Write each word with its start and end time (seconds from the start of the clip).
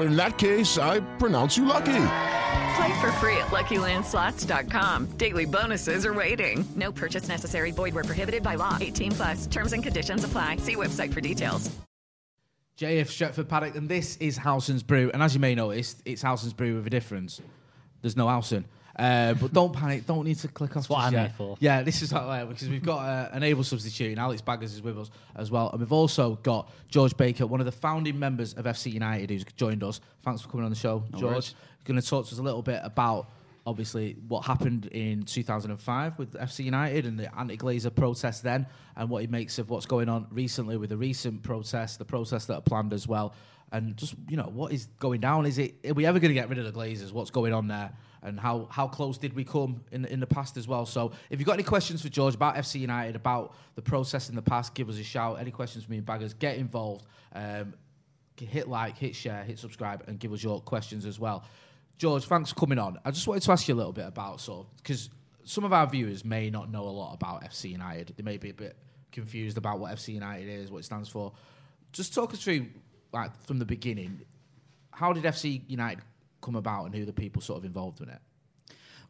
In 0.00 0.16
that 0.16 0.38
case, 0.38 0.78
I 0.78 1.00
pronounce 1.16 1.56
you 1.56 1.64
lucky. 1.64 2.06
Play 2.76 3.00
for 3.00 3.12
free 3.12 3.36
at 3.36 3.48
LuckyLandSlots.com. 3.48 5.06
Daily 5.16 5.44
bonuses 5.44 6.06
are 6.06 6.14
waiting. 6.14 6.64
No 6.76 6.92
purchase 6.92 7.28
necessary. 7.28 7.70
Void 7.72 7.94
where 7.94 8.04
prohibited 8.04 8.42
by 8.42 8.54
law. 8.54 8.78
18 8.80 9.12
plus. 9.12 9.46
Terms 9.46 9.72
and 9.72 9.82
conditions 9.82 10.24
apply. 10.24 10.56
See 10.56 10.76
website 10.76 11.12
for 11.12 11.20
details. 11.20 11.70
JF 12.78 13.08
Stretford 13.08 13.46
Paddock, 13.46 13.76
and 13.76 13.90
this 13.90 14.16
is 14.16 14.38
Howson's 14.38 14.82
Brew. 14.82 15.10
And 15.12 15.22
as 15.22 15.34
you 15.34 15.40
may 15.40 15.54
notice, 15.54 15.96
it's 16.06 16.22
Howson's 16.22 16.54
Brew 16.54 16.76
with 16.76 16.86
a 16.86 16.90
difference. 16.90 17.42
There's 18.00 18.16
no 18.16 18.26
Howson. 18.26 18.64
Uh, 19.00 19.32
but 19.32 19.50
don't 19.50 19.72
panic. 19.72 20.06
Don't 20.06 20.26
need 20.26 20.38
to 20.38 20.48
click 20.48 20.76
off. 20.76 20.90
what 20.90 21.00
I'm 21.00 21.12
yet. 21.14 21.22
here 21.22 21.34
for. 21.38 21.56
Yeah, 21.58 21.82
this 21.82 22.02
is 22.02 22.10
how, 22.10 22.28
uh, 22.28 22.44
because 22.44 22.68
we've 22.68 22.82
got 22.82 22.98
uh, 22.98 23.30
an 23.32 23.42
able 23.42 23.64
substitute, 23.64 24.10
and 24.10 24.18
Alex 24.18 24.42
Baggers 24.42 24.74
is 24.74 24.82
with 24.82 24.98
us 24.98 25.10
as 25.34 25.50
well. 25.50 25.70
And 25.70 25.80
we've 25.80 25.92
also 25.92 26.34
got 26.42 26.70
George 26.88 27.16
Baker, 27.16 27.46
one 27.46 27.60
of 27.60 27.66
the 27.66 27.72
founding 27.72 28.18
members 28.18 28.52
of 28.52 28.66
FC 28.66 28.92
United, 28.92 29.30
who's 29.30 29.44
joined 29.56 29.82
us. 29.82 30.02
Thanks 30.22 30.42
for 30.42 30.50
coming 30.50 30.64
on 30.64 30.70
the 30.70 30.76
show, 30.76 31.02
George. 31.12 31.22
worries. 31.22 31.54
Going 31.84 31.98
to 31.98 32.06
talk 32.06 32.26
to 32.26 32.32
us 32.32 32.38
a 32.38 32.42
little 32.42 32.60
bit 32.60 32.80
about 32.84 33.30
obviously 33.66 34.16
what 34.28 34.44
happened 34.44 34.86
in 34.86 35.22
2005 35.22 36.18
with 36.18 36.32
FC 36.34 36.64
United 36.64 37.06
and 37.06 37.18
the 37.18 37.34
anti-Glazer 37.38 37.94
protest 37.94 38.42
then, 38.42 38.66
and 38.96 39.08
what 39.08 39.22
he 39.22 39.28
makes 39.28 39.58
of 39.58 39.70
what's 39.70 39.86
going 39.86 40.10
on 40.10 40.26
recently 40.30 40.76
with 40.76 40.90
the 40.90 40.96
recent 40.96 41.42
protests, 41.42 41.96
the 41.96 42.04
protests 42.04 42.46
that 42.46 42.54
are 42.54 42.60
planned 42.60 42.92
as 42.92 43.08
well, 43.08 43.34
and 43.72 43.96
just 43.96 44.14
you 44.28 44.36
know 44.36 44.50
what 44.52 44.72
is 44.72 44.88
going 44.98 45.20
down. 45.20 45.46
Is 45.46 45.56
it 45.56 45.76
are 45.88 45.94
we 45.94 46.04
ever 46.04 46.18
going 46.18 46.30
to 46.30 46.34
get 46.34 46.50
rid 46.50 46.58
of 46.58 46.66
the 46.66 46.78
Glazers? 46.78 47.12
What's 47.12 47.30
going 47.30 47.54
on 47.54 47.68
there? 47.68 47.92
And 48.22 48.38
how, 48.38 48.68
how 48.70 48.86
close 48.86 49.16
did 49.16 49.34
we 49.34 49.44
come 49.44 49.82
in 49.92 50.04
in 50.04 50.20
the 50.20 50.26
past 50.26 50.56
as 50.56 50.68
well? 50.68 50.84
So 50.84 51.12
if 51.30 51.38
you've 51.38 51.46
got 51.46 51.54
any 51.54 51.62
questions 51.62 52.02
for 52.02 52.08
George 52.08 52.34
about 52.34 52.56
FC 52.56 52.80
United, 52.80 53.16
about 53.16 53.54
the 53.74 53.82
process 53.82 54.28
in 54.28 54.34
the 54.34 54.42
past, 54.42 54.74
give 54.74 54.88
us 54.88 54.98
a 54.98 55.02
shout. 55.02 55.38
Any 55.40 55.50
questions 55.50 55.84
for 55.84 55.90
me 55.90 55.98
and 55.98 56.06
Baggers, 56.06 56.34
get 56.34 56.56
involved. 56.56 57.06
Um, 57.34 57.74
hit 58.36 58.68
like, 58.68 58.96
hit 58.96 59.14
share, 59.14 59.44
hit 59.44 59.58
subscribe, 59.58 60.04
and 60.06 60.18
give 60.18 60.32
us 60.32 60.42
your 60.42 60.60
questions 60.60 61.04
as 61.04 61.18
well. 61.18 61.44
George, 61.98 62.24
thanks 62.24 62.50
for 62.50 62.56
coming 62.56 62.78
on. 62.78 62.98
I 63.04 63.10
just 63.10 63.26
wanted 63.26 63.42
to 63.42 63.52
ask 63.52 63.68
you 63.68 63.74
a 63.74 63.76
little 63.76 63.92
bit 63.92 64.06
about 64.06 64.40
sort 64.40 64.66
of 64.66 64.76
because 64.78 65.10
some 65.44 65.64
of 65.64 65.72
our 65.72 65.86
viewers 65.86 66.24
may 66.24 66.50
not 66.50 66.70
know 66.70 66.84
a 66.84 66.90
lot 66.90 67.14
about 67.14 67.42
FC 67.44 67.70
United. 67.70 68.14
They 68.16 68.22
may 68.22 68.38
be 68.38 68.50
a 68.50 68.54
bit 68.54 68.76
confused 69.12 69.58
about 69.58 69.80
what 69.80 69.92
FC 69.92 70.14
United 70.14 70.48
is, 70.48 70.70
what 70.70 70.78
it 70.78 70.84
stands 70.84 71.08
for. 71.08 71.32
Just 71.92 72.14
talk 72.14 72.32
us 72.32 72.42
through, 72.42 72.66
like 73.12 73.36
from 73.44 73.58
the 73.58 73.64
beginning, 73.64 74.22
how 74.92 75.12
did 75.12 75.24
FC 75.24 75.62
United 75.68 76.02
come 76.40 76.56
about, 76.56 76.86
and 76.86 76.94
who 76.94 77.04
the 77.04 77.12
people 77.12 77.42
sort 77.42 77.58
of 77.58 77.64
involved 77.64 78.00
in 78.00 78.08
it? 78.08 78.20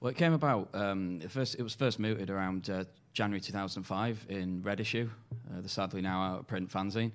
Well, 0.00 0.10
it 0.10 0.16
came 0.16 0.32
about. 0.32 0.70
Um, 0.74 1.20
first, 1.28 1.56
it 1.56 1.62
was 1.62 1.74
first 1.74 1.98
mooted 1.98 2.30
around 2.30 2.70
uh, 2.70 2.84
January 3.12 3.40
2005 3.40 4.26
in 4.28 4.62
Red 4.62 4.80
Issue, 4.80 5.10
uh, 5.50 5.60
the 5.60 5.68
sadly 5.68 6.00
now 6.00 6.22
out 6.22 6.46
print 6.46 6.70
fanzine. 6.70 7.12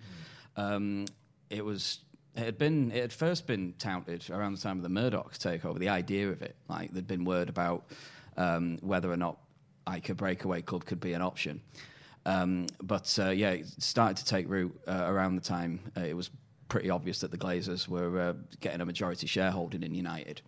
Um, 0.56 1.06
it 1.50 1.64
was. 1.64 2.00
It 2.36 2.44
had 2.44 2.58
been. 2.58 2.92
It 2.92 3.02
had 3.02 3.14
first 3.14 3.48
been 3.48 3.74
touted 3.80 4.30
around 4.30 4.56
the 4.56 4.62
time 4.62 4.78
of 4.78 4.84
the 4.84 4.90
Murdoch 4.90 5.34
takeover. 5.34 5.80
The 5.80 5.90
idea 5.90 6.30
of 6.30 6.42
it, 6.42 6.56
like 6.68 6.92
there'd 6.92 7.08
been 7.08 7.24
word 7.24 7.50
about 7.50 7.86
um, 8.38 8.78
whether 8.82 9.12
or 9.12 9.18
not 9.18 9.38
like 9.88 10.10
a 10.10 10.16
breakaway 10.16 10.62
club 10.62 10.86
could 10.86 11.00
be 11.00 11.14
an 11.14 11.22
option. 11.22 11.62
Um, 12.26 12.68
but 12.82 13.18
uh, 13.22 13.30
yeah, 13.30 13.52
it 13.52 13.68
started 13.82 14.18
to 14.18 14.26
take 14.26 14.50
root 14.50 14.76
uh, 14.88 15.06
around 15.06 15.36
the 15.36 15.42
time 15.42 15.80
uh, 15.96 16.02
it 16.02 16.16
was 16.16 16.30
pretty 16.68 16.90
obvious 16.90 17.20
that 17.20 17.32
the 17.32 17.38
Glazers 17.38 17.88
were 17.88 18.20
uh, 18.20 18.34
getting 18.60 18.82
a 18.82 18.86
majority 18.86 19.28
shareholding 19.28 19.84
in 19.84 19.94
United. 19.94 20.42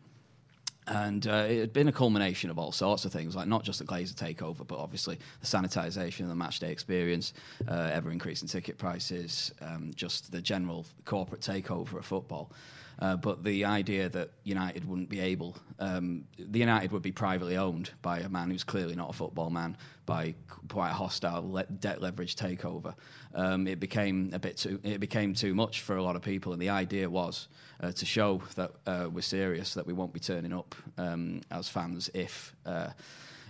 And 0.88 1.28
uh, 1.28 1.46
it 1.50 1.60
had 1.60 1.74
been 1.74 1.90
a 1.90 1.92
culmination 1.92 2.50
of 2.50 2.58
all 2.58 2.72
sorts 2.72 3.04
of 3.04 3.12
things, 3.12 3.36
like 3.36 3.48
not 3.48 3.64
just 3.64 3.80
the 3.80 3.86
Glazer 3.86 4.16
takeover, 4.16 4.66
but 4.66 4.80
obviously 4.80 5.20
the 5.42 5.48
sanitisation 5.48 6.22
of 6.22 6.30
the 6.30 6.36
matchday 6.36 6.70
experience, 6.70 7.34
uh, 7.68 7.90
ever 7.92 8.10
increasing 8.10 8.48
ticket 8.48 8.78
prices, 8.78 9.54
um, 9.62 9.92
just 9.96 10.32
the 10.32 10.42
general 10.42 10.86
corporate 11.04 11.42
takeover 11.42 11.98
of 11.98 12.06
football. 12.06 12.52
Uh, 13.00 13.16
but 13.16 13.44
the 13.44 13.64
idea 13.64 14.10
that 14.10 14.32
United 14.44 14.84
wouldn't 14.86 15.10
be 15.10 15.20
able, 15.20 15.56
um, 15.80 16.24
the 16.38 16.60
United 16.60 16.92
would 16.92 17.04
be 17.04 17.12
privately 17.12 17.56
owned 17.56 17.92
by 18.02 18.20
a 18.20 18.30
man 18.30 18.50
who's 18.50 18.64
clearly 18.64 18.96
not 18.96 19.10
a 19.10 19.14
football 19.14 19.50
man, 19.50 19.78
by 20.06 20.34
quite 20.68 20.90
a 20.90 20.94
hostile 20.94 21.52
le- 21.52 21.66
debt 21.66 22.02
leverage 22.02 22.36
takeover, 22.36 22.96
um, 23.36 23.68
it 23.68 23.80
became 23.80 24.32
a 24.34 24.40
bit 24.40 24.58
too, 24.58 24.80
it 24.84 25.00
became 25.00 25.34
too 25.34 25.54
much 25.54 25.82
for 25.82 25.98
a 25.98 26.04
lot 26.04 26.16
of 26.16 26.22
people. 26.22 26.54
And 26.54 26.62
the 26.62 26.70
idea 26.70 27.08
was 27.10 27.48
uh, 27.82 27.92
to 27.92 28.06
show 28.06 28.42
that 28.56 28.72
uh, 28.88 29.10
we're 29.12 29.22
serious, 29.22 29.76
that 29.76 29.86
we 29.86 29.94
won't 29.94 30.14
be 30.14 30.20
turning 30.20 30.54
up 30.54 30.74
um, 30.98 31.42
as 31.52 31.70
fans 31.70 32.10
if. 32.14 32.56
Uh, 32.66 32.90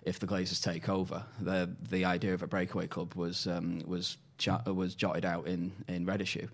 if 0.03 0.19
the 0.19 0.27
Glazers 0.27 0.63
take 0.63 0.87
over, 0.87 1.21
the 1.41 1.69
the 1.89 2.05
idea 2.05 2.33
of 2.33 2.41
a 2.41 2.47
breakaway 2.47 2.87
club 2.87 3.13
was 3.15 3.45
um, 3.45 3.81
was 3.85 4.15
cha- 4.37 4.61
was 4.65 4.95
jotted 4.95 5.25
out 5.25 5.47
in 5.47 5.73
in 5.89 6.05
Red 6.05 6.21
Issue, 6.21 6.47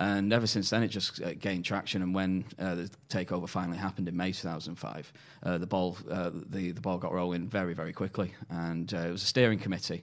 and 0.00 0.32
ever 0.32 0.46
since 0.46 0.70
then, 0.70 0.82
it 0.82 0.88
just 0.88 1.20
uh, 1.20 1.34
gained 1.34 1.66
traction. 1.66 2.00
And 2.00 2.14
when 2.14 2.46
uh, 2.58 2.74
the 2.74 2.90
takeover 3.10 3.46
finally 3.46 3.76
happened 3.76 4.08
in 4.08 4.16
May 4.16 4.32
2005, 4.32 5.12
uh, 5.42 5.58
the 5.58 5.66
ball 5.66 5.98
uh, 6.10 6.30
the 6.32 6.72
the 6.72 6.80
ball 6.80 6.96
got 6.96 7.12
rolling 7.12 7.46
very 7.46 7.74
very 7.74 7.92
quickly, 7.92 8.32
and 8.48 8.92
uh, 8.94 8.98
it 8.98 9.12
was 9.12 9.22
a 9.22 9.26
steering 9.26 9.58
committee 9.58 10.02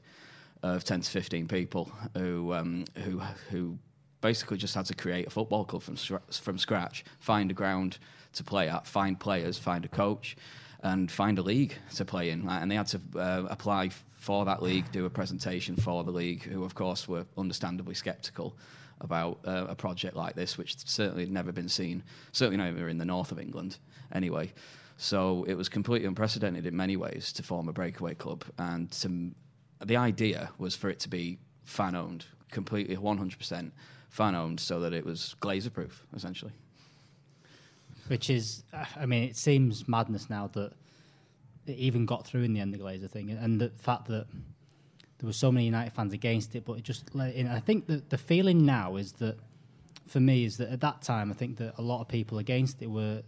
of 0.61 0.83
10 0.83 1.01
to 1.01 1.09
15 1.09 1.47
people 1.47 1.91
who 2.15 2.53
um, 2.53 2.85
who 3.03 3.19
who 3.49 3.79
basically 4.21 4.57
just 4.57 4.75
had 4.75 4.85
to 4.85 4.93
create 4.93 5.25
a 5.25 5.31
football 5.31 5.65
club 5.65 5.81
from 5.81 5.95
from 6.29 6.59
scratch, 6.59 7.03
find 7.19 7.49
a 7.49 7.55
ground 7.55 7.97
to 8.33 8.43
play 8.43 8.69
at, 8.69 8.85
find 8.85 9.19
players, 9.19 9.57
find 9.57 9.83
a 9.83 9.87
coach, 9.87 10.37
and 10.83 11.11
find 11.11 11.39
a 11.39 11.41
league 11.41 11.73
to 11.95 12.05
play 12.05 12.29
in. 12.29 12.47
And 12.47 12.69
they 12.69 12.75
had 12.75 12.87
to 12.87 13.01
uh, 13.15 13.47
apply 13.49 13.89
for 14.13 14.45
that 14.45 14.61
league, 14.61 14.91
do 14.91 15.05
a 15.05 15.09
presentation 15.09 15.75
for 15.75 16.03
the 16.03 16.11
league, 16.11 16.43
who 16.43 16.63
of 16.63 16.75
course 16.75 17.07
were 17.07 17.25
understandably 17.35 17.95
sceptical 17.95 18.55
about 19.01 19.39
uh, 19.45 19.65
a 19.69 19.75
project 19.75 20.15
like 20.15 20.35
this, 20.35 20.57
which 20.57 20.77
certainly 20.87 21.23
had 21.23 21.31
never 21.31 21.51
been 21.51 21.69
seen, 21.69 22.03
certainly 22.31 22.57
never 22.57 22.89
in 22.89 22.97
the 22.97 23.05
north 23.05 23.31
of 23.31 23.39
England, 23.39 23.77
anyway. 24.11 24.51
So 24.97 25.43
it 25.47 25.53
was 25.53 25.69
completely 25.69 26.07
unprecedented 26.07 26.65
in 26.65 26.75
many 26.75 26.97
ways 26.97 27.31
to 27.33 27.43
form 27.43 27.69
a 27.69 27.73
breakaway 27.73 28.15
club, 28.15 28.43
and 28.57 28.91
to, 28.91 29.31
the 29.85 29.97
idea 29.97 30.49
was 30.57 30.75
for 30.75 30.89
it 30.89 30.99
to 31.01 31.09
be 31.09 31.37
fan 31.65 31.95
owned, 31.95 32.25
completely 32.51 32.95
100% 32.95 33.71
fan 34.09 34.35
owned, 34.35 34.59
so 34.59 34.79
that 34.79 34.93
it 34.93 35.05
was 35.05 35.35
glazer 35.41 35.71
proof, 35.71 36.05
essentially. 36.15 36.53
Which 38.07 38.29
is, 38.29 38.63
I 38.95 39.05
mean, 39.05 39.23
it 39.23 39.35
seems 39.35 39.87
madness 39.87 40.29
now 40.29 40.47
that 40.53 40.71
it 41.67 41.77
even 41.77 42.05
got 42.05 42.25
through 42.25 42.43
in 42.43 42.53
the 42.53 42.61
end, 42.61 42.73
the 42.73 42.77
Glazer 42.77 43.09
thing, 43.09 43.29
and 43.31 43.59
the 43.59 43.69
fact 43.77 44.07
that 44.07 44.27
there 45.19 45.27
were 45.27 45.33
so 45.33 45.51
many 45.51 45.65
United 45.65 45.93
fans 45.93 46.13
against 46.13 46.55
it, 46.55 46.65
but 46.65 46.73
it 46.73 46.83
just 46.83 47.13
let 47.15 47.33
in. 47.33 47.47
I 47.47 47.59
think 47.59 47.87
that 47.87 48.09
the 48.09 48.17
feeling 48.17 48.65
now 48.65 48.97
is 48.97 49.13
that, 49.13 49.37
for 50.07 50.19
me, 50.19 50.45
is 50.45 50.57
that 50.57 50.69
at 50.69 50.81
that 50.81 51.01
time, 51.01 51.31
I 51.31 51.33
think 51.33 51.57
that 51.57 51.73
a 51.77 51.81
lot 51.81 52.01
of 52.01 52.07
people 52.07 52.37
against 52.37 52.81
it 52.81 52.89
were 52.89 53.23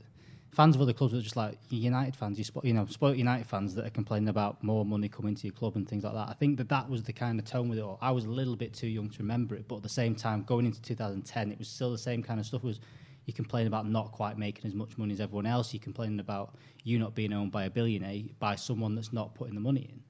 fans 0.51 0.75
of 0.75 0.81
other 0.81 0.93
clubs 0.93 1.13
were 1.13 1.21
just 1.21 1.35
like 1.35 1.57
United 1.69 2.15
fans, 2.15 2.37
you, 2.39 2.45
spo- 2.45 2.63
you 2.63 2.73
know, 2.73 2.85
spoiled 2.87 3.17
United 3.17 3.45
fans 3.45 3.75
that 3.75 3.85
are 3.85 3.91
complaining 3.91 4.29
about 4.29 4.63
more 4.63 4.83
money 4.85 5.07
coming 5.07 5.35
to 5.35 5.47
your 5.47 5.53
club 5.53 5.75
and 5.75 5.87
things 5.87 6.03
like 6.03 6.13
that. 6.13 6.27
I 6.27 6.33
think 6.33 6.57
that 6.57 6.69
that 6.69 6.89
was 6.89 7.03
the 7.03 7.13
kind 7.13 7.39
of 7.39 7.45
tone 7.45 7.69
with 7.69 7.77
it 7.77 7.81
all. 7.81 7.97
I 8.01 8.11
was 8.11 8.25
a 8.25 8.29
little 8.29 8.55
bit 8.55 8.73
too 8.73 8.87
young 8.87 9.09
to 9.09 9.19
remember 9.19 9.55
it, 9.55 9.67
but 9.67 9.77
at 9.77 9.83
the 9.83 9.89
same 9.89 10.15
time, 10.15 10.43
going 10.43 10.65
into 10.65 10.81
2010, 10.81 11.51
it 11.51 11.59
was 11.59 11.67
still 11.67 11.91
the 11.91 11.97
same 11.97 12.23
kind 12.23 12.39
of 12.39 12.45
stuff. 12.45 12.63
It 12.63 12.67
was 12.67 12.79
you 13.25 13.33
complain 13.33 13.67
about 13.67 13.87
not 13.87 14.11
quite 14.11 14.39
making 14.39 14.65
as 14.65 14.73
much 14.73 14.97
money 14.97 15.13
as 15.13 15.21
everyone 15.21 15.45
else. 15.45 15.71
You 15.71 15.79
complaining 15.79 16.19
about 16.19 16.55
you 16.83 16.97
not 16.97 17.13
being 17.13 17.31
owned 17.31 17.51
by 17.51 17.65
a 17.65 17.69
billionaire 17.69 18.23
by 18.39 18.55
someone 18.55 18.95
that's 18.95 19.13
not 19.13 19.35
putting 19.35 19.53
the 19.53 19.61
money 19.61 19.87
in. 19.91 20.01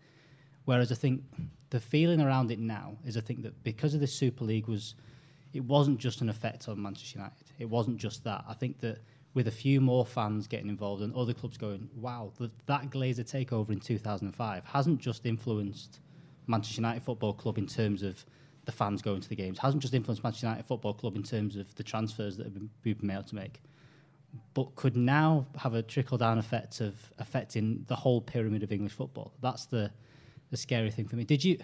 Whereas 0.64 0.90
I 0.92 0.96
think 0.96 1.24
the 1.70 1.80
feeling 1.80 2.22
around 2.22 2.52
it 2.52 2.60
now 2.60 2.98
is 3.06 3.18
I 3.18 3.22
think 3.22 3.44
that 3.44 3.64
because 3.64 3.94
of 3.94 4.00
the 4.00 4.08
Super 4.08 4.44
League 4.44 4.68
was, 4.68 4.96
it 5.54 5.64
wasn't 5.64 6.00
just 6.00 6.22
an 6.22 6.30
effect 6.30 6.68
on 6.68 6.82
Manchester 6.82 7.20
United. 7.20 7.52
It 7.60 7.70
wasn't 7.70 7.98
just 7.98 8.24
that. 8.24 8.44
I 8.48 8.54
think 8.54 8.80
that 8.80 9.00
with 9.34 9.48
a 9.48 9.52
few 9.52 9.80
more 9.80 10.06
fans 10.06 10.48
getting 10.48 10.70
involved 10.70 11.04
and 11.04 11.14
other 11.16 11.34
clubs 11.34 11.58
going, 11.58 11.90
wow, 11.96 12.32
that 12.40 12.90
Glazer 12.90 13.24
takeover 13.24 13.70
in 13.70 13.80
2005 13.80 14.66
hasn't 14.66 15.00
just 15.00 15.26
influenced 15.26 16.00
Manchester 16.48 16.82
United 16.82 17.04
Football 17.04 17.34
Club 17.34 17.58
in 17.58 17.68
terms 17.68 18.02
of 18.02 18.26
the 18.66 18.72
fans 18.72 19.02
going 19.02 19.22
to 19.22 19.30
the 19.30 19.36
games, 19.36 19.60
hasn't 19.60 19.82
just 19.82 19.94
influenced 19.94 20.24
Manchester 20.24 20.48
United 20.48 20.66
Football 20.66 20.94
Club 20.94 21.16
in 21.16 21.24
terms 21.24 21.56
of 21.56 21.74
the 21.76 21.84
transfers 21.84 22.38
that 22.38 22.46
have 22.46 22.54
been, 22.54 22.70
we've 22.84 23.00
been 23.00 23.12
able 23.12 23.24
to 23.24 23.36
make, 23.36 23.62
but 24.54 24.76
could 24.76 24.98
now 24.98 25.46
have 25.58 25.74
a 25.74 25.82
trickle 25.82 26.18
down 26.18 26.38
effect 26.38 26.82
of 26.82 26.96
affecting 27.20 27.86
the 27.88 27.96
whole 27.96 28.22
pyramid 28.22 28.64
of 28.64 28.72
English 28.72 28.94
football. 28.94 29.34
That's 29.42 29.66
the 29.66 29.92
the 30.52 30.58
scary 30.58 30.92
thing 30.92 31.08
for 31.08 31.16
me. 31.16 31.24
Did 31.24 31.44
you? 31.44 31.60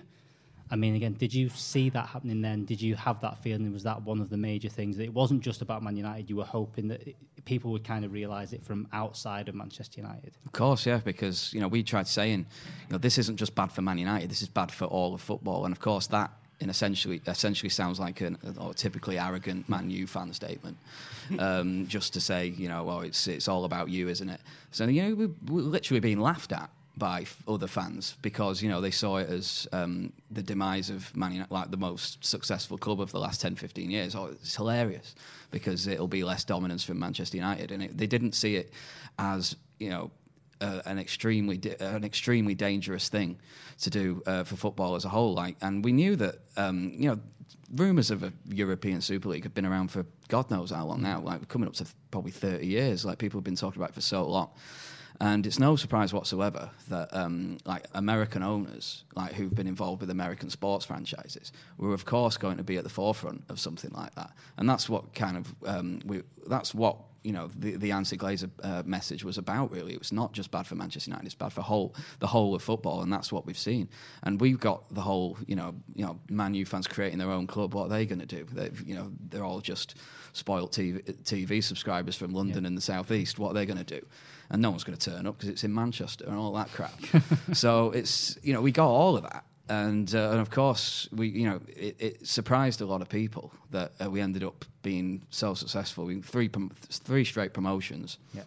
I 0.71 0.75
mean, 0.75 0.95
again, 0.95 1.13
did 1.13 1.31
you 1.31 1.49
see 1.49 1.89
that 1.91 2.07
happening 2.07 2.41
then? 2.41 2.65
Did 2.65 2.81
you 2.81 2.95
have 2.95 3.21
that 3.21 3.37
feeling? 3.37 3.71
Was 3.71 3.83
that 3.83 4.01
one 4.01 4.19
of 4.19 4.31
the 4.31 4.37
major 4.37 4.67
things? 4.67 4.97
That 4.97 5.03
it 5.03 5.13
wasn't 5.13 5.41
just 5.41 5.61
about 5.61 5.83
Man 5.83 5.95
United. 5.95 6.27
You 6.27 6.37
were 6.37 6.43
hoping 6.43 6.87
that 6.87 7.07
it, 7.07 7.15
people 7.45 7.71
would 7.71 7.83
kind 7.83 8.03
of 8.03 8.11
realise 8.11 8.51
it 8.51 8.63
from 8.63 8.87
outside 8.91 9.47
of 9.47 9.53
Manchester 9.53 10.01
United. 10.01 10.31
Of 10.43 10.51
course, 10.53 10.85
yeah, 10.85 11.01
because 11.03 11.53
you 11.53 11.59
know 11.59 11.67
we 11.67 11.83
tried 11.83 12.07
saying, 12.07 12.47
you 12.87 12.93
know, 12.93 12.97
this 12.97 13.17
isn't 13.19 13.37
just 13.37 13.53
bad 13.53 13.71
for 13.71 13.83
Man 13.83 13.99
United. 13.99 14.29
This 14.29 14.41
is 14.41 14.49
bad 14.49 14.71
for 14.71 14.85
all 14.85 15.13
of 15.13 15.21
football, 15.21 15.65
and 15.65 15.71
of 15.71 15.79
course 15.79 16.07
that 16.07 16.31
in 16.61 16.69
essentially 16.69 17.21
essentially 17.27 17.69
sounds 17.69 17.99
like 17.99 18.21
an, 18.21 18.37
a 18.59 18.73
typically 18.73 19.19
arrogant 19.19 19.67
Man 19.69 19.89
U 19.89 20.07
fan 20.07 20.33
statement, 20.33 20.77
um, 21.39 21.85
just 21.87 22.13
to 22.13 22.21
say, 22.21 22.47
you 22.47 22.69
know, 22.69 22.83
well, 22.83 23.01
it's 23.01 23.27
it's 23.27 23.47
all 23.47 23.65
about 23.65 23.89
you, 23.89 24.09
isn't 24.09 24.29
it? 24.29 24.41
So 24.71 24.85
you 24.85 25.03
know, 25.03 25.15
we, 25.15 25.25
we're 25.47 25.61
literally 25.61 25.99
being 25.99 26.19
laughed 26.19 26.51
at 26.51 26.71
by 26.97 27.25
other 27.47 27.68
fans 27.68 28.15
because 28.21 28.62
you 28.62 28.69
know 28.69 28.80
they 28.80 28.92
saw 28.92 29.18
it 29.18 29.30
as 29.30 29.68
um, 29.74 30.13
the 30.31 30.42
demise 30.42 30.89
of 30.89 31.15
Man 31.15 31.33
United, 31.33 31.51
like 31.51 31.71
the 31.71 31.77
most 31.77 32.24
successful 32.24 32.77
club 32.77 33.01
of 33.01 33.12
the 33.12 33.19
last 33.19 33.42
10, 33.42 33.56
15 33.56 33.92
years. 33.92 34.15
Oh, 34.15 34.27
it's 34.27 34.56
hilarious 34.56 35.15
because 35.51 35.88
it'll 35.88 36.07
be 36.07 36.24
less 36.24 36.44
dominance 36.44 36.83
from 36.83 37.00
Manchester 37.00 37.38
United, 37.38 37.71
and 37.71 37.83
it, 37.83 37.97
they 37.97 38.07
didn't 38.07 38.33
see 38.33 38.56
it 38.56 38.71
as 39.19 39.56
you 39.80 39.89
know. 39.89 40.12
Uh, 40.62 40.81
an 40.86 40.97
extremely 40.97 41.57
di- 41.57 41.75
an 41.81 42.06
extremely 42.06 42.56
dangerous 42.56 43.09
thing 43.09 43.38
to 43.77 43.89
do 43.89 44.24
uh, 44.25 44.45
for 44.45 44.56
football 44.56 44.95
as 44.95 45.03
a 45.03 45.09
whole. 45.09 45.33
Like, 45.33 45.57
and 45.62 45.83
we 45.83 45.92
knew 45.92 46.15
that 46.15 46.36
um, 46.56 46.94
you 46.95 47.09
know 47.09 47.19
rumours 47.75 48.09
of 48.09 48.24
a 48.24 48.31
European 48.47 49.01
Super 49.01 49.27
League 49.27 49.44
have 49.44 49.53
been 49.53 49.65
around 49.65 49.92
for 49.92 50.06
God 50.30 50.50
knows 50.50 50.71
how 50.71 50.86
long 50.86 51.01
now. 51.01 51.19
Like, 51.19 51.50
coming 51.50 51.68
up 51.68 51.74
to 51.75 51.83
th- 51.83 51.94
probably 52.09 52.31
thirty 52.31 52.68
years. 52.68 53.03
Like, 53.03 53.18
people 53.18 53.38
have 53.39 53.44
been 53.44 53.57
talking 53.57 53.81
about 53.81 53.89
it 53.89 53.95
for 53.95 54.01
so 54.01 54.25
long. 54.25 54.50
And 55.21 55.45
it's 55.47 55.59
no 55.59 55.75
surprise 55.75 56.13
whatsoever 56.13 56.69
that 56.89 57.13
um, 57.15 57.57
like 57.65 57.85
American 57.94 58.44
owners, 58.44 59.06
like 59.15 59.33
who've 59.33 59.53
been 59.53 59.67
involved 59.67 60.01
with 60.01 60.09
American 60.09 60.50
sports 60.50 60.85
franchises, 60.85 61.51
were 61.77 61.94
of 61.94 62.06
course 62.06 62.38
going 62.38 62.57
to 62.57 62.63
be 62.63 62.77
at 62.77 62.83
the 62.83 62.89
forefront 62.89 63.44
of 63.50 63.59
something 63.59 63.91
like 63.91 64.13
that. 64.15 64.31
And 64.57 64.69
that's 64.69 64.89
what 64.89 65.13
kind 65.13 65.38
of 65.38 65.56
um, 65.65 66.01
we, 66.06 66.23
that's 66.47 66.73
what 66.73 66.97
you 67.25 67.31
know 67.31 67.50
the 67.57 67.75
the 67.77 67.91
anti 67.91 68.17
Glazer 68.17 68.51
uh, 68.62 68.83
message 68.85 69.23
was 69.23 69.39
about. 69.39 69.71
Really, 69.71 69.94
it 69.94 70.00
was 70.00 70.12
not 70.12 70.31
just 70.31 70.51
bad 70.51 70.67
for 70.67 70.75
Manchester 70.75 71.09
United; 71.09 71.25
it's 71.25 71.35
bad 71.35 71.51
for 71.51 71.61
whole 71.61 71.95
the 72.19 72.27
whole 72.27 72.53
of 72.53 72.61
football, 72.61 73.01
and 73.01 73.11
that's 73.11 73.31
what 73.31 73.47
we've 73.47 73.57
seen. 73.57 73.89
And 74.21 74.39
we've 74.39 74.59
got 74.59 74.94
the 74.94 75.01
whole 75.01 75.38
you 75.47 75.56
know 75.56 75.73
you 75.95 76.06
know 76.06 76.19
Man 76.29 76.53
U 76.53 76.65
fans 76.65 76.85
creating 76.88 77.18
their 77.18 77.31
own 77.31 77.47
club. 77.47 77.73
What 77.73 77.85
are 77.85 77.89
they 77.89 78.06
going 78.06 78.19
to 78.19 78.27
do? 78.27 78.45
They, 78.51 78.69
you 78.85 78.95
know 78.95 79.11
they're 79.29 79.44
all 79.44 79.59
just 79.59 79.95
spoiled 80.33 80.71
TV, 80.71 81.01
TV 81.23 81.63
subscribers 81.63 82.15
from 82.15 82.31
London 82.31 82.63
yeah. 82.63 82.68
and 82.68 82.77
the 82.77 82.81
southeast. 82.81 83.39
What 83.39 83.51
are 83.51 83.53
they 83.56 83.65
going 83.65 83.83
to 83.83 84.00
do? 84.00 84.06
And 84.50 84.62
no 84.62 84.69
one's 84.69 84.83
going 84.83 84.97
to 84.97 85.12
turn 85.12 85.25
up 85.25 85.38
because 85.38 85.50
it's 85.50 85.63
in 85.63 85.74
Manchester 85.74 86.25
and 86.25 86.36
all 86.38 86.53
that 86.53 86.71
crap. 86.71 86.94
so 87.53 87.92
it's 87.92 88.38
you 88.44 88.53
know 88.53 88.62
we 88.62 88.71
got 88.71 88.88
all 88.88 89.18
of 89.18 89.24
that, 89.24 89.45
and 89.69 90.13
uh, 90.13 90.31
and 90.31 90.39
of 90.39 90.50
course 90.50 91.09
we 91.12 91.27
you 91.27 91.50
know 91.50 91.62
it, 91.75 91.95
it, 92.00 92.27
surprised 92.27 92.81
a 92.81 92.86
lot 92.86 93.01
of 93.01 93.09
people 93.09 93.51
that 93.71 93.94
uh, 94.03 94.09
we 94.09 94.21
ended 94.21 94.44
up 94.44 94.65
being 94.81 95.24
so 95.30 95.53
successful. 95.53 96.06
We 96.06 96.21
three 96.21 96.50
three 96.89 97.25
straight 97.25 97.53
promotions. 97.53 98.18
Yeah. 98.33 98.44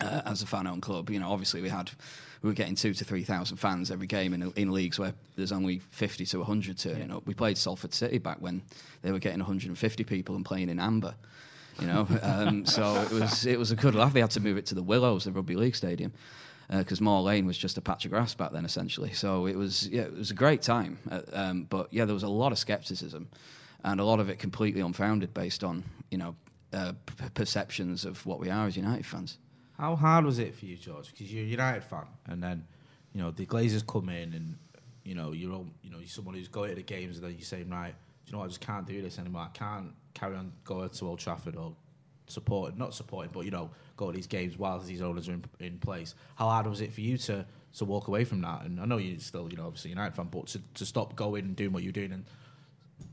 Uh, 0.00 0.22
as 0.24 0.40
a 0.40 0.46
fan-owned 0.46 0.80
club, 0.80 1.10
you 1.10 1.20
know, 1.20 1.30
obviously 1.30 1.60
we 1.60 1.68
had 1.68 1.90
we 2.40 2.48
were 2.48 2.54
getting 2.54 2.74
two 2.74 2.94
to 2.94 3.04
three 3.04 3.22
thousand 3.22 3.58
fans 3.58 3.90
every 3.90 4.06
game 4.06 4.32
in, 4.32 4.50
in 4.56 4.72
leagues 4.72 4.98
where 4.98 5.12
there's 5.36 5.52
only 5.52 5.80
fifty 5.90 6.24
to 6.24 6.42
hundred 6.42 6.78
turning 6.78 7.10
yeah. 7.10 7.16
up. 7.16 7.26
We 7.26 7.34
played 7.34 7.58
Salford 7.58 7.92
City 7.92 8.16
back 8.16 8.38
when 8.40 8.62
they 9.02 9.12
were 9.12 9.18
getting 9.18 9.40
150 9.40 10.04
people 10.04 10.36
and 10.36 10.44
playing 10.44 10.70
in 10.70 10.80
amber 10.80 11.14
you 11.78 11.86
know. 11.86 12.06
Um, 12.22 12.66
so 12.66 12.94
it 13.02 13.10
was 13.10 13.46
it 13.46 13.58
was 13.58 13.70
a 13.70 13.76
good 13.76 13.94
laugh. 13.94 14.12
They 14.12 14.20
had 14.20 14.30
to 14.32 14.40
move 14.40 14.56
it 14.56 14.66
to 14.66 14.74
the 14.74 14.82
Willows, 14.82 15.24
the 15.24 15.32
rugby 15.32 15.56
league 15.56 15.74
stadium, 15.76 16.12
because 16.68 17.00
uh, 17.00 17.04
Moor 17.04 17.22
Lane 17.22 17.46
was 17.46 17.58
just 17.58 17.78
a 17.78 17.80
patch 17.80 18.04
of 18.04 18.10
grass 18.10 18.34
back 18.34 18.52
then, 18.52 18.64
essentially. 18.64 19.12
So 19.12 19.46
it 19.46 19.56
was 19.56 19.88
yeah, 19.88 20.02
it 20.02 20.12
was 20.12 20.30
a 20.30 20.34
great 20.34 20.62
time. 20.62 20.98
Uh, 21.10 21.20
um, 21.32 21.64
but 21.64 21.92
yeah, 21.92 22.04
there 22.04 22.14
was 22.14 22.22
a 22.22 22.28
lot 22.28 22.52
of 22.52 22.58
scepticism, 22.58 23.28
and 23.84 24.00
a 24.00 24.04
lot 24.04 24.20
of 24.20 24.28
it 24.28 24.38
completely 24.38 24.80
unfounded 24.80 25.34
based 25.34 25.64
on 25.64 25.84
you 26.10 26.18
know 26.18 26.34
uh, 26.72 26.92
p- 27.06 27.28
perceptions 27.34 28.04
of 28.04 28.24
what 28.26 28.38
we 28.40 28.50
are 28.50 28.66
as 28.66 28.76
United 28.76 29.06
fans. 29.06 29.38
How 29.78 29.96
hard 29.96 30.24
was 30.24 30.38
it 30.38 30.54
for 30.54 30.66
you, 30.66 30.76
George? 30.76 31.10
Because 31.10 31.32
you're 31.32 31.44
a 31.44 31.48
United 31.48 31.84
fan, 31.84 32.06
and 32.26 32.42
then 32.42 32.66
you 33.14 33.20
know 33.20 33.30
the 33.30 33.46
Glazers 33.46 33.86
come 33.86 34.08
in, 34.08 34.34
and 34.34 34.56
you 35.04 35.14
know 35.14 35.32
you're 35.32 35.52
all, 35.52 35.66
you 35.82 35.90
know 35.90 35.98
you're 35.98 36.08
someone 36.08 36.34
who's 36.34 36.48
going 36.48 36.70
to 36.70 36.76
the 36.76 36.82
games, 36.82 37.16
and 37.16 37.24
then 37.24 37.32
you're 37.32 37.42
saying 37.42 37.70
right 37.70 37.94
you 38.30 38.36
know, 38.36 38.44
I 38.44 38.46
just 38.46 38.60
can't 38.60 38.86
do 38.86 39.02
this 39.02 39.18
anymore. 39.18 39.42
I 39.42 39.58
can't 39.58 39.92
carry 40.14 40.36
on 40.36 40.52
going 40.64 40.88
to 40.88 41.06
Old 41.06 41.18
Trafford 41.18 41.56
or 41.56 41.74
support, 42.26 42.78
not 42.78 42.94
supporting, 42.94 43.32
but 43.32 43.44
you 43.44 43.50
know, 43.50 43.70
go 43.96 44.10
to 44.10 44.16
these 44.16 44.26
games 44.26 44.56
while 44.56 44.78
these 44.78 45.02
owners 45.02 45.28
are 45.28 45.32
in, 45.32 45.44
in 45.58 45.78
place. 45.78 46.14
How 46.36 46.48
hard 46.48 46.66
was 46.66 46.80
it 46.80 46.92
for 46.92 47.00
you 47.00 47.18
to 47.18 47.44
to 47.78 47.84
walk 47.84 48.08
away 48.08 48.24
from 48.24 48.40
that? 48.42 48.62
And 48.62 48.80
I 48.80 48.84
know 48.84 48.98
you're 48.98 49.18
still, 49.20 49.48
you 49.50 49.56
know, 49.56 49.66
obviously 49.66 49.90
United 49.90 50.14
fan, 50.14 50.28
but 50.30 50.46
to, 50.48 50.60
to 50.74 50.86
stop 50.86 51.16
going 51.16 51.44
and 51.44 51.56
doing 51.56 51.72
what 51.72 51.82
you're 51.82 51.92
doing 51.92 52.12
and 52.12 52.24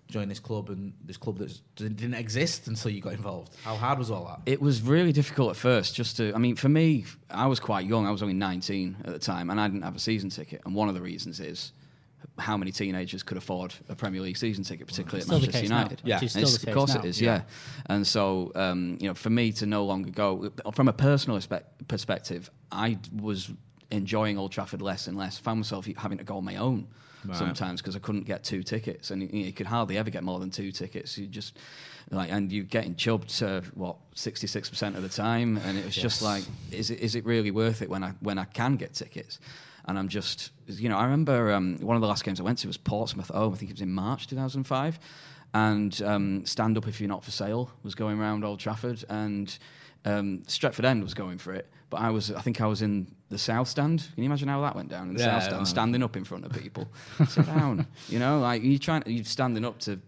join 0.07 0.29
this 0.29 0.39
club 0.39 0.69
and 0.69 0.93
this 1.03 1.17
club 1.17 1.37
that 1.37 1.59
didn't 1.75 2.13
exist 2.13 2.67
until 2.67 2.91
you 2.91 3.01
got 3.01 3.13
involved. 3.13 3.53
How 3.63 3.75
hard 3.75 3.99
was 3.99 4.09
all 4.09 4.25
that? 4.25 4.51
It 4.51 4.61
was 4.61 4.81
really 4.81 5.11
difficult 5.11 5.51
at 5.51 5.57
first. 5.57 5.95
Just 5.95 6.17
to, 6.17 6.33
I 6.33 6.37
mean, 6.37 6.55
for 6.55 6.69
me, 6.69 7.05
I 7.29 7.47
was 7.47 7.59
quite 7.59 7.85
young. 7.85 8.07
I 8.07 8.11
was 8.11 8.21
only 8.21 8.33
19 8.33 8.97
at 9.05 9.13
the 9.13 9.19
time, 9.19 9.49
and 9.49 9.59
I 9.59 9.67
didn't 9.67 9.83
have 9.83 9.95
a 9.95 9.99
season 9.99 10.29
ticket. 10.29 10.61
And 10.65 10.73
one 10.73 10.89
of 10.89 10.95
the 10.95 11.01
reasons 11.01 11.39
is 11.39 11.73
how 12.39 12.57
many 12.57 12.71
teenagers 12.71 13.23
could 13.23 13.37
afford 13.37 13.73
a 13.89 13.95
Premier 13.95 14.21
League 14.21 14.37
season 14.37 14.63
ticket, 14.63 14.87
particularly 14.87 15.21
at 15.23 15.27
Manchester 15.27 15.63
United? 15.63 16.01
Now. 16.03 16.19
Yeah, 16.21 16.43
of 16.43 16.73
course 16.73 16.93
now. 16.93 16.99
it 16.99 17.05
is. 17.05 17.21
Yeah, 17.21 17.35
yeah. 17.35 17.41
and 17.87 18.05
so 18.05 18.51
um, 18.55 18.97
you 19.00 19.07
know, 19.07 19.13
for 19.13 19.29
me 19.29 19.51
to 19.53 19.65
no 19.65 19.86
longer 19.86 20.12
go 20.12 20.51
from 20.74 20.88
a 20.88 20.93
personal 20.93 21.39
perspective, 21.88 22.50
I 22.71 23.00
was 23.15 23.51
enjoying 23.91 24.38
Old 24.38 24.51
Trafford 24.51 24.81
less 24.81 25.07
and 25.07 25.17
less. 25.17 25.38
Found 25.39 25.59
myself 25.59 25.88
having 25.97 26.17
to 26.17 26.24
go 26.24 26.38
on 26.38 26.45
my 26.45 26.57
own 26.57 26.88
right. 27.25 27.38
sometimes 27.38 27.81
because 27.81 27.95
I 27.95 28.00
couldn't 28.00 28.25
get 28.25 28.43
two 28.43 28.63
tickets, 28.63 29.12
and 29.12 29.21
you, 29.21 29.29
you, 29.31 29.53
could 29.53 29.67
hardly 29.67 29.97
ever 29.97 30.09
get 30.09 30.24
more 30.24 30.39
than 30.39 30.50
two 30.50 30.71
tickets. 30.71 31.17
You 31.17 31.27
just 31.27 31.57
like, 32.12 32.31
and 32.31 32.51
you're 32.51 32.65
getting 32.65 32.95
chubbed 32.95 33.29
to 33.39 33.63
what 33.74 33.97
sixty 34.13 34.47
six 34.47 34.69
percent 34.69 34.95
of 34.95 35.03
the 35.03 35.09
time, 35.09 35.57
and 35.57 35.77
it 35.77 35.86
was 35.86 35.95
yes. 35.97 36.03
just 36.03 36.21
like, 36.21 36.43
is 36.71 36.91
it 36.91 37.00
is 37.00 37.15
it 37.15 37.25
really 37.25 37.51
worth 37.51 37.81
it 37.81 37.89
when 37.89 38.03
I 38.03 38.13
when 38.19 38.38
I 38.38 38.45
can 38.45 38.75
get 38.75 38.93
tickets? 38.93 39.39
And 39.88 39.98
I'm 39.98 40.08
just, 40.08 40.51
you 40.67 40.89
know, 40.89 40.98
I 40.98 41.06
remember 41.06 41.51
um, 41.53 41.77
one 41.79 41.96
of 41.96 42.01
the 42.01 42.08
last 42.08 42.24
games 42.24 42.39
I 42.39 42.44
went 42.44 42.60
to 42.60 42.67
was 42.67 42.77
Portsmouth. 42.77 43.32
Oh, 43.34 43.51
I 43.51 43.56
think 43.56 43.72
it 43.72 43.75
was 43.75 43.82
in 43.82 43.94
March 43.94 44.27
2005, 44.27 45.00
and 45.53 46.01
um, 46.03 46.46
Stand 46.46 46.77
Up 46.77 46.88
If 46.88 47.00
You're 47.00 47.08
Not 47.08 47.24
for 47.24 47.32
Sale 47.32 47.72
was 47.84 47.96
going 47.96 48.20
around 48.20 48.44
Old 48.44 48.60
Trafford, 48.60 49.03
and 49.10 49.58
um, 50.06 50.44
Stretford 50.48 50.86
End 50.86 51.03
was 51.03 51.13
going 51.13 51.38
for 51.38 51.53
it. 51.53 51.70
But 51.89 52.01
I 52.01 52.10
was, 52.10 52.32
I 52.32 52.41
think 52.41 52.60
I 52.60 52.65
was 52.65 52.82
in 52.82 53.08
the 53.29 53.38
south 53.38 53.70
stand. 53.70 54.10
Can 54.13 54.24
you 54.24 54.25
imagine 54.25 54.50
how 54.50 54.62
that 54.62 54.75
went 54.75 54.89
down 54.89 55.10
in 55.10 55.15
the 55.15 55.22
yeah, 55.22 55.39
south 55.39 55.44
stand, 55.44 55.67
standing 55.67 56.03
up 56.03 56.17
in 56.17 56.25
front 56.25 56.46
of 56.46 56.51
people, 56.51 56.89
sit 57.29 57.46
down. 57.46 57.88
You 58.10 58.20
know, 58.20 58.39
like 58.39 58.62
you're 58.63 58.79
trying, 58.79 59.03
you're 59.06 59.24
standing 59.24 59.63
up 59.63 59.79
to 59.79 60.00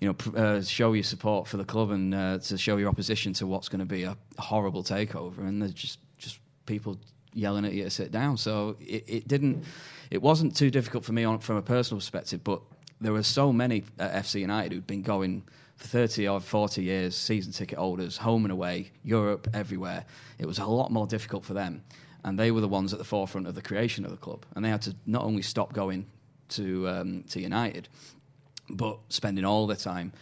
you 0.00 0.08
know, 0.08 0.40
uh, 0.40 0.62
show 0.62 0.92
your 0.92 1.02
support 1.02 1.48
for 1.48 1.56
the 1.56 1.64
club 1.64 1.90
and 1.90 2.14
uh, 2.14 2.38
to 2.38 2.56
show 2.56 2.76
your 2.76 2.88
opposition 2.88 3.32
to 3.32 3.46
what's 3.46 3.68
going 3.68 3.80
to 3.80 3.86
be 3.86 4.04
a 4.04 4.16
horrible 4.38 4.84
takeover. 4.84 5.38
And 5.38 5.60
there's 5.60 5.72
just 5.72 5.98
just 6.18 6.38
people 6.66 6.98
yelling 7.34 7.64
at 7.64 7.72
you 7.72 7.84
to 7.84 7.90
sit 7.90 8.10
down. 8.10 8.36
So 8.36 8.76
it, 8.80 9.04
it 9.06 9.28
didn't, 9.28 9.64
it 10.10 10.22
wasn't 10.22 10.56
too 10.56 10.70
difficult 10.70 11.04
for 11.04 11.12
me 11.12 11.24
on, 11.24 11.38
from 11.38 11.56
a 11.56 11.62
personal 11.62 11.98
perspective. 11.98 12.42
But 12.44 12.60
there 13.00 13.12
were 13.12 13.22
so 13.22 13.52
many 13.52 13.84
at 13.98 14.24
FC 14.24 14.40
United 14.40 14.72
who'd 14.72 14.86
been 14.86 15.02
going 15.02 15.42
for 15.76 15.86
30 15.86 16.28
or 16.28 16.40
40 16.40 16.82
years, 16.82 17.16
season 17.16 17.52
ticket 17.52 17.78
holders, 17.78 18.16
home 18.16 18.44
and 18.44 18.52
away, 18.52 18.90
Europe, 19.04 19.48
everywhere. 19.54 20.04
It 20.38 20.46
was 20.46 20.58
a 20.58 20.66
lot 20.66 20.90
more 20.90 21.06
difficult 21.06 21.44
for 21.44 21.54
them. 21.54 21.84
And 22.24 22.38
they 22.38 22.50
were 22.50 22.60
the 22.60 22.68
ones 22.68 22.92
at 22.92 22.98
the 22.98 23.04
forefront 23.04 23.46
of 23.46 23.54
the 23.54 23.62
creation 23.62 24.04
of 24.04 24.10
the 24.10 24.16
club. 24.16 24.44
And 24.56 24.64
they 24.64 24.70
had 24.70 24.82
to 24.82 24.96
not 25.06 25.22
only 25.22 25.42
stop 25.42 25.72
going 25.72 26.06
to, 26.50 26.88
um, 26.88 27.24
to 27.30 27.40
United, 27.40 27.88
but 28.68 28.98
spending 29.08 29.44
all 29.44 29.66
their 29.66 29.76
time 29.76 30.12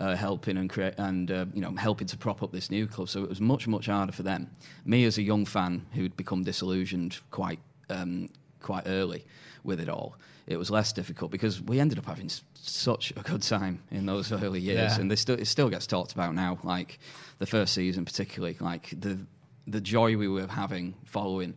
uh, 0.00 0.14
helping 0.16 0.56
and 0.58 0.68
create 0.70 0.94
and 0.98 1.30
uh, 1.30 1.46
you 1.54 1.60
know 1.60 1.72
helping 1.76 2.06
to 2.08 2.16
prop 2.16 2.42
up 2.42 2.52
this 2.52 2.70
new 2.70 2.86
club. 2.86 3.08
So 3.08 3.22
it 3.22 3.28
was 3.28 3.40
much 3.40 3.66
much 3.68 3.86
harder 3.86 4.12
for 4.12 4.22
them. 4.22 4.50
Me 4.84 5.04
as 5.04 5.18
a 5.18 5.22
young 5.22 5.44
fan 5.46 5.86
who'd 5.94 6.16
become 6.16 6.42
disillusioned 6.44 7.18
quite 7.30 7.58
um, 7.90 8.28
quite 8.60 8.84
early 8.86 9.24
with 9.64 9.80
it 9.80 9.88
all. 9.88 10.16
It 10.46 10.58
was 10.58 10.70
less 10.70 10.92
difficult 10.92 11.30
because 11.32 11.60
we 11.60 11.80
ended 11.80 11.98
up 11.98 12.06
having 12.06 12.26
s- 12.26 12.42
such 12.54 13.12
a 13.16 13.22
good 13.22 13.42
time 13.42 13.80
in 13.90 14.06
those 14.06 14.30
early 14.30 14.60
years, 14.60 14.92
Yeah. 14.94 15.00
and 15.00 15.10
they 15.10 15.16
still, 15.16 15.34
it 15.36 15.46
still 15.46 15.68
gets 15.68 15.86
talked 15.88 16.12
about 16.12 16.34
now. 16.36 16.58
Like 16.62 17.00
the 17.38 17.46
first 17.46 17.74
season, 17.74 18.04
particularly, 18.04 18.56
like 18.60 18.94
the 19.00 19.18
the 19.66 19.80
joy 19.80 20.16
we 20.16 20.28
were 20.28 20.46
having 20.46 20.94
following 21.04 21.54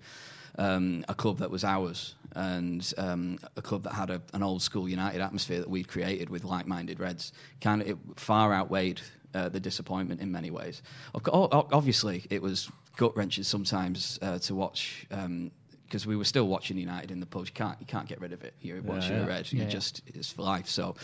um, 0.58 1.06
a 1.08 1.14
club 1.14 1.38
that 1.38 1.52
was 1.52 1.64
ours 1.64 2.16
and 2.36 2.94
um, 2.98 3.38
a 3.58 3.62
club 3.62 3.84
that 3.84 3.94
had 3.94 4.10
a, 4.10 4.22
an 4.34 4.44
old 4.44 4.62
school 4.62 4.88
United 4.90 5.22
atmosphere 5.22 5.60
that 5.60 5.70
we'd 5.70 5.88
created 5.88 6.30
with 6.30 6.44
like-minded 6.44 7.00
Reds 7.00 7.34
kind 7.62 7.82
of 7.82 7.88
it 7.90 7.98
far 8.16 8.54
outweighed 8.54 9.02
uh, 9.34 9.50
the 9.50 9.60
disappointment 9.60 10.22
in 10.22 10.32
many 10.32 10.52
ways. 10.52 10.82
Of 11.14 11.24
co- 11.24 11.32
o- 11.52 11.68
Obviously, 11.72 12.26
it 12.30 12.42
was 12.42 12.70
gut 12.98 13.16
wrenches 13.18 13.48
sometimes 13.48 14.18
uh, 14.22 14.40
to 14.40 14.56
watch. 14.56 15.06
Um, 15.12 15.52
because 15.86 16.06
we 16.06 16.16
were 16.16 16.24
still 16.26 16.48
watching 16.48 16.78
United 16.78 17.10
in 17.10 17.20
the 17.20 17.26
pubs, 17.26 17.50
you 17.50 17.54
can't 17.56 17.76
you 17.80 17.86
can't 17.88 18.08
get 18.08 18.22
rid 18.22 18.32
of 18.32 18.44
it. 18.44 18.54
You're 18.62 18.80
watching 18.84 19.14
yeah. 19.14 19.22
the 19.22 19.28
red. 19.28 19.52
You 19.52 19.58
Yeah, 19.58 19.64
yeah. 19.66 19.70
just 19.72 20.04
it's 20.06 20.32
for 20.32 20.44
life. 20.44 20.68
So, 20.70 20.96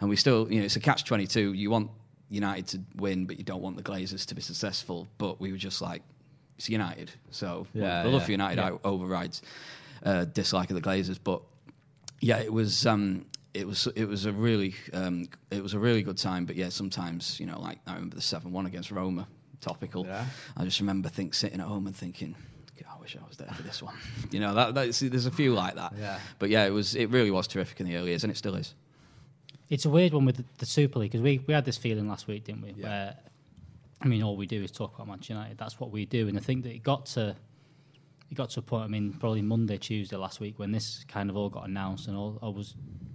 and 0.00 0.10
we 0.10 0.16
still 0.16 0.50
you 0.52 0.58
know 0.58 0.64
it's 0.64 0.74
a 0.74 0.80
catch 0.80 1.04
twenty 1.04 1.28
two. 1.28 1.52
You 1.52 1.70
want 1.70 1.92
United 2.28 2.66
to 2.68 2.80
win, 2.96 3.24
but 3.26 3.38
you 3.38 3.44
don't 3.44 3.62
want 3.62 3.76
the 3.76 3.84
Glazers 3.84 4.26
to 4.26 4.34
be 4.34 4.40
successful. 4.42 5.06
But 5.16 5.40
we 5.40 5.52
were 5.52 5.58
just 5.58 5.80
like 5.80 6.02
it's 6.58 6.68
United, 6.68 7.12
so 7.30 7.68
Yeah, 7.72 8.02
the 8.02 8.08
love 8.08 8.22
yeah, 8.22 8.26
for 8.26 8.30
United 8.32 8.60
yeah. 8.60 8.78
overrides 8.82 9.42
uh, 10.04 10.24
dislike 10.24 10.70
of 10.70 10.76
the 10.76 10.82
Glazers. 10.82 11.18
But 11.22 11.42
yeah, 12.20 12.38
it 12.38 12.52
was 12.52 12.86
um, 12.86 13.26
it 13.54 13.66
was 13.66 13.86
it 13.94 14.06
was 14.06 14.26
a 14.26 14.32
really 14.32 14.74
um, 14.92 15.28
it 15.50 15.62
was 15.62 15.74
a 15.74 15.78
really 15.78 16.02
good 16.02 16.18
time. 16.18 16.46
But 16.46 16.56
yeah, 16.56 16.68
sometimes 16.68 17.38
you 17.40 17.46
know, 17.46 17.60
like 17.60 17.78
I 17.86 17.94
remember 17.94 18.16
the 18.16 18.22
seven 18.22 18.52
one 18.52 18.66
against 18.66 18.90
Roma, 18.90 19.26
topical. 19.60 20.06
Yeah. 20.06 20.26
I 20.56 20.64
just 20.64 20.80
remember 20.80 21.08
think 21.08 21.34
sitting 21.34 21.60
at 21.60 21.66
home 21.66 21.86
and 21.86 21.96
thinking. 21.96 22.34
I 22.90 23.00
wish 23.00 23.16
I 23.16 23.26
was 23.26 23.36
there 23.36 23.48
for 23.48 23.62
this 23.62 23.82
one. 23.82 23.94
you 24.30 24.38
know, 24.38 24.54
that, 24.54 24.74
that's, 24.74 25.00
there's 25.00 25.26
a 25.26 25.30
few 25.30 25.54
like 25.54 25.74
that. 25.74 25.92
Yeah. 25.98 26.18
But 26.38 26.50
yeah, 26.50 26.66
it 26.66 26.70
was. 26.70 26.94
It 26.94 27.10
really 27.10 27.30
was 27.30 27.46
terrific 27.46 27.80
in 27.80 27.86
the 27.86 27.96
early 27.96 28.10
years, 28.10 28.22
and 28.22 28.30
it 28.30 28.36
still 28.36 28.54
is. 28.54 28.74
It's 29.70 29.84
a 29.84 29.90
weird 29.90 30.12
one 30.12 30.24
with 30.24 30.36
the, 30.36 30.44
the 30.58 30.66
Super 30.66 30.98
League 30.98 31.10
because 31.10 31.22
we, 31.22 31.42
we 31.46 31.54
had 31.54 31.64
this 31.64 31.78
feeling 31.78 32.08
last 32.08 32.28
week, 32.28 32.44
didn't 32.44 32.62
we? 32.62 32.74
Yeah. 32.76 32.88
Where, 32.88 33.16
I 34.02 34.06
mean, 34.06 34.22
all 34.22 34.36
we 34.36 34.46
do 34.46 34.62
is 34.62 34.70
talk 34.70 34.94
about 34.94 35.08
Manchester 35.08 35.32
United. 35.34 35.58
That's 35.58 35.80
what 35.80 35.90
we 35.90 36.04
do, 36.04 36.28
and 36.28 36.36
I 36.36 36.40
think 36.40 36.64
that 36.64 36.74
it 36.74 36.82
got 36.82 37.06
to 37.06 37.34
it 38.32 38.34
got 38.34 38.48
to 38.50 38.60
a 38.60 38.62
point. 38.62 38.84
I 38.84 38.88
mean, 38.88 39.12
probably 39.12 39.42
Monday, 39.42 39.76
Tuesday 39.76 40.16
last 40.16 40.40
week 40.40 40.58
when 40.58 40.72
this 40.72 41.04
kind 41.06 41.28
of 41.28 41.36
all 41.36 41.50
got 41.50 41.68
announced, 41.68 42.08
and 42.08 42.16
all 42.16 42.38
I 42.42 42.48
was. 42.48 42.74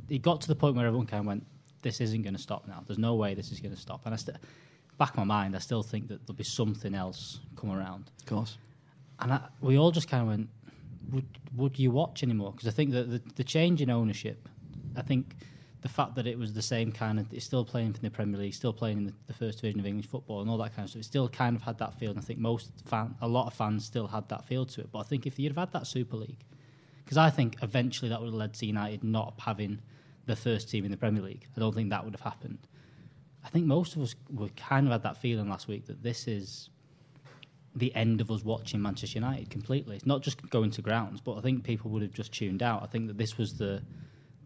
It 0.09 0.21
got 0.21 0.41
to 0.41 0.47
the 0.47 0.55
point 0.55 0.75
where 0.75 0.85
everyone 0.85 1.07
kind 1.07 1.21
of 1.21 1.25
went, 1.25 1.45
"This 1.81 1.99
isn't 1.99 2.21
going 2.21 2.35
to 2.35 2.41
stop 2.41 2.67
now. 2.67 2.83
There's 2.85 2.99
no 2.99 3.15
way 3.15 3.33
this 3.33 3.51
is 3.51 3.59
going 3.59 3.73
to 3.73 3.81
stop." 3.81 4.01
And 4.05 4.13
I 4.13 4.17
st- 4.17 4.37
back 4.99 5.09
of 5.09 5.17
my 5.17 5.23
mind, 5.23 5.55
I 5.55 5.59
still 5.59 5.81
think 5.81 6.07
that 6.09 6.25
there'll 6.25 6.37
be 6.37 6.43
something 6.43 6.93
else 6.93 7.39
come 7.55 7.71
around. 7.71 8.11
Of 8.19 8.27
course. 8.27 8.57
And 9.19 9.33
I, 9.33 9.41
we 9.59 9.77
all 9.79 9.91
just 9.91 10.07
kind 10.07 10.21
of 10.21 10.27
went, 10.27 10.49
would 11.09 11.25
would 11.55 11.79
you 11.79 11.89
watch 11.89 12.21
anymore? 12.21 12.51
Because 12.51 12.67
I 12.67 12.71
think 12.71 12.91
that 12.91 13.09
the, 13.09 13.21
the 13.35 13.43
change 13.43 13.81
in 13.81 13.89
ownership, 13.89 14.47
I 14.95 15.01
think 15.01 15.35
the 15.87 15.93
fact 15.93 16.15
that 16.15 16.27
it 16.27 16.37
was 16.37 16.53
the 16.53 16.61
same 16.61 16.91
kind 16.91 17.17
of, 17.17 17.31
it's 17.31 17.45
still 17.45 17.63
playing 17.63 17.87
in 17.87 18.01
the 18.01 18.09
Premier 18.09 18.37
League, 18.37 18.53
still 18.53 18.73
playing 18.73 18.97
in 18.97 19.05
the, 19.05 19.13
the 19.27 19.33
first 19.33 19.61
division 19.61 19.79
of 19.79 19.85
English 19.85 20.07
football 20.07 20.41
and 20.41 20.49
all 20.49 20.57
that 20.57 20.75
kind 20.75 20.83
of 20.83 20.89
stuff. 20.89 20.99
It 20.99 21.05
still 21.05 21.29
kind 21.29 21.55
of 21.55 21.61
had 21.61 21.77
that 21.77 21.93
feel. 21.93 22.09
And 22.09 22.19
I 22.19 22.21
think 22.21 22.39
most 22.39 22.71
fan, 22.85 23.15
a 23.21 23.27
lot 23.27 23.47
of 23.47 23.53
fans 23.53 23.85
still 23.85 24.07
had 24.07 24.27
that 24.27 24.43
feel 24.43 24.65
to 24.65 24.81
it. 24.81 24.91
But 24.91 24.99
I 24.99 25.03
think 25.03 25.25
if 25.25 25.39
you'd 25.39 25.53
have 25.53 25.69
had 25.69 25.71
that 25.71 25.87
Super 25.87 26.17
League, 26.17 26.43
because 27.05 27.17
I 27.17 27.29
think 27.29 27.55
eventually 27.61 28.09
that 28.09 28.19
would 28.19 28.27
have 28.27 28.33
led 28.33 28.53
to 28.55 28.65
United 28.65 29.01
not 29.01 29.35
having 29.39 29.79
the 30.25 30.35
first 30.35 30.69
team 30.69 30.83
in 30.83 30.91
the 30.91 30.97
Premier 30.97 31.23
League. 31.23 31.47
I 31.55 31.61
don't 31.61 31.73
think 31.73 31.89
that 31.91 32.03
would 32.03 32.13
have 32.13 32.21
happened. 32.33 32.67
I 33.45 33.47
think 33.47 33.65
most 33.65 33.95
of 33.95 34.01
us 34.01 34.13
were 34.29 34.49
kind 34.49 34.87
of 34.87 34.91
had 34.91 35.03
that 35.03 35.15
feeling 35.15 35.49
last 35.49 35.69
week 35.69 35.85
that 35.85 36.03
this 36.03 36.27
is 36.27 36.69
the 37.73 37.95
end 37.95 38.19
of 38.19 38.29
us 38.29 38.43
watching 38.43 38.81
Manchester 38.81 39.19
United 39.19 39.49
completely. 39.49 39.95
It's 39.95 40.05
not 40.05 40.21
just 40.21 40.49
going 40.49 40.71
to 40.71 40.81
grounds, 40.81 41.21
but 41.21 41.37
I 41.37 41.41
think 41.41 41.63
people 41.63 41.89
would 41.91 42.01
have 42.01 42.11
just 42.11 42.33
tuned 42.33 42.61
out. 42.61 42.83
I 42.83 42.87
think 42.87 43.07
that 43.07 43.17
this 43.17 43.37
was 43.37 43.57
the 43.57 43.83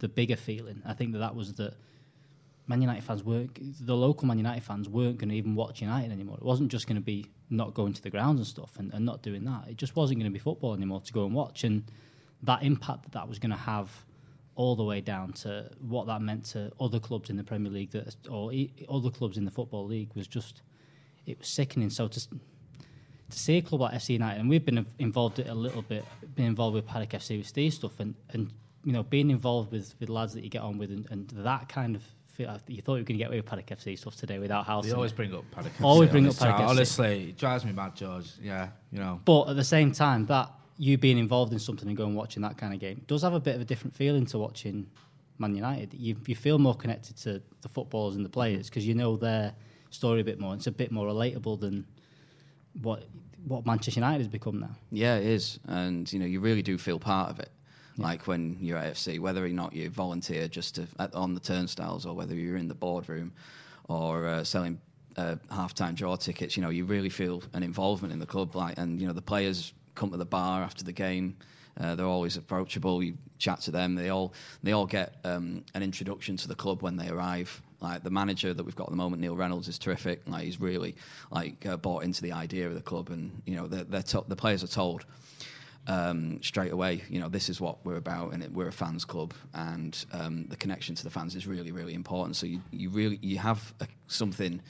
the 0.01 0.09
bigger 0.09 0.35
feeling. 0.35 0.81
I 0.85 0.93
think 0.93 1.13
that 1.13 1.19
that 1.19 1.35
was 1.35 1.53
that 1.53 1.75
Man 2.67 2.81
United 2.81 3.03
fans 3.03 3.23
weren't 3.23 3.85
the 3.85 3.95
local 3.95 4.27
Man 4.27 4.37
United 4.37 4.63
fans 4.63 4.89
weren't 4.89 5.17
going 5.17 5.29
to 5.29 5.35
even 5.35 5.55
watch 5.55 5.81
United 5.81 6.11
anymore. 6.11 6.37
It 6.37 6.43
wasn't 6.43 6.71
just 6.71 6.87
going 6.87 6.95
to 6.95 7.01
be 7.01 7.27
not 7.49 7.73
going 7.73 7.93
to 7.93 8.01
the 8.01 8.09
grounds 8.09 8.39
and 8.39 8.47
stuff 8.47 8.77
and, 8.77 8.93
and 8.93 9.05
not 9.05 9.21
doing 9.21 9.45
that. 9.45 9.67
It 9.69 9.77
just 9.77 9.95
wasn't 9.95 10.19
going 10.19 10.31
to 10.31 10.33
be 10.33 10.39
football 10.39 10.73
anymore 10.73 11.01
to 11.01 11.13
go 11.13 11.25
and 11.25 11.33
watch. 11.33 11.63
And 11.63 11.83
that 12.43 12.63
impact 12.63 13.03
that 13.03 13.11
that 13.11 13.27
was 13.27 13.39
going 13.39 13.51
to 13.51 13.57
have 13.57 13.89
all 14.55 14.75
the 14.75 14.83
way 14.83 15.01
down 15.01 15.33
to 15.33 15.69
what 15.79 16.07
that 16.07 16.21
meant 16.21 16.45
to 16.45 16.71
other 16.79 16.99
clubs 16.99 17.29
in 17.29 17.37
the 17.37 17.43
Premier 17.43 17.71
League 17.71 17.91
that, 17.91 18.15
or 18.29 18.51
other 18.89 19.09
clubs 19.09 19.37
in 19.37 19.45
the 19.45 19.51
Football 19.51 19.85
League 19.85 20.11
was 20.15 20.27
just 20.27 20.61
it 21.25 21.37
was 21.37 21.47
sickening. 21.47 21.89
So 21.89 22.07
to 22.07 22.27
to 23.29 23.39
see 23.39 23.57
a 23.57 23.61
club 23.61 23.81
like 23.81 23.93
FC 23.93 24.09
United, 24.09 24.39
and 24.41 24.49
we've 24.49 24.65
been 24.65 24.85
involved 24.99 25.39
a 25.39 25.53
little 25.53 25.81
bit, 25.81 26.03
been 26.35 26.45
involved 26.45 26.75
with 26.75 26.85
Paddock 26.85 27.11
FC 27.11 27.37
with 27.37 27.47
Steve 27.47 27.73
stuff, 27.73 27.99
and, 27.99 28.15
and 28.31 28.51
you 28.83 28.91
know 28.91 29.03
being 29.03 29.29
involved 29.29 29.71
with, 29.71 29.93
with 29.99 30.09
lads 30.09 30.33
that 30.33 30.43
you 30.43 30.49
get 30.49 30.61
on 30.61 30.77
with, 30.77 30.91
and, 30.91 31.07
and 31.11 31.29
that 31.29 31.69
kind 31.69 31.95
of 31.95 32.03
feel, 32.27 32.49
uh, 32.49 32.57
you 32.67 32.81
thought 32.81 32.95
you 32.95 33.01
were 33.01 33.05
going 33.05 33.17
to 33.17 33.23
get 33.23 33.27
away 33.27 33.37
with 33.37 33.45
Paddock 33.45 33.67
FC 33.67 33.97
stuff 33.97 34.15
today 34.15 34.39
without 34.39 34.65
Howson. 34.65 34.89
You 34.89 34.95
always 34.95 35.11
bring 35.11 35.33
up 35.33 35.43
Paddock. 35.51 35.73
FC. 35.73 35.83
Always 35.83 36.09
bring 36.09 36.25
up 36.25 36.31
this 36.31 36.39
Paddock 36.39 36.57
chat. 36.57 36.65
FC. 36.65 36.69
Honestly, 36.69 37.29
it 37.29 37.37
drives 37.37 37.65
me 37.65 37.71
mad, 37.71 37.95
George. 37.95 38.31
Yeah, 38.41 38.69
you 38.91 38.99
know. 38.99 39.21
But 39.25 39.49
at 39.49 39.55
the 39.55 39.63
same 39.63 39.91
time, 39.91 40.25
that 40.27 40.51
you 40.77 40.97
being 40.97 41.17
involved 41.17 41.53
in 41.53 41.59
something 41.59 41.87
and 41.87 41.95
going 41.95 42.15
watching 42.15 42.41
that 42.41 42.57
kind 42.57 42.73
of 42.73 42.79
game 42.79 43.03
does 43.07 43.21
have 43.21 43.33
a 43.33 43.39
bit 43.39 43.55
of 43.55 43.61
a 43.61 43.65
different 43.65 43.93
feeling 43.95 44.25
to 44.27 44.37
watching 44.37 44.87
Man 45.37 45.55
United. 45.55 45.93
You 45.93 46.15
you 46.25 46.35
feel 46.35 46.57
more 46.57 46.75
connected 46.75 47.17
to 47.17 47.41
the 47.61 47.69
footballers 47.69 48.15
and 48.15 48.25
the 48.25 48.29
players 48.29 48.65
mm-hmm. 48.65 48.69
because 48.69 48.87
you 48.87 48.95
know 48.95 49.17
their 49.17 49.53
story 49.89 50.21
a 50.21 50.23
bit 50.23 50.39
more. 50.39 50.53
It's 50.55 50.67
a 50.67 50.71
bit 50.71 50.91
more 50.91 51.07
relatable 51.07 51.59
than 51.59 51.85
what 52.81 53.03
what 53.45 53.65
Manchester 53.65 53.99
United 53.99 54.19
has 54.19 54.27
become 54.27 54.59
now. 54.59 54.75
Yeah, 54.91 55.17
it 55.17 55.25
is, 55.25 55.59
and 55.67 56.11
you 56.11 56.19
know 56.19 56.25
you 56.25 56.39
really 56.39 56.61
do 56.61 56.77
feel 56.77 56.99
part 56.99 57.29
of 57.29 57.39
it. 57.39 57.49
Like 57.97 58.27
when 58.27 58.57
you're 58.59 58.77
at 58.77 58.93
FC, 58.93 59.19
whether 59.19 59.45
or 59.45 59.49
not 59.49 59.73
you 59.73 59.89
volunteer 59.89 60.47
just 60.47 60.75
to, 60.75 60.87
at, 60.99 61.13
on 61.13 61.33
the 61.33 61.39
turnstiles, 61.39 62.05
or 62.05 62.15
whether 62.15 62.33
you're 62.33 62.57
in 62.57 62.67
the 62.67 62.75
boardroom, 62.75 63.33
or 63.87 64.27
uh, 64.27 64.43
selling 64.43 64.79
uh, 65.17 65.35
half-time 65.51 65.95
draw 65.95 66.15
tickets, 66.15 66.55
you 66.55 66.63
know 66.63 66.69
you 66.69 66.85
really 66.85 67.09
feel 67.09 67.43
an 67.53 67.63
involvement 67.63 68.13
in 68.13 68.19
the 68.19 68.25
club. 68.25 68.55
Like, 68.55 68.77
and 68.77 68.99
you 68.99 69.07
know 69.07 69.13
the 69.13 69.21
players 69.21 69.73
come 69.95 70.11
to 70.11 70.17
the 70.17 70.25
bar 70.25 70.63
after 70.63 70.83
the 70.83 70.93
game. 70.93 71.35
Uh, 71.79 71.95
they're 71.95 72.05
always 72.05 72.37
approachable. 72.37 73.01
You 73.01 73.17
chat 73.37 73.61
to 73.61 73.71
them. 73.71 73.95
They 73.95 74.09
all 74.09 74.33
they 74.63 74.71
all 74.71 74.85
get 74.85 75.15
um, 75.23 75.63
an 75.73 75.83
introduction 75.83 76.37
to 76.37 76.47
the 76.47 76.55
club 76.55 76.81
when 76.81 76.97
they 76.97 77.09
arrive. 77.09 77.61
Like 77.81 78.03
the 78.03 78.11
manager 78.11 78.53
that 78.53 78.63
we've 78.63 78.75
got 78.75 78.85
at 78.85 78.89
the 78.91 78.97
moment, 78.97 79.21
Neil 79.21 79.35
Reynolds, 79.35 79.67
is 79.67 79.79
terrific. 79.79 80.21
Like 80.27 80.43
he's 80.43 80.61
really 80.61 80.95
like 81.31 81.65
uh, 81.65 81.77
bought 81.77 82.03
into 82.03 82.21
the 82.21 82.31
idea 82.31 82.67
of 82.67 82.75
the 82.75 82.81
club, 82.81 83.09
and 83.09 83.41
you 83.45 83.55
know 83.55 83.67
they're, 83.67 83.83
they're 83.83 84.03
to- 84.03 84.25
the 84.27 84.35
players 84.35 84.63
are 84.63 84.67
told 84.67 85.05
um, 85.87 86.41
straight 86.41 86.71
away. 86.71 87.03
You 87.09 87.19
know 87.19 87.29
this 87.29 87.49
is 87.49 87.59
what 87.59 87.85
we're 87.85 87.97
about, 87.97 88.33
and 88.33 88.43
it, 88.43 88.51
we're 88.51 88.67
a 88.67 88.73
fans 88.73 89.05
club, 89.05 89.33
and 89.53 90.05
um, 90.11 90.45
the 90.47 90.55
connection 90.55 90.95
to 90.95 91.03
the 91.03 91.09
fans 91.09 91.35
is 91.35 91.47
really 91.47 91.71
really 91.71 91.93
important. 91.93 92.35
So 92.35 92.45
you, 92.45 92.61
you 92.71 92.89
really 92.89 93.19
you 93.21 93.37
have 93.37 93.73
a, 93.79 93.87
something. 94.07 94.61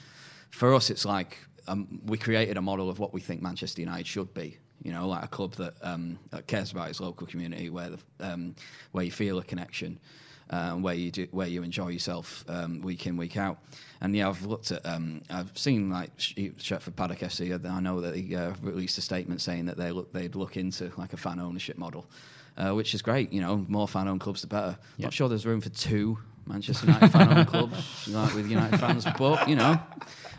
For 0.49 0.73
us, 0.73 0.89
it's 0.89 1.05
like 1.05 1.37
um, 1.67 2.01
we 2.05 2.17
created 2.17 2.57
a 2.57 2.61
model 2.61 2.89
of 2.89 2.99
what 2.99 3.13
we 3.13 3.21
think 3.21 3.41
Manchester 3.41 3.81
United 3.81 4.07
should 4.07 4.33
be. 4.33 4.57
You 4.83 4.91
know, 4.91 5.07
like 5.07 5.23
a 5.23 5.27
club 5.27 5.53
that, 5.55 5.75
um, 5.83 6.17
that 6.31 6.47
cares 6.47 6.71
about 6.71 6.89
its 6.89 6.99
local 6.99 7.27
community, 7.27 7.69
where 7.69 7.91
the, 7.91 7.99
um, 8.19 8.55
where 8.91 9.03
you 9.03 9.11
feel 9.11 9.37
a 9.37 9.43
connection, 9.43 9.99
um, 10.51 10.81
where 10.83 10.93
you 10.93 11.09
do, 11.11 11.27
where 11.31 11.47
you 11.47 11.63
enjoy 11.63 11.87
yourself 11.89 12.45
um, 12.47 12.81
week 12.81 13.07
in 13.07 13.17
week 13.17 13.37
out. 13.37 13.57
And 14.01 14.15
yeah, 14.15 14.29
I've 14.29 14.43
looked 14.45 14.71
at, 14.71 14.85
um, 14.85 15.21
I've 15.29 15.55
seen 15.57 15.89
like 15.89 16.11
Sh- 16.17 16.33
Stretford 16.57 16.95
Paddock 16.95 17.19
FC. 17.19 17.53
I 17.69 17.79
know 17.79 18.01
that 18.01 18.13
they 18.13 18.35
uh, 18.35 18.53
released 18.61 18.97
a 18.97 19.01
statement 19.01 19.41
saying 19.41 19.65
that 19.65 19.77
they 19.77 19.91
look, 19.91 20.11
they'd 20.11 20.35
look 20.35 20.57
into 20.57 20.91
like 20.97 21.13
a 21.13 21.17
fan 21.17 21.39
ownership 21.39 21.77
model, 21.77 22.05
uh, 22.57 22.71
which 22.71 22.93
is 22.93 23.01
great. 23.01 23.31
You 23.31 23.41
know, 23.41 23.65
more 23.67 23.87
fan 23.87 24.07
owned 24.07 24.19
clubs 24.21 24.41
the 24.41 24.47
better. 24.47 24.77
Not 24.97 25.13
sure 25.13 25.29
there's 25.29 25.45
room 25.45 25.61
for 25.61 25.69
two 25.69 26.17
Manchester 26.47 26.87
United 26.87 27.09
fan 27.11 27.37
owned 27.37 27.47
clubs 27.47 28.07
like 28.09 28.33
with 28.33 28.49
United 28.49 28.79
fans, 28.79 29.05
but 29.19 29.47
you 29.47 29.55
know, 29.55 29.79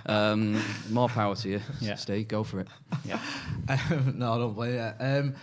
um, 0.06 0.60
more 0.90 1.08
power 1.08 1.36
to 1.36 1.48
you, 1.48 1.60
Yeah. 1.80 1.94
Steve. 1.94 2.26
Go 2.28 2.42
for 2.44 2.60
it. 2.60 2.68
Yeah. 3.04 3.18
Um, 3.68 4.14
no, 4.18 4.32
I 4.34 4.38
don't 4.38 4.54
blame 4.54 4.74
you. 4.74 5.34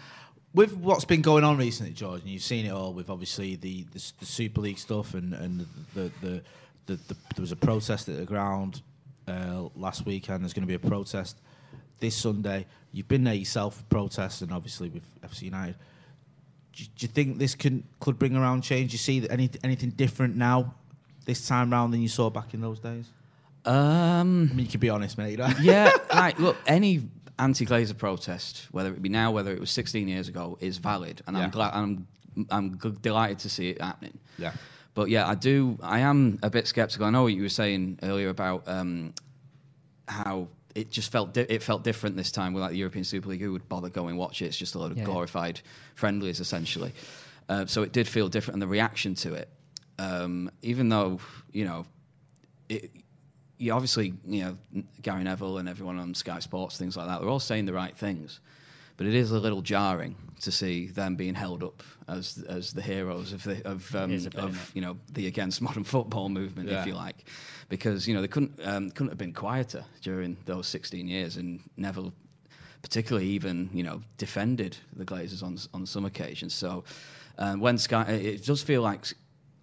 With 0.53 0.75
what's 0.75 1.05
been 1.05 1.21
going 1.21 1.43
on 1.43 1.57
recently, 1.57 1.93
George, 1.93 2.21
and 2.21 2.29
you've 2.29 2.41
seen 2.41 2.65
it 2.65 2.71
all 2.71 2.91
with 2.91 3.09
obviously 3.09 3.55
the, 3.55 3.85
the, 3.93 4.11
the 4.19 4.25
Super 4.25 4.61
League 4.61 4.79
stuff 4.79 5.13
and, 5.13 5.33
and 5.33 5.65
the, 5.93 6.11
the, 6.21 6.41
the, 6.87 6.95
the, 6.95 7.15
there 7.35 7.41
was 7.41 7.51
a 7.51 7.55
protest 7.55 8.09
at 8.09 8.17
the 8.17 8.25
ground 8.25 8.81
uh, 9.27 9.65
last 9.75 10.05
weekend. 10.07 10.43
There's 10.43 10.53
going 10.53 10.63
to 10.63 10.67
be 10.67 10.73
a 10.73 10.79
protest 10.79 11.37
this 11.99 12.15
Sunday. 12.15 12.65
You've 12.91 13.07
been 13.07 13.23
there 13.25 13.35
yourself, 13.35 13.83
protests, 13.89 14.41
and 14.41 14.51
obviously 14.51 14.89
with 14.89 15.03
FC 15.21 15.43
United. 15.43 15.75
Do, 16.73 16.83
you- 16.83 16.89
do 16.97 17.05
you 17.05 17.07
think 17.09 17.37
this 17.37 17.53
can 17.53 17.83
could 17.99 18.17
bring 18.17 18.35
around 18.35 18.63
change? 18.63 18.89
Do 18.89 18.93
you 18.95 18.97
see 18.99 19.27
any, 19.29 19.51
anything 19.63 19.91
different 19.91 20.35
now, 20.35 20.73
this 21.25 21.47
time 21.47 21.69
round, 21.71 21.93
than 21.93 22.01
you 22.01 22.07
saw 22.07 22.31
back 22.31 22.55
in 22.55 22.61
those 22.61 22.79
days? 22.79 23.05
Um, 23.65 24.49
I 24.51 24.55
mean, 24.55 24.65
you 24.65 24.71
can 24.71 24.79
be 24.79 24.89
honest, 24.89 25.17
mate. 25.17 25.37
yeah, 25.61 25.91
like 26.13 26.39
look, 26.39 26.55
any 26.65 27.07
anti-Glazer 27.39 27.98
protest, 27.98 28.67
whether 28.72 28.89
it 28.91 29.01
be 29.01 29.10
now, 29.10 29.31
whether 29.31 29.51
it 29.51 29.60
was 29.60 29.72
16 29.72 30.08
years 30.08 30.27
ago, 30.27 30.58
is 30.62 30.77
valid, 30.77 31.22
and 31.25 31.36
Yeah. 31.36 31.43
I'm 31.43 31.50
glad, 31.50 31.74
I'm, 31.74 32.08
I'm 32.51 32.77
g- 32.79 32.93
delighted 33.01 33.39
to 33.39 33.50
see 33.50 33.69
it 33.69 33.81
happening. 33.81 34.19
Yeah. 34.38 34.51
but 34.93 35.10
yeah, 35.10 35.27
I 35.27 35.36
do. 35.36 35.77
I 35.81 36.00
am 36.00 36.39
a 36.43 36.50
bit 36.50 36.67
skeptical. 36.67 37.05
I 37.05 37.10
know 37.10 37.24
what 37.24 37.34
you 37.34 37.41
were 37.41 37.50
saying 37.50 38.00
earlier 38.03 38.29
about 38.29 38.67
um, 38.67 39.13
how 40.08 40.48
it 40.75 40.91
just 40.91 41.12
felt 41.12 41.34
di- 41.34 41.46
it 41.50 41.63
felt 41.63 41.84
different 41.84 42.15
this 42.17 42.31
time 42.31 42.53
without 42.53 42.72
the 42.72 42.77
European 42.77 43.03
Super 43.05 43.29
League. 43.29 43.41
Who 43.41 43.51
would 43.53 43.67
bother 43.69 43.89
going 43.89 44.17
watch 44.17 44.41
it? 44.41 44.46
It's 44.46 44.58
just 44.58 44.75
a 44.75 44.79
lot 44.79 44.91
of 44.91 44.98
Yeah. 44.98 45.05
glorified 45.05 45.62
friendlies 45.96 46.39
essentially. 46.39 46.93
Uh, 47.48 47.65
so 47.65 47.81
it 47.84 47.91
did 47.91 48.08
feel 48.08 48.27
different, 48.29 48.55
and 48.55 48.62
the 48.62 48.67
reaction 48.67 49.15
to 49.15 49.34
it, 49.34 49.50
um, 49.98 50.51
even 50.62 50.89
though 50.89 51.19
you 51.53 51.65
know, 51.65 51.86
it, 52.69 52.91
you 53.59 53.71
obviously 53.73 54.13
you 54.25 54.43
know 54.73 54.83
Gary 55.03 55.23
Neville 55.23 55.59
and 55.59 55.69
everyone 55.69 55.99
on 55.99 56.15
Sky 56.15 56.39
Sports 56.39 56.77
things 56.77 56.97
like 56.97 57.07
that. 57.07 57.19
They're 57.19 57.29
all 57.29 57.39
saying 57.39 57.65
the 57.65 57.73
right 57.73 57.95
things, 57.95 58.39
but 58.97 59.05
it 59.05 59.13
is 59.13 59.31
a 59.31 59.39
little 59.39 59.61
jarring 59.61 60.15
to 60.41 60.51
see 60.51 60.87
them 60.87 61.15
being 61.15 61.35
held 61.35 61.61
up 61.63 61.83
as 62.07 62.43
as 62.47 62.73
the 62.73 62.81
heroes 62.81 63.33
of 63.33 63.43
the 63.43 63.61
of, 63.67 63.93
um, 63.95 64.17
of 64.35 64.71
you 64.73 64.81
know 64.81 64.97
the 65.13 65.27
against 65.27 65.61
modern 65.61 65.83
football 65.83 66.29
movement, 66.29 66.69
Yeah. 66.69 66.81
if 66.81 66.87
you 66.87 66.95
like, 66.95 67.25
because 67.67 68.07
you 68.07 68.15
know 68.15 68.21
they 68.21 68.27
couldn't 68.29 68.53
um, 68.65 68.89
couldn't 68.91 69.09
have 69.09 69.17
been 69.17 69.33
quieter 69.33 69.83
during 70.01 70.37
those 70.45 70.67
16 70.67 71.07
years, 71.07 71.37
and 71.37 71.59
Neville 71.77 72.13
particularly 72.81 73.27
even 73.27 73.69
you 73.73 73.83
know 73.83 74.01
defended 74.17 74.77
the 74.95 75.03
Glazers 75.05 75.43
on 75.43 75.57
on 75.73 75.85
some 75.85 76.05
occasions. 76.05 76.53
So 76.53 76.85
um, 77.37 77.59
when 77.59 77.77
Sky, 77.77 78.03
it 78.13 78.45
does 78.45 78.63
feel 78.63 78.81
like. 78.81 79.05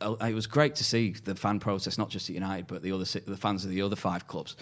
It 0.00 0.34
was 0.34 0.46
great 0.46 0.74
to 0.76 0.84
see 0.84 1.12
the 1.24 1.34
fan 1.34 1.58
protest, 1.58 1.98
not 1.98 2.10
just 2.10 2.28
at 2.28 2.34
United, 2.34 2.66
but 2.66 2.82
the 2.82 2.92
other 2.92 3.04
the 3.04 3.36
fans 3.36 3.64
of 3.64 3.70
the 3.70 3.82
other 3.82 3.96
five 3.96 4.26
clubs, 4.28 4.56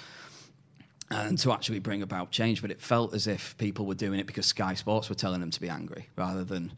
and 1.11 1.39
to 1.39 1.53
actually 1.53 1.81
bring 1.81 2.03
about 2.03 2.31
change. 2.31 2.63
But 2.63 2.71
it 2.71 2.81
felt 2.81 3.15
as 3.15 3.27
if 3.27 3.57
people 3.59 3.87
were 3.87 3.95
doing 3.95 4.21
it 4.21 4.27
because 4.27 4.47
Sky 4.47 4.75
Sports 4.75 5.09
were 5.09 5.17
telling 5.17 5.41
them 5.41 5.51
to 5.51 5.61
be 5.61 5.69
angry, 5.69 6.09
rather 6.17 6.45
than 6.45 6.73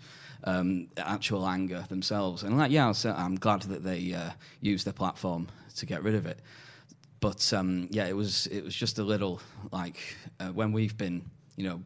um, 0.44 0.88
actual 0.96 1.46
anger 1.46 1.84
themselves. 1.88 2.42
And 2.42 2.56
like, 2.56 2.70
yeah, 2.70 2.92
I'm 3.04 3.36
glad 3.36 3.62
that 3.62 3.84
they 3.84 4.14
uh, 4.14 4.30
used 4.60 4.86
their 4.86 4.92
platform 4.92 5.48
to 5.76 5.86
get 5.86 6.02
rid 6.02 6.14
of 6.14 6.26
it. 6.26 6.38
But 7.20 7.52
um, 7.52 7.88
yeah, 7.90 8.06
it 8.06 8.16
was 8.16 8.46
it 8.48 8.62
was 8.62 8.74
just 8.74 8.98
a 8.98 9.02
little 9.02 9.40
like 9.72 9.98
uh, 10.38 10.48
when 10.48 10.72
we've 10.72 10.96
been, 10.96 11.22
you 11.56 11.68
know, 11.68 11.82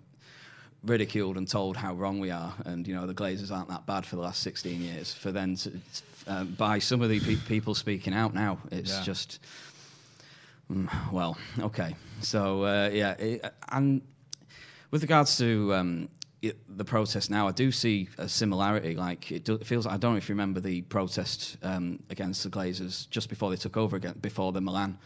ridiculed 0.82 1.36
and 1.36 1.46
told 1.48 1.76
how 1.76 1.94
wrong 1.94 2.20
we 2.20 2.30
are, 2.30 2.52
and 2.64 2.86
you 2.86 2.94
know 2.94 3.06
the 3.06 3.14
Glazers 3.14 3.50
aren't 3.50 3.68
that 3.68 3.86
bad 3.86 4.04
for 4.04 4.16
the 4.16 4.22
last 4.22 4.42
16 4.42 4.80
years. 4.80 5.14
For 5.14 5.30
then 5.30 5.56
to, 5.56 5.72
um, 6.26 6.54
by 6.58 6.78
some 6.78 7.02
of 7.02 7.08
the 7.10 7.20
pe- 7.20 7.36
people 7.48 7.74
speaking 7.74 8.14
out 8.14 8.34
now, 8.34 8.58
it's 8.70 8.90
Yeah. 8.90 9.02
just 9.02 9.38
mm, 10.70 10.88
well, 11.12 11.36
okay. 11.60 11.94
So 12.20 12.64
uh, 12.64 12.90
yeah, 12.92 13.12
it, 13.12 13.44
and 13.70 14.02
with 14.90 15.02
regards 15.02 15.36
to 15.38 15.74
um, 15.74 16.08
it, 16.42 16.56
the 16.76 16.84
protest 16.84 17.30
now, 17.30 17.48
I 17.48 17.52
do 17.52 17.70
see 17.72 18.08
a 18.18 18.28
similarity. 18.28 18.94
Like 18.96 19.30
it, 19.32 19.44
do, 19.44 19.54
it 19.54 19.66
feels. 19.66 19.86
I 19.86 19.96
don't 19.96 20.12
know 20.12 20.18
if 20.18 20.28
you 20.28 20.34
remember 20.34 20.60
the 20.60 20.82
protest 20.82 21.56
um, 21.62 22.00
against 22.10 22.42
the 22.44 22.50
Glazers 22.50 23.08
just 23.10 23.28
before 23.28 23.50
they 23.50 23.56
took 23.56 23.76
over 23.76 23.96
again, 23.96 24.14
before 24.20 24.52
the 24.52 24.60
Milan 24.60 24.98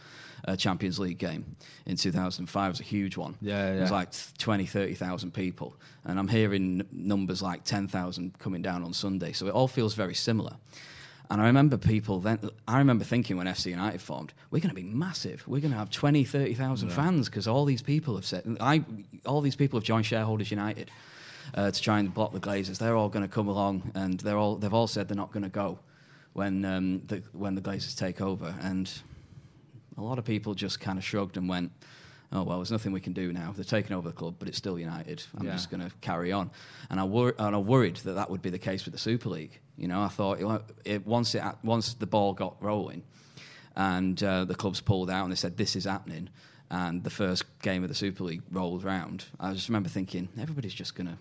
uh, 0.47 0.55
Champions 0.55 0.99
League 0.99 1.17
game 1.17 1.55
in 1.85 1.95
2005. 1.97 2.65
It 2.65 2.69
was 2.69 2.79
a 2.79 2.83
huge 2.83 3.17
one. 3.17 3.35
Yeah, 3.41 3.71
yeah. 3.73 3.77
It 3.77 3.81
was 3.81 3.91
like 3.91 4.09
20, 4.37 4.65
30,000 4.65 5.33
people, 5.33 5.75
and 6.03 6.19
I'm 6.19 6.27
hearing 6.27 6.81
n- 6.81 6.87
numbers 6.91 7.41
like 7.41 7.63
10,000 7.63 8.37
coming 8.39 8.61
down 8.61 8.83
on 8.83 8.93
Sunday. 8.93 9.31
So 9.33 9.47
it 9.47 9.53
all 9.53 9.67
feels 9.67 9.93
very 9.93 10.13
similar. 10.15 10.55
And 11.29 11.41
I 11.41 11.45
remember 11.45 11.77
people 11.77 12.19
then, 12.19 12.39
I 12.67 12.77
remember 12.77 13.03
thinking 13.03 13.37
when 13.37 13.47
FC 13.47 13.67
United 13.67 14.01
formed, 14.01 14.33
we're 14.51 14.59
going 14.59 14.69
to 14.69 14.75
be 14.75 14.83
massive. 14.83 15.43
We're 15.47 15.61
going 15.61 15.71
to 15.71 15.77
have 15.77 15.89
20, 15.89 16.23
30,000 16.23 16.89
fans 16.89 17.29
because 17.29 17.47
all 17.47 17.65
these 17.65 17.81
people 17.81 18.15
have 18.15 18.25
said, 18.25 18.57
I, 18.59 18.83
all 19.25 19.41
these 19.41 19.55
people 19.55 19.79
have 19.79 19.85
joined 19.85 20.05
Shareholders 20.05 20.51
United 20.51 20.91
uh, 21.53 21.71
to 21.71 21.81
try 21.81 21.99
and 21.99 22.13
block 22.13 22.33
the 22.33 22.39
Glazers. 22.39 22.77
They're 22.77 22.95
all 22.95 23.09
going 23.09 23.27
to 23.27 23.33
come 23.33 23.47
along 23.47 23.91
and 23.95 24.19
they're 24.19 24.37
all, 24.37 24.55
they've 24.55 24.73
all 24.73 24.87
said 24.87 25.07
they're 25.07 25.17
not 25.17 25.31
going 25.31 25.43
to 25.43 25.49
go 25.49 25.79
when, 26.33 26.63
um, 26.65 27.01
the, 27.07 27.23
when 27.31 27.55
the 27.55 27.61
Glazers 27.61 27.97
take 27.97 28.21
over. 28.21 28.53
And 28.61 28.91
a 29.97 30.01
lot 30.01 30.19
of 30.19 30.25
people 30.25 30.53
just 30.53 30.79
kind 30.79 30.97
of 30.97 31.03
shrugged 31.03 31.37
and 31.37 31.49
went, 31.49 31.71
oh, 32.31 32.43
well, 32.43 32.57
there's 32.57 32.71
nothing 32.71 32.91
we 32.91 32.99
can 33.01 33.13
do 33.13 33.31
now. 33.31 33.53
They're 33.55 33.63
taking 33.63 33.95
over 33.95 34.09
the 34.09 34.15
club, 34.15 34.35
but 34.39 34.47
it's 34.47 34.57
still 34.57 34.77
United. 34.79 35.23
I'm 35.37 35.45
Yeah. 35.45 35.53
just 35.53 35.69
going 35.69 35.81
to 35.81 35.91
carry 36.01 36.31
on. 36.31 36.51
And 36.89 36.99
I, 36.99 37.03
wor- 37.03 37.35
and 37.37 37.55
I 37.55 37.59
worried 37.59 37.97
that 37.97 38.13
that 38.13 38.29
would 38.29 38.41
be 38.41 38.49
the 38.49 38.59
case 38.59 38.85
with 38.85 38.93
the 38.93 38.99
Super 38.99 39.29
League. 39.29 39.59
You 39.77 39.87
know, 39.87 40.01
I 40.01 40.07
thought 40.09 40.39
it, 40.41 40.61
it, 40.85 41.05
once, 41.07 41.35
it, 41.35 41.43
once 41.63 41.93
the 41.93 42.07
ball 42.07 42.33
got 42.33 42.61
rolling 42.61 43.03
and 43.75 44.21
uh, 44.23 44.45
the 44.45 44.55
clubs 44.55 44.81
pulled 44.81 45.09
out 45.09 45.23
and 45.23 45.31
they 45.31 45.35
said, 45.35 45.57
this 45.57 45.75
is 45.75 45.83
happening, 45.85 46.29
and 46.69 47.03
the 47.03 47.09
first 47.09 47.43
game 47.61 47.83
of 47.83 47.89
the 47.89 47.95
Super 47.95 48.23
League 48.23 48.41
rolled 48.51 48.83
round, 48.83 49.25
I 49.39 49.53
just 49.53 49.67
remember 49.69 49.89
thinking, 49.89 50.29
everybody's 50.39 50.73
just 50.73 50.95
going 50.95 51.07
to 51.07 51.17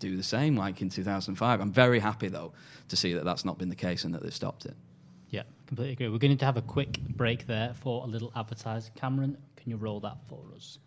do 0.00 0.16
the 0.16 0.22
same 0.22 0.56
like 0.56 0.82
in 0.82 0.90
2005. 0.90 1.60
I'm 1.60 1.72
very 1.72 1.98
happy, 1.98 2.28
though, 2.28 2.52
to 2.88 2.96
see 2.96 3.14
that 3.14 3.24
that's 3.24 3.44
not 3.44 3.58
been 3.58 3.70
the 3.70 3.74
case 3.74 4.04
and 4.04 4.14
that 4.14 4.22
they've 4.22 4.34
stopped 4.34 4.66
it. 4.66 4.76
Completely 5.66 5.92
agree. 5.94 6.08
We're 6.08 6.18
going 6.18 6.36
to 6.36 6.44
have 6.44 6.56
a 6.56 6.62
quick 6.62 6.98
break 7.16 7.46
there 7.46 7.72
for 7.74 8.04
a 8.04 8.06
little 8.06 8.32
advertising. 8.36 8.92
Cameron, 8.94 9.36
can 9.56 9.70
you 9.70 9.76
roll 9.76 10.00
that 10.00 10.18
for 10.28 10.40
us? 10.54 10.78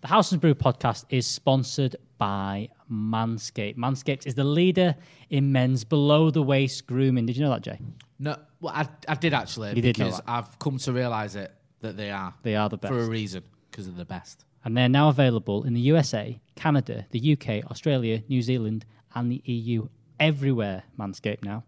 The 0.00 0.08
Howson's 0.08 0.40
Brew 0.40 0.54
podcast 0.54 1.04
is 1.10 1.26
sponsored 1.26 1.96
by 2.18 2.68
Manscaped. 2.90 3.76
Manscaped 3.76 4.26
is 4.26 4.34
the 4.34 4.44
leader 4.44 4.94
in 5.30 5.50
men's 5.52 5.84
below 5.84 6.30
the 6.30 6.42
waist 6.42 6.86
grooming. 6.86 7.26
Did 7.26 7.36
you 7.36 7.42
know 7.44 7.50
that, 7.50 7.62
Jay? 7.62 7.78
No, 8.18 8.36
well, 8.60 8.74
I, 8.74 8.88
I 9.08 9.14
did 9.14 9.34
actually 9.34 9.74
You 9.74 9.82
did 9.82 9.98
know 9.98 10.06
because 10.06 10.20
that. 10.20 10.28
I've 10.28 10.58
come 10.58 10.78
to 10.78 10.92
realise 10.92 11.34
it 11.34 11.52
that 11.80 11.96
they 11.96 12.10
are. 12.10 12.34
They 12.42 12.56
are 12.56 12.68
the 12.68 12.76
best. 12.76 12.92
for 12.92 13.00
a 13.00 13.06
reason 13.08 13.42
because 13.70 13.86
they're 13.86 13.96
the 13.96 14.04
best. 14.04 14.44
And 14.64 14.76
they're 14.76 14.88
now 14.88 15.08
available 15.08 15.64
in 15.64 15.74
the 15.74 15.80
USA, 15.82 16.40
Canada, 16.56 17.06
the 17.10 17.32
UK, 17.32 17.64
Australia, 17.70 18.22
New 18.28 18.42
Zealand, 18.42 18.84
and 19.14 19.30
the 19.30 19.40
EU. 19.44 19.88
Everywhere, 20.20 20.82
Manscaped 20.98 21.44
now. 21.44 21.62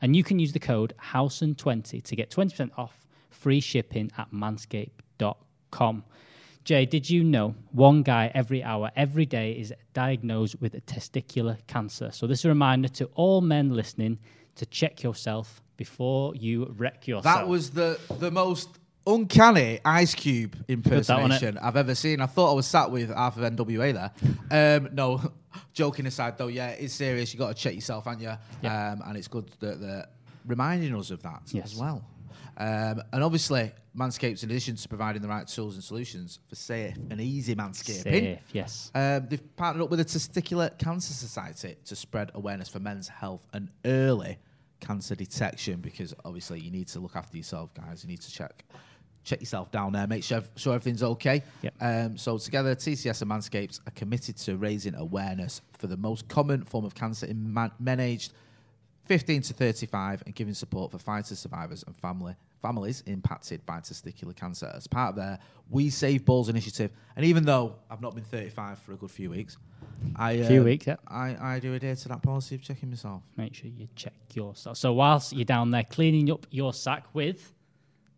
And 0.00 0.14
you 0.14 0.22
can 0.22 0.38
use 0.38 0.52
the 0.52 0.58
code 0.58 0.94
HOWSON20 1.12 2.02
to 2.02 2.16
get 2.16 2.30
20% 2.30 2.70
off 2.76 3.06
free 3.30 3.60
shipping 3.60 4.10
at 4.18 4.32
manscaped.com. 4.32 6.04
Jay, 6.64 6.84
did 6.84 7.08
you 7.08 7.22
know 7.22 7.54
one 7.70 8.02
guy 8.02 8.30
every 8.34 8.62
hour, 8.62 8.90
every 8.96 9.24
day 9.24 9.52
is 9.52 9.72
diagnosed 9.94 10.60
with 10.60 10.74
testicular 10.86 11.58
cancer? 11.68 12.10
So, 12.10 12.26
this 12.26 12.40
is 12.40 12.44
a 12.46 12.48
reminder 12.48 12.88
to 12.88 13.04
all 13.14 13.40
men 13.40 13.70
listening 13.70 14.18
to 14.56 14.66
check 14.66 15.04
yourself 15.04 15.62
before 15.76 16.34
you 16.34 16.74
wreck 16.76 17.06
yourself. 17.06 17.22
That 17.22 17.46
was 17.46 17.70
the 17.70 18.00
the 18.18 18.32
most 18.32 18.80
uncanny 19.06 19.80
Ice 19.84 20.14
Cube 20.14 20.54
wasn't 20.54 20.70
impersonation 20.86 21.58
I've 21.58 21.76
ever 21.76 21.94
seen. 21.94 22.20
I 22.20 22.26
thought 22.26 22.50
I 22.50 22.54
was 22.54 22.66
sat 22.66 22.90
with 22.90 23.14
half 23.14 23.36
of 23.36 23.42
NWA 23.42 23.92
there. 24.50 24.76
Um, 24.78 24.88
no, 24.94 25.32
joking 25.72 26.06
aside 26.06 26.36
though, 26.38 26.48
yeah, 26.48 26.70
it's 26.70 26.94
serious. 26.94 27.32
You 27.32 27.38
got 27.38 27.54
to 27.56 27.62
check 27.62 27.74
yourself, 27.74 28.06
aren't 28.06 28.20
you? 28.20 28.32
Yeah. 28.62 28.92
Um, 28.92 29.02
and 29.06 29.16
it's 29.16 29.28
good 29.28 29.48
that 29.60 29.80
they're 29.80 30.06
reminding 30.46 30.94
us 30.96 31.10
of 31.10 31.22
that 31.22 31.42
Yes. 31.52 31.72
as 31.72 31.76
well. 31.76 32.04
Um, 32.58 33.02
and 33.12 33.22
obviously, 33.22 33.70
Manscaped, 33.96 34.42
in 34.42 34.50
addition 34.50 34.76
to 34.76 34.88
providing 34.88 35.20
the 35.20 35.28
right 35.28 35.46
tools 35.46 35.74
and 35.74 35.84
solutions 35.84 36.38
for 36.48 36.54
safe 36.54 36.96
and 37.10 37.20
easy 37.20 37.54
manscaping, 37.54 38.02
Safe, 38.02 38.38
yes. 38.52 38.90
um, 38.94 39.26
they've 39.28 39.56
partnered 39.56 39.82
up 39.84 39.90
with 39.90 39.98
the 39.98 40.04
Testicular 40.06 40.76
Cancer 40.78 41.12
Society 41.12 41.76
to 41.84 41.94
spread 41.96 42.30
awareness 42.34 42.68
for 42.68 42.78
men's 42.80 43.08
health 43.08 43.46
and 43.52 43.68
early 43.84 44.38
cancer 44.80 45.14
detection. 45.14 45.80
Because 45.80 46.14
obviously, 46.24 46.60
you 46.60 46.70
need 46.70 46.88
to 46.88 47.00
look 47.00 47.14
after 47.16 47.36
yourself, 47.36 47.74
guys. 47.74 48.02
You 48.04 48.08
need 48.08 48.22
to 48.22 48.30
check 48.32 48.64
check 49.26 49.40
yourself 49.40 49.70
down 49.70 49.92
there, 49.92 50.06
make 50.06 50.24
sure, 50.24 50.42
sure 50.54 50.74
everything's 50.74 51.02
okay. 51.02 51.42
Yep. 51.62 51.74
Um, 51.80 52.16
so 52.16 52.38
together, 52.38 52.74
TCS 52.74 53.22
and 53.22 53.30
Manscaped 53.30 53.80
are 53.86 53.90
committed 53.90 54.36
to 54.38 54.56
raising 54.56 54.94
awareness 54.94 55.60
for 55.76 55.88
the 55.88 55.96
most 55.96 56.28
common 56.28 56.64
form 56.64 56.84
of 56.84 56.94
cancer 56.94 57.26
in 57.26 57.52
man- 57.52 57.72
men 57.78 58.00
aged 58.00 58.32
15 59.06 59.42
to 59.42 59.54
35 59.54 60.22
and 60.26 60.34
giving 60.34 60.54
support 60.54 60.90
for 60.90 60.98
fighter 60.98 61.34
survivors 61.34 61.84
and 61.86 61.94
family 61.96 62.34
families 62.62 63.02
impacted 63.06 63.64
by 63.66 63.78
testicular 63.78 64.34
cancer 64.34 64.72
as 64.74 64.86
part 64.86 65.10
of 65.10 65.16
their 65.16 65.38
We 65.70 65.90
Save 65.90 66.24
Balls 66.24 66.48
initiative. 66.48 66.90
And 67.14 67.24
even 67.24 67.44
though 67.44 67.76
I've 67.90 68.00
not 68.00 68.14
been 68.14 68.24
35 68.24 68.78
for 68.78 68.92
a 68.92 68.96
good 68.96 69.10
few 69.10 69.30
weeks, 69.30 69.58
I 70.16 70.42
Few 70.42 70.60
um, 70.60 70.64
weeks, 70.64 70.86
yeah. 70.86 70.96
I, 71.06 71.36
I 71.54 71.58
do 71.60 71.74
adhere 71.74 71.94
to 71.94 72.08
that 72.08 72.22
policy 72.22 72.54
of 72.54 72.62
checking 72.62 72.88
myself. 72.90 73.22
make 73.36 73.54
sure 73.54 73.68
you 73.68 73.88
check 73.94 74.14
yourself. 74.34 74.76
So 74.78 74.92
whilst 74.92 75.32
you're 75.32 75.44
down 75.44 75.70
there 75.70 75.84
cleaning 75.84 76.30
up 76.30 76.46
your 76.50 76.72
sack 76.72 77.06
with 77.14 77.52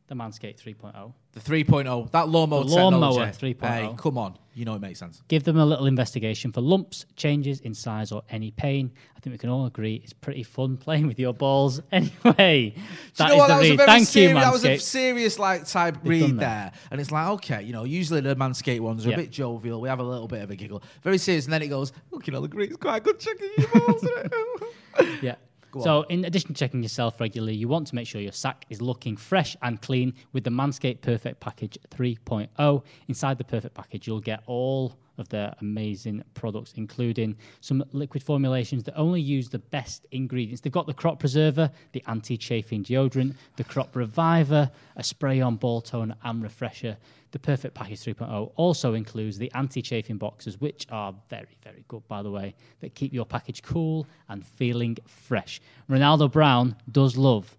the 0.09 0.15
Manscaped 0.15 0.61
3.0, 0.61 1.13
The 1.33 1.41
3.0, 1.41 2.11
that 2.13 2.29
lawnmower 2.29 2.65
The 2.65 2.71
lawnmower 2.71 3.27
technology. 3.27 3.55
3.0. 3.55 3.67
Hey, 3.91 3.95
come 3.97 4.19
on, 4.19 4.39
you 4.55 4.65
know 4.65 4.75
it 4.75 4.81
makes 4.81 4.99
sense. 4.99 5.23
give 5.29 5.45
them 5.45 5.59
a 5.59 5.65
little 5.67 5.87
investigation 5.87 6.51
for 6.51 6.61
lumps, 6.63 7.05
changes 7.15 7.61
in 7.61 7.75
size, 7.75 8.11
or 8.11 8.23
any 8.31 8.51
pain. 8.51 8.91
I 9.17 9.21
think 9.21 9.35
we 9.35 9.39
can 9.39 9.51
all 9.51 9.67
agree 9.67 10.01
it's 10.03 10.13
pretty 10.15 10.43
fun 10.43 10.77
playing 10.87 11.07
with 11.07 11.19
your 11.19 11.35
balls. 11.35 11.81
Anyway, 11.93 12.75
that 13.17 13.29
you 13.31 13.35
know 13.35 13.37
what? 13.37 13.49
the 13.49 13.53
That 13.55 13.59
was 13.61 13.71
a 13.71 13.77
very 13.77 13.87
Thank 13.87 14.01
you, 14.01 14.05
serious, 14.07 14.35
that 14.45 14.53
was 14.53 14.65
a 14.65 14.79
serious 14.79 15.39
like 15.39 15.67
type 15.67 15.97
They've 16.03 16.23
read 16.23 16.39
there, 16.39 16.73
and 16.91 17.01
it's 17.01 17.11
like 17.11 17.29
okay, 17.29 17.63
you 17.63 17.73
know, 17.73 17.85
usually 17.85 18.21
the 18.21 18.35
Manscaped 18.35 18.81
ones 18.81 19.07
are 19.07 19.11
Yeah. 19.11 19.17
a 19.17 19.19
bit 19.19 19.31
jovial. 19.31 19.81
We 19.81 19.89
have 19.89 20.01
a 20.01 20.03
little 20.05 20.27
bit 20.29 20.43
of 20.43 20.51
a 20.51 20.57
giggle, 20.57 20.83
very 21.03 21.19
serious, 21.19 21.45
and 21.45 21.53
then 21.53 21.63
it 21.63 21.69
goes, 21.69 21.93
looking 22.11 22.35
all 22.35 22.41
the 22.43 22.49
Greeks 22.49 22.77
quite 22.77 23.05
good 23.05 23.19
checking 23.21 23.51
your 23.59 23.69
balls. 23.69 24.03
isn't 24.03 24.33
it?" 24.33 25.19
Yeah. 25.23 25.35
Go 25.71 25.81
So, 25.81 26.03
in 26.05 26.25
addition 26.25 26.49
to 26.49 26.55
checking 26.55 26.83
yourself 26.83 27.21
regularly, 27.21 27.55
you 27.55 27.69
want 27.69 27.87
to 27.89 27.95
make 27.95 28.07
sure 28.07 28.21
your 28.21 28.33
sack 28.33 28.65
is 28.71 28.81
looking 28.81 29.17
fresh 29.17 29.57
and 29.63 29.81
clean 29.81 30.15
with 30.33 30.45
the 30.45 30.51
Manscaped 30.51 31.03
Perfect 31.03 31.41
Package 31.41 31.79
3.0. 31.91 32.83
Inside 33.09 33.39
the 33.39 33.45
Perfect 33.45 33.75
Package, 33.75 34.07
you'll 34.07 34.21
get 34.21 34.43
all 34.47 34.97
of 35.19 35.29
their 35.29 35.55
amazing 35.61 36.23
products, 36.35 36.73
including 36.77 37.37
some 37.61 37.85
liquid 37.93 38.23
formulations 38.23 38.85
that 38.85 38.97
only 38.97 39.21
use 39.21 39.49
the 39.49 39.59
best 39.59 40.07
ingredients. 40.13 40.61
They've 40.61 40.73
got 40.73 40.87
the 40.87 40.95
crop 40.95 41.19
preserver, 41.19 41.71
the 41.93 42.03
anti 42.07 42.37
chafing 42.37 42.85
deodorant, 42.85 43.35
the 43.57 43.65
crop 43.65 43.95
reviver, 43.95 44.71
a 44.97 45.03
spray 45.03 45.41
on 45.41 45.57
ball 45.57 45.81
toner 45.81 46.17
and 46.25 46.43
refresher. 46.43 46.97
The 47.31 47.39
Perfect 47.39 47.75
Package 47.75 48.01
3.0 48.01 48.53
also 48.57 48.95
includes 48.95 49.37
the 49.37 49.53
anti 49.55 49.83
chafing 49.83 50.17
boxes, 50.17 50.61
which 50.61 50.87
are 50.91 51.15
very, 51.29 51.59
very 51.63 51.85
good, 51.89 52.07
by 52.09 52.23
the 52.23 52.31
way, 52.31 52.55
that 52.81 52.95
keep 52.95 53.13
your 53.13 53.27
package 53.27 53.63
cool 53.63 54.07
and 54.29 54.47
feeling 54.47 54.97
fresh. 55.07 55.61
Ronaldo 55.91 56.33
Brown 56.33 56.77
does 56.91 57.17
love 57.17 57.55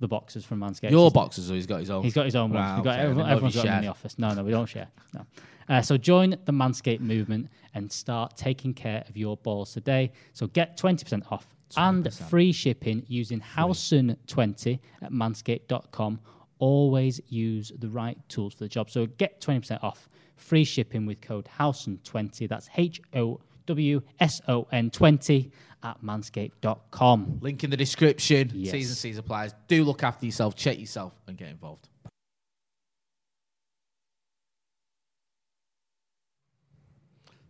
the 0.00 0.08
boxes 0.08 0.44
from 0.44 0.60
Manscaped. 0.60 0.90
Your 0.90 1.10
boxes, 1.10 1.50
or 1.50 1.54
he's 1.54 1.66
got 1.66 1.80
his 1.80 1.90
own. 1.90 2.02
He's 2.02 2.14
got 2.14 2.26
his 2.26 2.36
own 2.36 2.52
ones. 2.52 2.76
We've 2.76 2.84
got 2.84 2.94
okay. 2.94 3.02
Everyone, 3.02 3.16
didn't 3.16 3.16
know 3.16 3.24
if 3.24 3.36
everyone's 3.36 3.54
you 3.54 3.62
got 3.62 3.66
them 3.66 3.78
in 3.78 3.84
the 3.84 3.90
office. 3.90 4.18
No, 4.18 4.34
no, 4.34 4.44
we 4.44 4.50
don't 4.50 4.66
share. 4.66 4.88
No. 5.14 5.26
Uh, 5.68 5.82
so 5.82 5.96
join 5.96 6.30
the 6.44 6.52
Manscaped 6.52 7.00
movement 7.00 7.48
and 7.74 7.90
start 7.90 8.36
taking 8.36 8.72
care 8.72 9.04
of 9.08 9.16
your 9.16 9.36
balls 9.38 9.72
today. 9.72 10.12
So 10.32 10.46
get 10.46 10.76
20% 10.76 11.30
off 11.30 11.54
and 11.76 12.12
free 12.14 12.52
shipping 12.52 13.04
using 13.08 13.40
Howson20 13.40 14.78
at 15.02 15.12
manscaped.com. 15.12 16.20
Always 16.58 17.20
use 17.28 17.72
the 17.78 17.88
right 17.88 18.16
tools 18.28 18.54
for 18.54 18.64
the 18.64 18.68
job. 18.68 18.90
So 18.90 19.06
get 19.06 19.40
20% 19.40 19.82
off 19.82 20.08
free 20.36 20.64
shipping 20.64 21.06
with 21.06 21.20
code 21.20 21.48
Howson20. 21.58 22.48
That's 22.48 22.68
H 22.76 23.00
O 23.14 23.40
W 23.66 24.00
S 24.20 24.40
O 24.48 24.66
N 24.72 24.90
20 24.90 25.50
at 25.82 26.02
manscaped.com. 26.02 27.38
Link 27.40 27.64
in 27.64 27.70
the 27.70 27.76
description. 27.76 28.50
Yes. 28.54 28.72
Season 28.72 28.94
C's 28.94 29.18
applies. 29.18 29.54
Do 29.68 29.84
look 29.84 30.02
after 30.02 30.24
yourself, 30.24 30.54
check 30.54 30.78
yourself, 30.78 31.14
and 31.26 31.36
get 31.36 31.48
involved. 31.48 31.88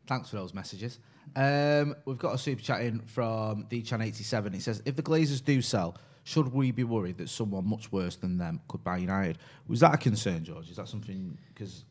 Thanks 0.07 0.31
for 0.31 0.37
those 0.37 0.55
messages. 0.55 0.99
Um, 1.35 1.97
we've 2.05 2.19
got 2.19 2.35
a 2.35 2.39
super 2.39 2.63
chat 2.63 2.83
in 2.83 3.01
from 3.01 3.65
Dchan87. 3.65 4.55
It 4.55 4.63
says, 4.63 4.83
if 4.85 4.97
the 4.97 5.03
Glazers 5.03 5.45
do 5.45 5.61
sell, 5.61 5.97
should 6.25 6.53
we 6.53 6.71
be 6.71 6.85
worried 6.85 7.19
that 7.19 7.29
someone 7.29 7.69
much 7.69 7.91
worse 7.93 8.17
than 8.17 8.39
them 8.39 8.61
could 8.69 8.83
buy 8.83 8.99
United? 8.99 9.39
Was 9.69 9.81
that 9.81 9.95
a 9.95 9.99
concern, 9.99 10.45
George? 10.45 10.71
Is 10.71 10.77
that 10.77 10.89
something? 10.89 11.37
Because 11.53 11.85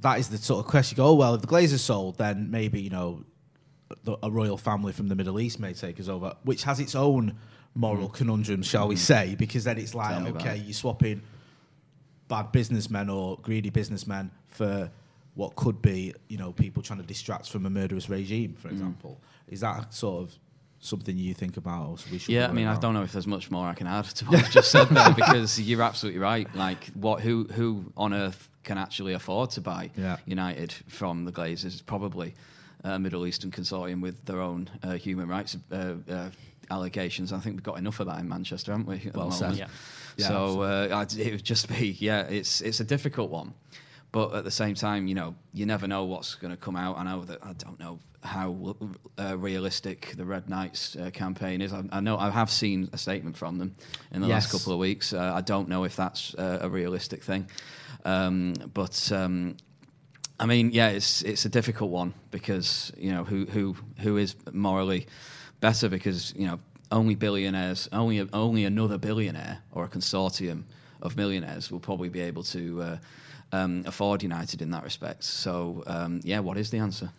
that 0.00 0.18
is 0.18 0.28
the 0.28 0.38
sort 0.38 0.64
of 0.64 0.70
question. 0.70 0.96
You 0.96 1.02
go, 1.04 1.08
oh, 1.10 1.14
well, 1.14 1.34
if 1.34 1.40
the 1.40 1.46
Glazers 1.46 1.80
sold, 1.80 2.18
then 2.18 2.50
maybe, 2.50 2.80
you 2.80 2.90
know, 2.90 3.24
the, 4.04 4.16
a 4.22 4.30
royal 4.30 4.56
family 4.56 4.92
from 4.92 5.08
the 5.08 5.14
Middle 5.14 5.40
East 5.40 5.58
may 5.58 5.72
take 5.72 5.98
us 6.00 6.08
over, 6.08 6.34
which 6.44 6.62
has 6.64 6.80
its 6.80 6.94
own 6.94 7.36
moral 7.74 8.08
conundrum, 8.08 8.62
shall 8.62 8.88
we 8.88 8.96
say? 8.96 9.34
Because 9.36 9.64
then 9.64 9.78
it's 9.78 9.94
like, 9.94 10.10
Tell 10.10 10.20
me 10.20 10.30
about 10.30 10.42
okay, 10.42 10.56
it. 10.56 10.64
you're 10.64 10.72
swapping 10.72 11.22
bad 12.28 12.52
businessmen 12.52 13.10
or 13.10 13.38
greedy 13.42 13.70
businessmen 13.70 14.30
for 14.48 14.90
what 15.34 15.54
could 15.56 15.80
be, 15.80 16.12
you 16.28 16.36
know, 16.38 16.52
people 16.52 16.82
trying 16.82 17.00
to 17.00 17.06
distract 17.06 17.48
from 17.50 17.64
a 17.66 17.70
murderous 17.70 18.08
regime, 18.08 18.52
Mm. 18.52 18.58
for 18.58 18.68
example. 18.68 19.20
Is 19.48 19.60
that 19.60 19.94
sort 19.94 20.22
of 20.22 20.38
something 20.80 21.16
you 21.16 21.34
think 21.34 21.56
about? 21.56 21.86
Or 21.88 21.96
we 22.10 22.18
should 22.18 22.34
Yeah, 22.34 22.48
I 22.48 22.52
mean, 22.52 22.66
I 22.66 22.76
don't 22.78 22.94
know 22.94 23.02
if 23.02 23.12
there's 23.12 23.26
much 23.26 23.50
more 23.50 23.66
I 23.68 23.74
can 23.74 23.86
add 23.86 24.04
to 24.06 24.24
what 24.26 24.40
I've 24.44 24.50
just 24.50 24.70
said 24.70 24.88
there 24.88 25.12
because 25.14 25.60
you're 25.60 25.82
absolutely 25.82 26.20
right. 26.20 26.52
Like, 26.54 26.86
what, 26.94 27.20
who, 27.20 27.44
who 27.52 27.92
on 27.96 28.12
earth 28.14 28.48
can 28.64 28.78
actually 28.78 29.12
afford 29.12 29.50
to 29.50 29.60
buy 29.60 29.90
Yeah. 29.96 30.16
United 30.26 30.72
from 30.88 31.24
the 31.24 31.32
Glazers? 31.32 31.84
Probably 31.84 32.34
a 32.82 32.98
Middle 32.98 33.26
Eastern 33.26 33.50
consortium 33.50 34.00
with 34.00 34.24
their 34.24 34.40
own 34.40 34.68
uh, 34.82 34.92
human 34.94 35.28
rights 35.28 35.56
uh, 35.70 35.94
uh, 36.10 36.30
allegations. 36.70 37.32
I 37.32 37.38
think 37.40 37.56
we've 37.56 37.62
got 37.62 37.78
enough 37.78 38.00
of 38.00 38.06
that 38.06 38.18
in 38.20 38.28
Manchester, 38.28 38.72
haven't 38.72 38.86
we? 38.86 39.10
Well 39.14 39.30
said. 39.30 39.56
Yeah. 39.56 39.66
Yeah, 40.16 40.28
so 40.28 40.62
uh, 40.62 41.06
it 41.16 41.30
would 41.32 41.44
just 41.44 41.68
be, 41.68 41.96
yeah, 42.00 42.22
it's 42.22 42.60
it's 42.60 42.80
a 42.80 42.84
difficult 42.84 43.30
one. 43.30 43.54
But 44.12 44.34
at 44.34 44.44
the 44.44 44.50
same 44.50 44.74
time, 44.74 45.06
you 45.06 45.14
know, 45.14 45.34
you 45.52 45.66
never 45.66 45.86
know 45.86 46.04
what's 46.04 46.34
going 46.34 46.50
to 46.50 46.56
come 46.56 46.76
out. 46.76 46.98
I 46.98 47.04
know 47.04 47.22
that 47.24 47.38
I 47.44 47.52
don't 47.52 47.78
know 47.78 48.00
how 48.22 48.76
uh, 49.18 49.38
realistic 49.38 50.12
the 50.16 50.24
Red 50.24 50.48
Knights 50.48 50.96
uh, 50.96 51.10
campaign 51.10 51.60
is. 51.62 51.72
I, 51.72 51.84
I 51.92 52.00
know 52.00 52.18
I 52.18 52.30
have 52.30 52.50
seen 52.50 52.90
a 52.92 52.98
statement 52.98 53.36
from 53.36 53.58
them 53.58 53.74
in 54.12 54.20
the 54.20 54.28
Yes. 54.28 54.44
last 54.44 54.52
couple 54.52 54.72
of 54.72 54.78
weeks. 54.80 55.12
Uh, 55.12 55.32
I 55.34 55.40
don't 55.42 55.68
know 55.68 55.84
if 55.84 55.94
that's 55.96 56.34
uh, 56.34 56.58
a 56.60 56.68
realistic 56.68 57.22
thing, 57.22 57.46
um, 58.04 58.54
but 58.74 59.10
um, 59.12 59.56
I 60.38 60.46
mean, 60.46 60.70
yeah, 60.72 60.88
it's 60.88 61.22
it's 61.22 61.44
a 61.44 61.48
difficult 61.48 61.90
one 61.90 62.12
because 62.30 62.92
you 62.98 63.12
know 63.12 63.24
who 63.24 63.46
who 63.46 63.76
who 63.98 64.16
is 64.16 64.34
morally 64.52 65.06
better 65.60 65.88
because 65.88 66.34
you 66.36 66.46
know 66.46 66.58
only 66.90 67.14
billionaires, 67.14 67.88
only 67.92 68.28
only 68.32 68.64
another 68.64 68.98
billionaire 68.98 69.58
or 69.72 69.84
a 69.84 69.88
consortium 69.88 70.64
of 71.00 71.16
millionaires 71.16 71.70
will 71.70 71.80
probably 71.80 72.08
be 72.08 72.20
able 72.20 72.42
to 72.42 72.82
uh, 72.82 72.96
um, 73.52 73.84
afford 73.86 74.22
United 74.22 74.62
in 74.62 74.70
that 74.70 74.84
respect. 74.84 75.24
So 75.24 75.82
um, 75.86 76.20
yeah, 76.24 76.40
what 76.40 76.56
is 76.56 76.70
the 76.70 76.78
answer? 76.78 77.10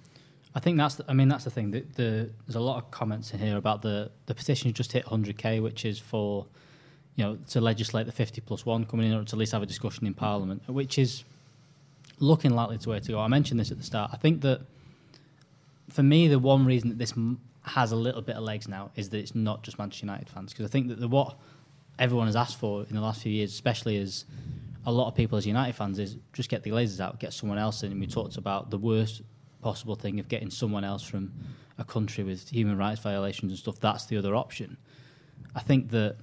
I 0.53 0.59
think 0.59 0.77
that's. 0.77 0.95
The, 0.95 1.05
I 1.07 1.13
mean, 1.13 1.29
that's 1.29 1.45
the 1.45 1.49
thing. 1.49 1.71
The, 1.71 1.81
the, 1.95 2.29
there's 2.45 2.55
a 2.55 2.59
lot 2.59 2.77
of 2.77 2.91
comments 2.91 3.31
in 3.33 3.39
here 3.39 3.57
about 3.57 3.81
the 3.81 4.11
the 4.25 4.35
petition 4.35 4.73
just 4.73 4.91
hit 4.91 5.05
100k, 5.05 5.61
which 5.61 5.85
is 5.85 5.97
for, 5.97 6.45
you 7.15 7.23
know, 7.23 7.37
to 7.49 7.61
legislate 7.61 8.05
the 8.05 8.11
50 8.11 8.41
plus 8.41 8.65
one 8.65 8.85
coming 8.85 9.09
in, 9.09 9.17
or 9.17 9.23
to 9.23 9.35
at 9.35 9.39
least 9.39 9.53
have 9.53 9.63
a 9.63 9.65
discussion 9.65 10.05
in 10.05 10.13
Parliament, 10.13 10.63
which 10.67 10.97
is 10.97 11.23
looking 12.19 12.51
likely 12.51 12.77
to 12.79 12.89
way 12.89 12.99
to 12.99 13.11
go. 13.11 13.19
I 13.19 13.27
mentioned 13.27 13.59
this 13.59 13.71
at 13.71 13.77
the 13.77 13.83
start. 13.83 14.11
I 14.13 14.17
think 14.17 14.41
that 14.41 14.61
for 15.89 16.03
me, 16.03 16.27
the 16.27 16.39
one 16.39 16.65
reason 16.65 16.89
that 16.89 16.97
this 16.97 17.13
m- 17.13 17.39
has 17.63 17.91
a 17.91 17.95
little 17.95 18.21
bit 18.21 18.35
of 18.35 18.43
legs 18.43 18.67
now 18.67 18.91
is 18.95 19.09
that 19.09 19.19
it's 19.19 19.35
not 19.35 19.63
just 19.63 19.79
Manchester 19.79 20.05
United 20.05 20.29
fans, 20.29 20.51
because 20.51 20.65
I 20.65 20.69
think 20.69 20.89
that 20.89 20.99
the, 20.99 21.07
what 21.07 21.37
everyone 21.97 22.27
has 22.27 22.35
asked 22.35 22.57
for 22.57 22.83
in 22.83 22.95
the 22.95 23.01
last 23.01 23.21
few 23.21 23.31
years, 23.31 23.53
especially 23.53 23.97
as 23.97 24.25
a 24.85 24.91
lot 24.91 25.07
of 25.07 25.15
people 25.15 25.37
as 25.37 25.45
United 25.45 25.73
fans, 25.73 25.99
is 25.99 26.17
just 26.33 26.49
get 26.49 26.63
the 26.63 26.71
Glazers 26.71 26.99
out, 26.99 27.19
get 27.19 27.33
someone 27.33 27.57
else 27.57 27.83
in. 27.83 27.91
And 27.91 27.99
we 27.99 28.07
talked 28.07 28.37
about 28.37 28.69
the 28.71 28.77
worst 28.77 29.21
possible 29.61 29.95
thing 29.95 30.19
of 30.19 30.27
getting 30.27 30.49
someone 30.49 30.83
else 30.83 31.03
from 31.03 31.31
a 31.77 31.83
country 31.83 32.23
with 32.23 32.49
human 32.49 32.77
rights 32.77 33.01
violations 33.01 33.51
and 33.51 33.59
stuff. 33.59 33.79
That's 33.79 34.05
the 34.05 34.17
other 34.17 34.35
option. 34.35 34.77
I 35.55 35.61
think 35.61 35.89
that 35.91 36.17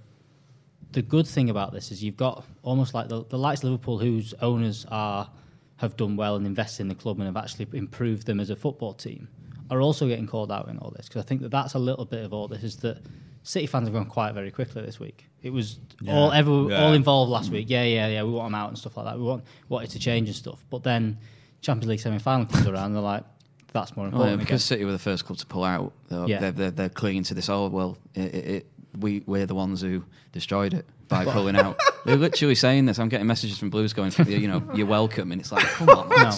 the 0.92 1.02
good 1.02 1.26
thing 1.26 1.50
about 1.50 1.72
this 1.72 1.92
is 1.92 2.02
you've 2.02 2.16
got 2.16 2.44
almost 2.62 2.94
like 2.94 3.08
the, 3.08 3.24
the 3.24 3.38
likes 3.38 3.62
Liverpool, 3.62 3.98
whose 3.98 4.34
owners 4.40 4.86
are 4.90 5.30
have 5.76 5.96
done 5.96 6.16
well 6.16 6.34
and 6.34 6.44
invested 6.44 6.82
in 6.82 6.88
the 6.88 6.94
club 6.94 7.18
and 7.18 7.26
have 7.26 7.36
actually 7.36 7.68
improved 7.72 8.26
them 8.26 8.40
as 8.40 8.50
a 8.50 8.56
football 8.56 8.92
team, 8.92 9.28
are 9.70 9.80
also 9.80 10.08
getting 10.08 10.26
called 10.26 10.50
out 10.50 10.68
in 10.68 10.76
all 10.78 10.90
this 10.90 11.06
because 11.08 11.22
I 11.22 11.26
think 11.26 11.40
that 11.42 11.50
that's 11.50 11.74
a 11.74 11.78
little 11.78 12.04
bit 12.04 12.24
of 12.24 12.32
all 12.32 12.48
this 12.48 12.64
is 12.64 12.76
that 12.78 13.00
City 13.42 13.66
fans 13.66 13.86
have 13.88 13.94
gone 13.94 14.06
quiet 14.06 14.34
very 14.34 14.50
quickly 14.50 14.82
this 14.82 14.98
week. 15.00 15.26
It 15.42 15.50
was 15.50 15.78
all 16.08 16.32
every, 16.32 16.70
Yeah. 16.70 16.82
all 16.82 16.92
involved 16.92 17.30
last 17.30 17.50
mm. 17.50 17.54
week. 17.54 17.66
Yeah, 17.70 17.84
yeah, 17.84 18.08
yeah. 18.08 18.22
We 18.22 18.30
want 18.32 18.46
them 18.46 18.54
out 18.56 18.68
and 18.68 18.78
stuff 18.78 18.96
like 18.96 19.06
that. 19.06 19.16
We 19.18 19.24
want 19.24 19.44
wanted 19.68 19.90
to 19.90 19.98
change 19.98 20.28
and 20.28 20.36
stuff, 20.36 20.64
but 20.70 20.82
then 20.82 21.18
Champions 21.60 21.88
League 21.88 22.00
semi 22.00 22.18
final 22.18 22.46
comes 22.46 22.66
around. 22.66 22.86
and 22.86 22.96
They're 22.96 23.02
like, 23.02 23.24
that's 23.72 23.96
more 23.96 24.06
oh, 24.06 24.10
Well, 24.10 24.14
important. 24.22 24.28
yeah, 24.30 24.34
again. 24.34 24.44
because 24.46 24.64
City 24.64 24.84
were 24.84 24.92
the 24.92 24.98
first 24.98 25.24
club 25.24 25.38
to 25.38 25.46
pull 25.46 25.64
out, 25.64 25.92
they're, 26.08 26.26
Yeah. 26.26 26.40
they're, 26.40 26.52
they're, 26.52 26.70
they're 26.70 26.88
clinging 26.88 27.22
to 27.24 27.34
this. 27.34 27.48
Oh 27.48 27.68
well, 27.68 27.96
it, 28.14 28.34
it, 28.34 28.46
it, 28.46 28.66
we 28.98 29.22
we're 29.26 29.46
the 29.46 29.54
ones 29.54 29.80
who 29.80 30.04
destroyed 30.32 30.74
it 30.74 30.86
by 31.08 31.24
pulling 31.24 31.56
out. 31.56 31.78
They're 32.04 32.16
literally 32.16 32.54
saying 32.54 32.86
this. 32.86 32.98
I'm 32.98 33.08
getting 33.08 33.26
messages 33.26 33.58
from 33.58 33.70
Blues 33.70 33.92
going, 33.92 34.12
you 34.26 34.48
know, 34.48 34.62
you're 34.74 34.86
welcome, 34.86 35.32
and 35.32 35.40
it's 35.40 35.52
like, 35.52 35.64
come 35.64 35.88
on, 35.90 36.08
no. 36.08 36.32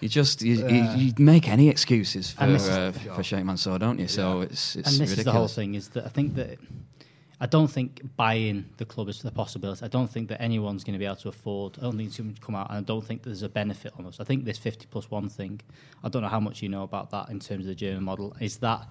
You 0.00 0.08
just 0.08 0.42
you, 0.42 0.66
you, 0.66 0.82
you 0.96 1.12
make 1.18 1.48
any 1.48 1.68
excuses 1.68 2.30
for 2.32 2.44
And 2.44 2.54
this 2.54 2.62
is- 2.62 2.68
uh, 2.70 2.92
for 3.14 3.22
Sheikh 3.22 3.44
Mansour, 3.44 3.78
don't 3.78 3.98
you? 3.98 4.08
So 4.08 4.40
it's 4.42 4.76
it's 4.76 4.88
and 4.92 5.00
this 5.00 5.10
ridiculous. 5.10 5.18
is 5.18 5.24
the 5.24 5.32
whole 5.32 5.48
thing 5.48 5.74
is 5.74 5.88
that 5.90 6.04
I 6.06 6.08
think 6.08 6.34
that 6.36 6.58
I 7.42 7.46
don't 7.46 7.68
think 7.68 8.02
buying 8.16 8.66
the 8.76 8.84
club 8.84 9.08
is 9.08 9.22
the 9.22 9.30
possibility. 9.30 9.82
I 9.84 9.88
don't 9.88 10.10
think 10.10 10.28
that 10.28 10.42
anyone's 10.42 10.84
going 10.84 10.92
to 10.92 10.98
be 10.98 11.06
able 11.06 11.16
to 11.16 11.28
afford. 11.30 11.78
I 11.78 11.82
don't 11.82 11.96
think 11.96 12.08
it's 12.08 12.18
going 12.18 12.34
to 12.34 12.40
come 12.40 12.54
out, 12.54 12.68
and 12.68 12.78
I 12.78 12.82
don't 12.82 13.02
think 13.06 13.22
there's 13.22 13.42
a 13.42 13.48
benefit 13.48 13.92
on 13.98 14.04
us. 14.06 14.20
I 14.20 14.24
think 14.24 14.44
this 14.44 14.58
fifty 14.58 14.86
plus 14.90 15.10
one 15.10 15.28
thing. 15.28 15.60
I 16.04 16.08
don't 16.10 16.22
know 16.22 16.28
how 16.28 16.40
much 16.40 16.62
you 16.62 16.68
know 16.68 16.82
about 16.82 17.10
that 17.10 17.28
in 17.30 17.40
terms 17.40 17.64
of 17.64 17.68
the 17.68 17.74
German 17.74 18.04
model. 18.04 18.36
Is 18.40 18.58
that 18.58 18.86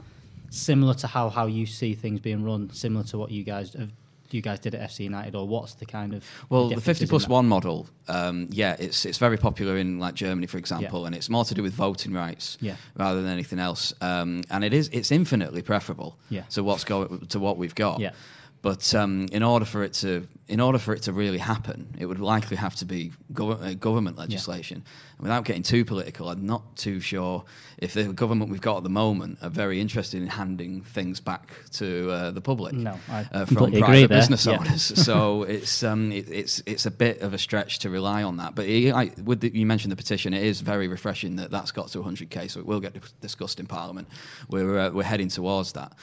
similar 0.49 0.93
to 0.95 1.07
how 1.07 1.29
how 1.29 1.45
you 1.45 1.65
see 1.65 1.93
things 1.93 2.19
being 2.19 2.43
run? 2.43 2.69
Similar 2.71 3.03
to 3.05 3.17
what 3.17 3.29
you 3.31 3.43
guys 3.43 3.73
have, 3.73 3.91
you 4.33 4.41
guys 4.41 4.59
did 4.59 4.75
at 4.75 4.89
FC 4.89 5.01
United, 5.05 5.35
or 5.35 5.47
what's 5.47 5.73
the 5.75 5.85
kind 5.85 6.13
of 6.13 6.23
Well, 6.49 6.69
the 6.69 6.81
50 6.81 7.03
in 7.03 7.09
plus 7.09 7.27
one 7.27 7.47
model, 7.47 7.87
um, 8.07 8.47
yeah, 8.51 8.75
it's 8.79 9.05
it's 9.05 9.17
very 9.17 9.37
popular 9.37 9.77
in 9.77 9.99
like 9.99 10.13
Germany, 10.15 10.47
for 10.47 10.57
example, 10.57 11.01
Yeah. 11.01 11.07
and 11.07 11.15
it's 11.15 11.29
more 11.29 11.45
to 11.45 11.53
do 11.53 11.63
with 11.63 11.73
voting 11.73 12.13
rights 12.13 12.57
Yeah. 12.61 12.75
rather 12.95 13.21
than 13.21 13.31
anything 13.31 13.59
else. 13.59 13.93
Um, 14.01 14.41
and 14.49 14.63
it 14.63 14.73
is 14.73 14.89
it's 14.91 15.11
infinitely 15.11 15.61
preferable 15.61 16.17
Yeah. 16.29 16.43
to 16.51 16.63
what's 16.63 16.83
going 16.83 17.27
to 17.29 17.39
what 17.39 17.57
we've 17.57 17.75
got. 17.75 17.99
Yeah. 17.99 18.11
But 18.61 18.93
um, 18.93 19.27
in 19.31 19.41
order 19.43 19.65
for 19.65 19.83
it 19.83 19.93
to 20.01 20.27
in 20.49 20.59
order 20.59 20.79
for 20.79 20.95
it 20.95 21.03
to 21.03 21.13
really 21.13 21.37
happen, 21.37 21.95
it 21.99 22.07
would 22.07 22.19
likely 22.19 22.57
have 22.57 22.75
to 22.77 22.85
be 22.85 23.11
uh, 23.39 23.73
government 23.75 24.17
legislation. 24.17 24.77
And 25.17 25.21
without 25.21 25.45
getting 25.45 25.61
too 25.61 25.85
political, 25.85 26.27
I'm 26.27 26.45
not 26.45 26.75
too 26.75 26.99
sure 26.99 27.43
if 27.77 27.93
the 27.93 28.05
government 28.13 28.49
we've 28.49 28.59
got 28.59 28.77
at 28.77 28.83
the 28.83 28.89
moment 28.89 29.37
are 29.43 29.49
very 29.51 29.79
interested 29.79 30.21
in 30.21 30.27
handing 30.27 30.81
things 30.81 31.19
back 31.19 31.51
to 31.73 32.09
uh, 32.09 32.31
the 32.31 32.41
public 32.41 32.73
No, 32.73 32.97
uh, 33.09 33.45
from 33.45 33.57
private 33.57 33.75
agree 33.83 34.05
there. 34.07 34.17
business 34.17 34.45
Yeah. 34.47 34.57
owners. 34.59 34.81
so 35.05 35.43
it's 35.43 35.83
um, 35.83 36.11
it, 36.11 36.27
it's 36.31 36.63
it's 36.65 36.85
a 36.87 36.91
bit 36.91 37.21
of 37.21 37.33
a 37.33 37.37
stretch 37.37 37.79
to 37.79 37.89
rely 37.91 38.23
on 38.23 38.37
that. 38.37 38.55
But 38.55 38.65
it, 38.65 38.91
I, 38.91 39.11
with 39.23 39.41
the, 39.41 39.55
you 39.55 39.67
mentioned 39.67 39.91
the 39.91 40.01
petition, 40.03 40.33
it 40.33 40.43
is 40.43 40.61
very 40.61 40.87
refreshing 40.87 41.35
that 41.35 41.51
that's 41.51 41.71
got 41.71 41.89
to 41.89 41.99
100k. 41.99 42.49
So 42.49 42.59
it 42.59 42.65
will 42.65 42.79
get 42.79 42.93
discussed 43.21 43.59
in 43.59 43.67
Parliament. 43.67 44.07
We're 44.49 44.79
uh, 44.79 44.89
we're 44.89 45.03
heading 45.03 45.29
towards 45.29 45.73
that. 45.73 45.93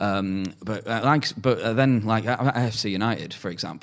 Um, 0.00 0.54
but 0.64 0.84
uh, 0.86 1.02
like, 1.04 1.26
but 1.40 1.60
uh, 1.60 1.74
then 1.74 2.00
like 2.04 2.24
AFC 2.24 2.90
United, 2.90 3.32
for 3.34 3.50
example, 3.50 3.81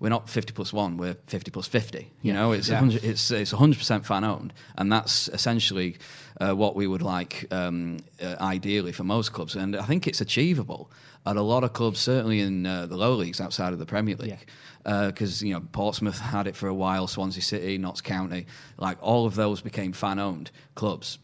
we're 0.00 0.08
not 0.08 0.28
fifty 0.28 0.52
plus 0.52 0.72
one; 0.72 0.96
we're 0.96 1.16
fifty 1.26 1.50
plus 1.50 1.66
fifty. 1.66 2.12
You 2.22 2.32
know, 2.32 2.52
it's 2.52 2.68
Yeah. 2.68 2.80
100 2.80 3.04
it's 3.04 3.30
it's 3.30 3.50
hundred 3.50 3.78
percent 3.78 4.06
fan 4.06 4.24
owned, 4.24 4.52
and 4.76 4.92
that's 4.92 5.28
essentially 5.28 5.96
uh, 6.40 6.52
what 6.52 6.76
we 6.76 6.86
would 6.86 7.02
like 7.02 7.46
um, 7.52 7.98
uh, 8.22 8.36
ideally 8.40 8.92
for 8.92 9.04
most 9.04 9.32
clubs, 9.32 9.56
and 9.56 9.76
I 9.76 9.84
think 9.84 10.06
it's 10.06 10.20
achievable 10.20 10.90
at 11.26 11.36
a 11.36 11.42
lot 11.42 11.64
of 11.64 11.72
clubs, 11.72 11.98
certainly 11.98 12.40
in 12.40 12.64
uh, 12.66 12.86
the 12.86 12.96
lower 12.96 13.14
leagues 13.16 13.40
outside 13.40 13.72
of 13.72 13.78
the 13.78 13.86
Premier 13.86 14.16
League. 14.16 14.46
Because 14.84 15.42
you 15.42 15.52
know 15.52 15.60
Portsmouth 15.72 16.18
had 16.18 16.46
it 16.46 16.56
for 16.56 16.68
a 16.68 16.74
while, 16.74 17.06
Swansea 17.06 17.42
City, 17.42 17.76
Notts 17.76 18.00
County, 18.00 18.46
like 18.78 18.96
all 19.02 19.26
of 19.26 19.34
those 19.34 19.60
became 19.60 19.92
fan-owned 19.92 20.50
clubs, 20.76 21.18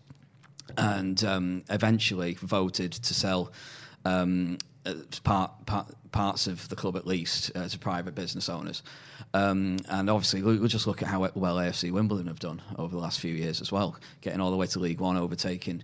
and 0.77 1.23
um, 1.25 1.63
eventually 1.71 2.35
voted 2.41 2.93
to 2.93 3.15
sell 3.15 3.53
um, 4.05 4.59
uh, 4.85 4.95
part, 5.23 5.65
part, 5.65 5.91
parts 6.15 6.47
of 6.47 6.69
the 6.69 6.77
club 6.77 6.97
at 6.97 7.07
least 7.07 7.51
uh, 7.57 7.67
to 7.69 7.79
private 7.79 8.15
business 8.15 8.49
owners. 8.49 8.83
Um, 9.35 9.79
and 9.89 10.09
obviously, 10.09 10.43
we- 10.43 10.59
we'll 10.59 10.69
just 10.69 10.87
look 10.87 11.03
at 11.03 11.09
how 11.09 11.29
well 11.35 11.57
AFC 11.57 11.91
Wimbledon 11.91 12.29
have 12.29 12.39
done 12.39 12.63
over 12.79 12.95
the 12.95 13.03
last 13.03 13.19
few 13.19 13.35
years 13.35 13.61
as 13.61 13.73
well, 13.73 13.97
getting 14.21 14.41
all 14.41 14.53
the 14.53 14.57
way 14.57 14.67
to 14.69 14.79
League 14.79 15.01
One, 15.01 15.17
overtaking 15.17 15.83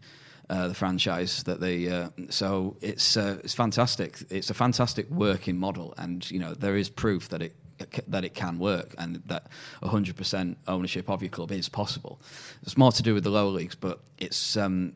uh, 0.48 0.68
the 0.68 0.74
franchise 0.74 1.42
that 1.42 1.60
they. 1.60 1.88
Uh, 1.88 2.10
so 2.28 2.76
it's 2.80 3.16
uh, 3.16 3.38
it's 3.44 3.54
fantastic. 3.54 4.18
It's 4.30 4.50
a 4.50 4.54
fantastic 4.54 5.10
working 5.10 5.58
model, 5.58 5.94
and 5.98 6.28
you 6.30 6.38
know 6.38 6.54
there 6.54 6.76
is 6.76 6.88
proof 6.88 7.28
that 7.30 7.42
it 7.42 7.54
that 8.08 8.24
it 8.24 8.34
can 8.34 8.58
work 8.58 8.94
and 8.98 9.22
that 9.26 9.46
100% 9.82 10.54
ownership 10.68 11.08
of 11.08 11.22
your 11.22 11.30
club 11.30 11.50
is 11.50 11.66
possible. 11.68 12.20
It's 12.62 12.76
more 12.76 12.92
to 12.92 13.02
do 13.02 13.14
with 13.14 13.24
the 13.24 13.30
lower 13.30 13.48
leagues, 13.50 13.74
but 13.74 14.00
it's 14.18 14.54
um, 14.58 14.92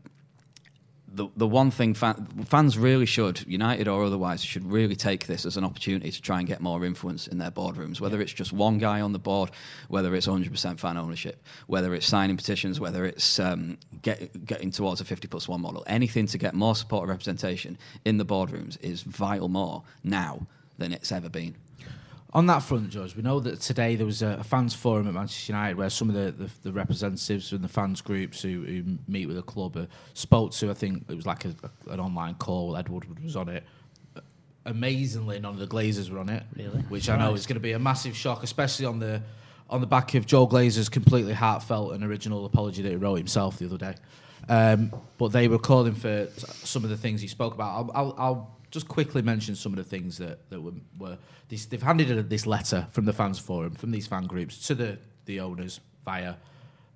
the 1.15 1.29
the 1.37 1.47
one 1.47 1.71
thing 1.71 1.95
fan, 1.95 2.27
fans 2.45 2.77
really 2.77 3.07
should, 3.07 3.47
United 3.47 3.89
or 3.89 4.05
otherwise, 4.05 4.45
should 4.45 4.65
really 4.71 4.97
take 4.97 5.27
this 5.27 5.47
as 5.47 5.57
an 5.57 5.65
opportunity 5.65 6.11
to 6.11 6.21
try 6.21 6.39
and 6.39 6.49
get 6.49 6.61
more 6.61 6.85
influence 6.85 7.27
in 7.27 7.39
their 7.39 7.51
boardrooms. 7.51 8.01
Whether 8.01 8.21
it's 8.21 8.33
just 8.33 8.53
one 8.53 8.79
guy 8.79 9.01
on 9.01 9.13
the 9.13 9.19
board, 9.19 9.51
whether 9.89 10.15
it's 10.15 10.27
100% 10.27 10.79
fan 10.79 10.97
ownership, 10.97 11.43
whether 11.67 11.95
it's 11.95 12.07
signing 12.07 12.37
petitions, 12.37 12.81
whether 12.81 13.05
it's 13.05 13.39
um, 13.39 13.79
get, 14.03 14.45
getting 14.45 14.71
towards 14.71 15.01
a 15.01 15.05
50 15.05 15.29
plus 15.29 15.49
one 15.49 15.61
model, 15.61 15.85
anything 15.87 16.27
to 16.27 16.39
get 16.39 16.55
more 16.55 16.75
support 16.75 17.03
and 17.03 17.11
representation 17.11 17.79
in 18.05 18.19
the 18.19 18.25
boardrooms 18.25 18.77
is 18.83 19.03
vital 19.03 19.49
more 19.49 19.83
now 20.03 20.47
than 20.79 20.93
it's 20.93 21.13
ever 21.13 21.29
been. 21.29 21.55
On 22.35 22.47
that 22.47 22.65
front, 22.65 22.91
George, 22.91 23.15
we 23.15 23.23
know 23.23 23.39
that 23.39 23.61
today 23.61 23.95
there 23.95 24.07
was 24.07 24.21
a, 24.21 24.43
fans 24.43 24.75
forum 24.75 25.07
at 25.07 25.15
Manchester 25.15 25.53
United 25.53 25.77
where 25.77 25.89
some 25.89 26.09
of 26.09 26.17
the, 26.17 26.33
the, 26.33 26.51
the 26.65 26.73
representatives 26.73 27.51
from 27.51 27.63
the 27.63 27.69
fans 27.69 28.01
groups 28.01 28.43
who, 28.43 28.65
who 28.65 28.99
meet 29.07 29.27
with 29.27 29.37
the 29.37 29.43
club 29.43 29.77
uh, 29.77 29.87
spoke 30.15 30.51
to, 30.53 30.69
I 30.69 30.75
think 30.75 31.05
it 31.09 31.15
was 31.15 31.27
like 31.27 31.45
a, 31.45 31.55
a, 31.87 31.93
an 31.93 32.01
online 32.01 32.35
call, 32.35 32.77
Ed 32.77 32.89
Woodward 32.89 33.23
was 33.23 33.37
on 33.37 33.49
it. 33.49 33.63
Amazingly, 34.67 35.39
none 35.39 35.53
of 35.53 35.61
the 35.61 35.67
Glazers 35.67 36.11
were 36.11 36.19
on 36.19 36.29
it, 36.29 36.43
Really? 36.57 36.81
which 36.89 37.09
I 37.09 37.17
know 37.17 37.35
is 37.35 37.47
going 37.47 37.55
to 37.55 37.61
be 37.61 37.73
a 37.73 37.79
massive 37.79 38.17
shock, 38.17 38.43
especially 38.43 38.87
on 38.87 38.99
the 38.99 39.23
on 39.71 39.81
the 39.81 39.87
back 39.87 40.15
of 40.15 40.27
Joel 40.27 40.49
Glazer's 40.49 40.89
completely 40.89 41.33
heartfelt 41.33 41.95
and 41.95 42.05
original 42.05 42.45
apology 42.45 42.83
that 42.83 42.91
he 42.91 42.97
wrote 42.97 43.17
himself 43.17 43.59
the 43.59 43.67
other 43.67 43.79
day. 43.79 43.95
Um, 44.49 44.93
but 45.17 45.29
they 45.29 45.49
were 45.49 45.59
calling 45.59 45.95
for 45.95 46.29
some 46.37 46.85
of 46.85 46.91
the 46.91 46.97
things 46.97 47.21
he 47.23 47.29
spoke 47.29 47.55
about. 47.55 47.75
I'll, 47.75 47.91
I'll, 47.95 48.15
I'll 48.19 48.57
just 48.75 48.89
quickly 48.89 49.23
mention 49.23 49.55
some 49.55 49.73
of 49.73 49.77
the 49.77 49.85
things 49.85 50.19
that, 50.19 50.51
that 50.51 50.61
were, 50.61 50.73
were 50.99 51.17
these, 51.49 51.65
they've 51.67 51.81
handed 51.81 52.29
this 52.29 52.45
letter 52.45 52.87
from 52.91 53.05
the 53.05 53.13
fans 53.13 53.39
forum, 53.39 53.73
from 53.73 53.93
these 53.93 54.09
fan 54.09 54.27
groups 54.27 54.67
to 54.67 54.75
the, 54.75 54.99
the 55.27 55.39
owners 55.39 55.79
via 56.05 56.35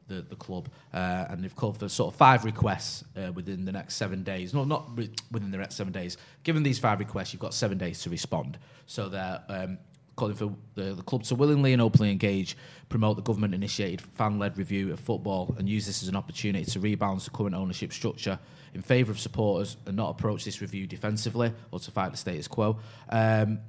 the, 0.09 0.23
the 0.23 0.35
club, 0.35 0.69
uh, 0.93 1.27
and 1.31 1.45
they've 1.45 1.55
called 1.55 1.79
for 1.79 1.89
sort 1.89 2.13
of 2.13 2.19
five 2.19 2.45
requests 2.45 3.05
uh, 3.17 3.31
within 3.33 3.65
the 3.65 3.71
next 3.71 3.95
seven 3.95 4.25
days. 4.25 4.53
No, 4.53 4.65
not 4.65 4.89
re- 4.97 5.11
within 5.31 5.53
the 5.53 5.59
next 5.59 5.77
seven 5.77 5.93
days. 5.93 6.17
Given 6.43 6.65
these 6.65 6.81
five 6.81 6.99
requests, 6.99 7.33
you've 7.33 7.41
got 7.41 7.55
seven 7.55 7.79
days 7.79 8.03
to 8.03 8.11
respond. 8.11 8.59
So 8.87 9.09
they're 9.09 9.41
um, 9.49 9.79
calling 10.19 10.35
for 10.35 10.53
the, 10.75 10.95
the 10.95 11.03
club 11.03 11.23
to 11.23 11.35
willingly 11.35 11.73
and 11.73 11.81
openly 11.81 12.11
engage, 12.11 12.57
promote 12.89 13.17
the 13.17 13.23
government 13.23 13.55
initiated 13.55 14.01
fan 14.01 14.39
led 14.39 14.59
review 14.59 14.93
of 14.93 15.01
football, 15.01 15.55
and 15.59 15.69
use 15.69 15.87
this 15.87 16.03
as 16.03 16.09
an 16.09 16.17
opportunity 16.17 16.65
to 16.65 16.81
rebalance 16.81 17.25
the 17.25 17.31
current 17.31 17.55
ownership 17.55 17.93
structure 17.93 18.39
in 18.75 18.83
favour 18.83 19.13
of 19.13 19.19
supporters 19.19 19.77
and 19.87 19.97
not 19.97 20.11
approach 20.11 20.45
this 20.45 20.61
review 20.61 20.87
defensively 20.87 21.53
or 21.71 21.79
to 21.79 21.91
fight 21.91 22.11
the 22.11 22.17
status 22.17 22.49
quo. 22.49 22.79
Um, 23.09 23.61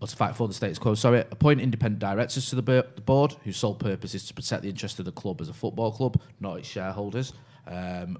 or 0.00 0.06
to 0.06 0.14
fight 0.14 0.36
for 0.36 0.46
the 0.46 0.54
status 0.54 0.78
quo. 0.78 0.94
Sorry, 0.94 1.20
appoint 1.20 1.60
independent 1.60 2.00
directors 2.00 2.50
to 2.50 2.56
the, 2.56 2.62
bo- 2.62 2.84
the 2.94 3.00
board 3.00 3.34
whose 3.44 3.56
sole 3.56 3.74
purpose 3.74 4.14
is 4.14 4.26
to 4.26 4.34
protect 4.34 4.62
the 4.62 4.68
interest 4.68 4.98
of 4.98 5.06
the 5.06 5.12
club 5.12 5.40
as 5.40 5.48
a 5.48 5.54
football 5.54 5.90
club, 5.90 6.20
not 6.38 6.58
its 6.58 6.68
shareholders, 6.68 7.32
um, 7.66 8.18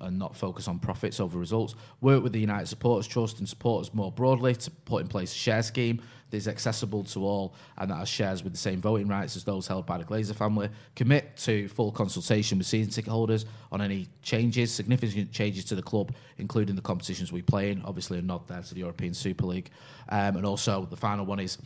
and 0.00 0.18
not 0.18 0.36
focus 0.36 0.68
on 0.68 0.78
profits 0.78 1.20
over 1.20 1.38
results. 1.38 1.74
Work 2.00 2.22
with 2.22 2.32
the 2.32 2.40
United 2.40 2.66
Supporters 2.66 3.06
Trust 3.06 3.38
and 3.38 3.48
supporters 3.48 3.92
more 3.92 4.12
broadly 4.12 4.54
to 4.54 4.70
put 4.70 5.02
in 5.02 5.08
place 5.08 5.32
a 5.32 5.36
share 5.36 5.62
scheme 5.62 6.00
that 6.30 6.36
is 6.36 6.48
accessible 6.48 7.02
to 7.04 7.24
all 7.24 7.54
and 7.78 7.90
that 7.90 7.96
has 7.96 8.08
shares 8.08 8.44
with 8.44 8.52
the 8.52 8.58
same 8.58 8.80
voting 8.80 9.08
rights 9.08 9.36
as 9.36 9.44
those 9.44 9.66
held 9.66 9.86
by 9.86 9.98
the 9.98 10.04
Glazer 10.04 10.34
family. 10.34 10.68
Commit 10.94 11.36
to 11.38 11.68
full 11.68 11.90
consultation 11.90 12.58
with 12.58 12.66
season 12.66 12.92
ticket 12.92 13.10
holders 13.10 13.46
on 13.72 13.80
any 13.80 14.08
changes, 14.22 14.72
significant 14.72 15.32
changes 15.32 15.64
to 15.64 15.74
the 15.74 15.82
club, 15.82 16.14
including 16.38 16.76
the 16.76 16.82
competitions 16.82 17.32
we 17.32 17.42
play 17.42 17.70
in. 17.70 17.82
Obviously, 17.82 18.18
a 18.18 18.22
nod 18.22 18.46
there 18.46 18.62
to 18.62 18.74
the 18.74 18.80
European 18.80 19.14
Super 19.14 19.46
League. 19.46 19.70
Um, 20.08 20.36
and 20.36 20.46
also, 20.46 20.86
the 20.86 20.96
final 20.96 21.26
one 21.26 21.40
is 21.40 21.58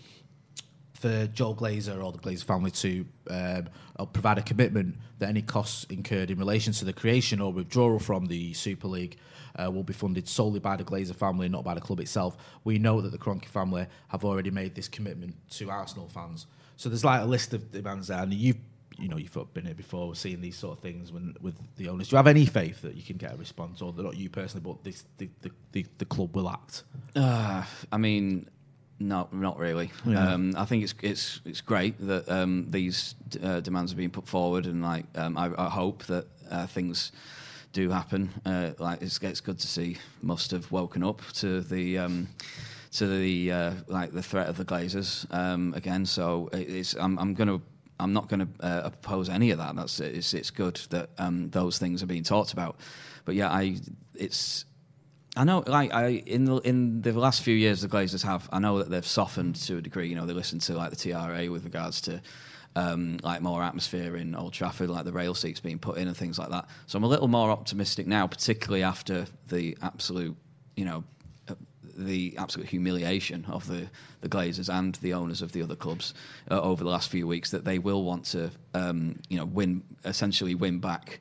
for 1.04 1.26
Joel 1.26 1.54
Glazer 1.54 2.02
or 2.02 2.12
the 2.12 2.18
Glazer 2.18 2.44
family 2.44 2.70
to 2.70 3.04
um, 3.28 3.68
uh, 3.98 4.06
provide 4.06 4.38
a 4.38 4.42
commitment 4.42 4.96
that 5.18 5.28
any 5.28 5.42
costs 5.42 5.84
incurred 5.90 6.30
in 6.30 6.38
relation 6.38 6.72
to 6.72 6.86
the 6.86 6.94
creation 6.94 7.42
or 7.42 7.52
withdrawal 7.52 7.98
from 7.98 8.24
the 8.24 8.54
Super 8.54 8.88
League 8.88 9.18
uh, 9.58 9.70
will 9.70 9.82
be 9.82 9.92
funded 9.92 10.26
solely 10.26 10.60
by 10.60 10.76
the 10.76 10.84
Glazer 10.84 11.14
family, 11.14 11.46
not 11.46 11.62
by 11.62 11.74
the 11.74 11.80
club 11.82 12.00
itself. 12.00 12.38
We 12.64 12.78
know 12.78 13.02
that 13.02 13.12
the 13.12 13.18
Kroenke 13.18 13.44
family 13.44 13.86
have 14.08 14.24
already 14.24 14.50
made 14.50 14.74
this 14.74 14.88
commitment 14.88 15.34
to 15.50 15.70
Arsenal 15.70 16.08
fans. 16.08 16.46
So 16.76 16.88
there's 16.88 17.04
like 17.04 17.20
a 17.20 17.26
list 17.26 17.52
of 17.52 17.70
demands 17.70 18.08
there, 18.08 18.22
and 18.22 18.32
you've 18.32 18.56
you 18.98 19.08
know 19.08 19.18
you've 19.18 19.52
been 19.52 19.66
here 19.66 19.74
before, 19.74 20.14
seeing 20.14 20.40
these 20.40 20.56
sort 20.56 20.78
of 20.78 20.82
things 20.82 21.12
when 21.12 21.34
with 21.42 21.56
the 21.76 21.90
owners. 21.90 22.08
Do 22.08 22.14
you 22.14 22.16
have 22.16 22.26
any 22.28 22.46
faith 22.46 22.80
that 22.80 22.94
you 22.94 23.02
can 23.02 23.18
get 23.18 23.34
a 23.34 23.36
response, 23.36 23.82
or 23.82 23.92
not 23.92 24.16
you 24.16 24.30
personally, 24.30 24.62
but 24.64 24.82
this, 24.82 25.04
the, 25.18 25.28
the, 25.42 25.50
the 25.72 25.86
the 25.98 26.04
club 26.06 26.34
will 26.34 26.48
act? 26.48 26.84
Uh, 27.14 27.62
I 27.92 27.98
mean, 27.98 28.48
no, 28.98 29.28
not 29.32 29.58
really. 29.58 29.90
Yeah. 30.04 30.32
Um, 30.32 30.54
I 30.56 30.64
think 30.64 30.84
it's 30.84 30.94
it's 31.02 31.40
it's 31.44 31.60
great 31.60 31.98
that 32.06 32.28
um, 32.28 32.70
these 32.70 33.14
uh, 33.42 33.60
demands 33.60 33.92
are 33.92 33.96
being 33.96 34.10
put 34.10 34.28
forward, 34.28 34.66
and 34.66 34.82
like 34.82 35.06
um, 35.16 35.36
I, 35.36 35.50
I 35.58 35.68
hope 35.68 36.04
that 36.04 36.26
uh, 36.50 36.66
things 36.66 37.12
do 37.72 37.90
happen. 37.90 38.30
Uh, 38.44 38.70
like 38.78 39.02
it's, 39.02 39.18
it's 39.18 39.40
good 39.40 39.58
to 39.58 39.66
see 39.66 39.98
must 40.22 40.50
have 40.50 40.70
woken 40.70 41.02
up 41.02 41.22
to 41.34 41.60
the. 41.60 41.98
Um, 41.98 42.28
to 42.92 43.08
the 43.08 43.50
uh, 43.50 43.72
like 43.88 44.12
the 44.12 44.22
threat 44.22 44.48
of 44.48 44.56
the 44.56 44.64
Glazers 44.64 45.26
um, 45.34 45.74
again, 45.74 46.06
so 46.06 46.48
it's 46.52 46.94
I'm, 46.94 47.18
I'm 47.18 47.34
gonna 47.34 47.60
I'm 47.98 48.12
not 48.12 48.28
going 48.28 48.40
to 48.40 48.64
uh, 48.64 48.82
oppose 48.84 49.28
any 49.28 49.50
of 49.50 49.58
that. 49.58 49.74
That's 49.76 49.98
it's 49.98 50.32
it's 50.32 50.50
good 50.50 50.76
that 50.90 51.10
um, 51.18 51.50
those 51.50 51.78
things 51.78 52.02
are 52.02 52.06
being 52.06 52.22
talked 52.22 52.52
about, 52.52 52.76
but 53.24 53.34
yeah, 53.34 53.50
I 53.50 53.78
it's 54.14 54.64
I 55.36 55.44
know, 55.44 55.64
like 55.66 55.92
I 55.92 56.22
in 56.26 56.44
the 56.44 56.56
in 56.58 57.02
the 57.02 57.12
last 57.12 57.42
few 57.42 57.54
years, 57.54 57.80
the 57.80 57.88
Glazers 57.88 58.22
have. 58.22 58.48
I 58.52 58.60
know 58.60 58.78
that 58.78 58.88
they've 58.88 59.06
softened 59.06 59.56
to 59.56 59.78
a 59.78 59.80
degree. 59.80 60.08
You 60.08 60.14
know, 60.14 60.26
they 60.26 60.32
listen 60.32 60.60
to 60.60 60.74
like 60.74 60.90
the 60.90 60.96
TRA 60.96 61.50
with 61.50 61.64
regards 61.64 62.00
to 62.02 62.22
um, 62.76 63.18
like 63.22 63.42
more 63.42 63.62
atmosphere 63.62 64.16
in 64.16 64.36
Old 64.36 64.52
Trafford, 64.52 64.90
like 64.90 65.04
the 65.04 65.12
rail 65.12 65.34
seats 65.34 65.58
being 65.58 65.78
put 65.78 65.98
in 65.98 66.06
and 66.06 66.16
things 66.16 66.38
like 66.38 66.50
that. 66.50 66.66
So 66.86 66.96
I'm 66.96 67.04
a 67.04 67.08
little 67.08 67.28
more 67.28 67.50
optimistic 67.50 68.06
now, 68.06 68.26
particularly 68.28 68.84
after 68.84 69.26
the 69.48 69.76
absolute, 69.82 70.36
you 70.76 70.84
know, 70.84 71.02
the 71.96 72.34
absolute 72.38 72.68
humiliation 72.68 73.44
of 73.46 73.66
the 73.66 73.88
the 74.20 74.28
Glazers 74.28 74.72
and 74.72 74.94
the 74.96 75.14
owners 75.14 75.42
of 75.42 75.50
the 75.50 75.62
other 75.62 75.76
clubs 75.76 76.14
uh, 76.48 76.60
over 76.60 76.84
the 76.84 76.90
last 76.90 77.10
few 77.10 77.26
weeks. 77.26 77.50
That 77.50 77.64
they 77.64 77.80
will 77.80 78.04
want 78.04 78.24
to, 78.26 78.52
um, 78.72 79.18
you 79.28 79.36
know, 79.36 79.46
win 79.46 79.82
essentially 80.04 80.54
win 80.54 80.78
back 80.78 81.18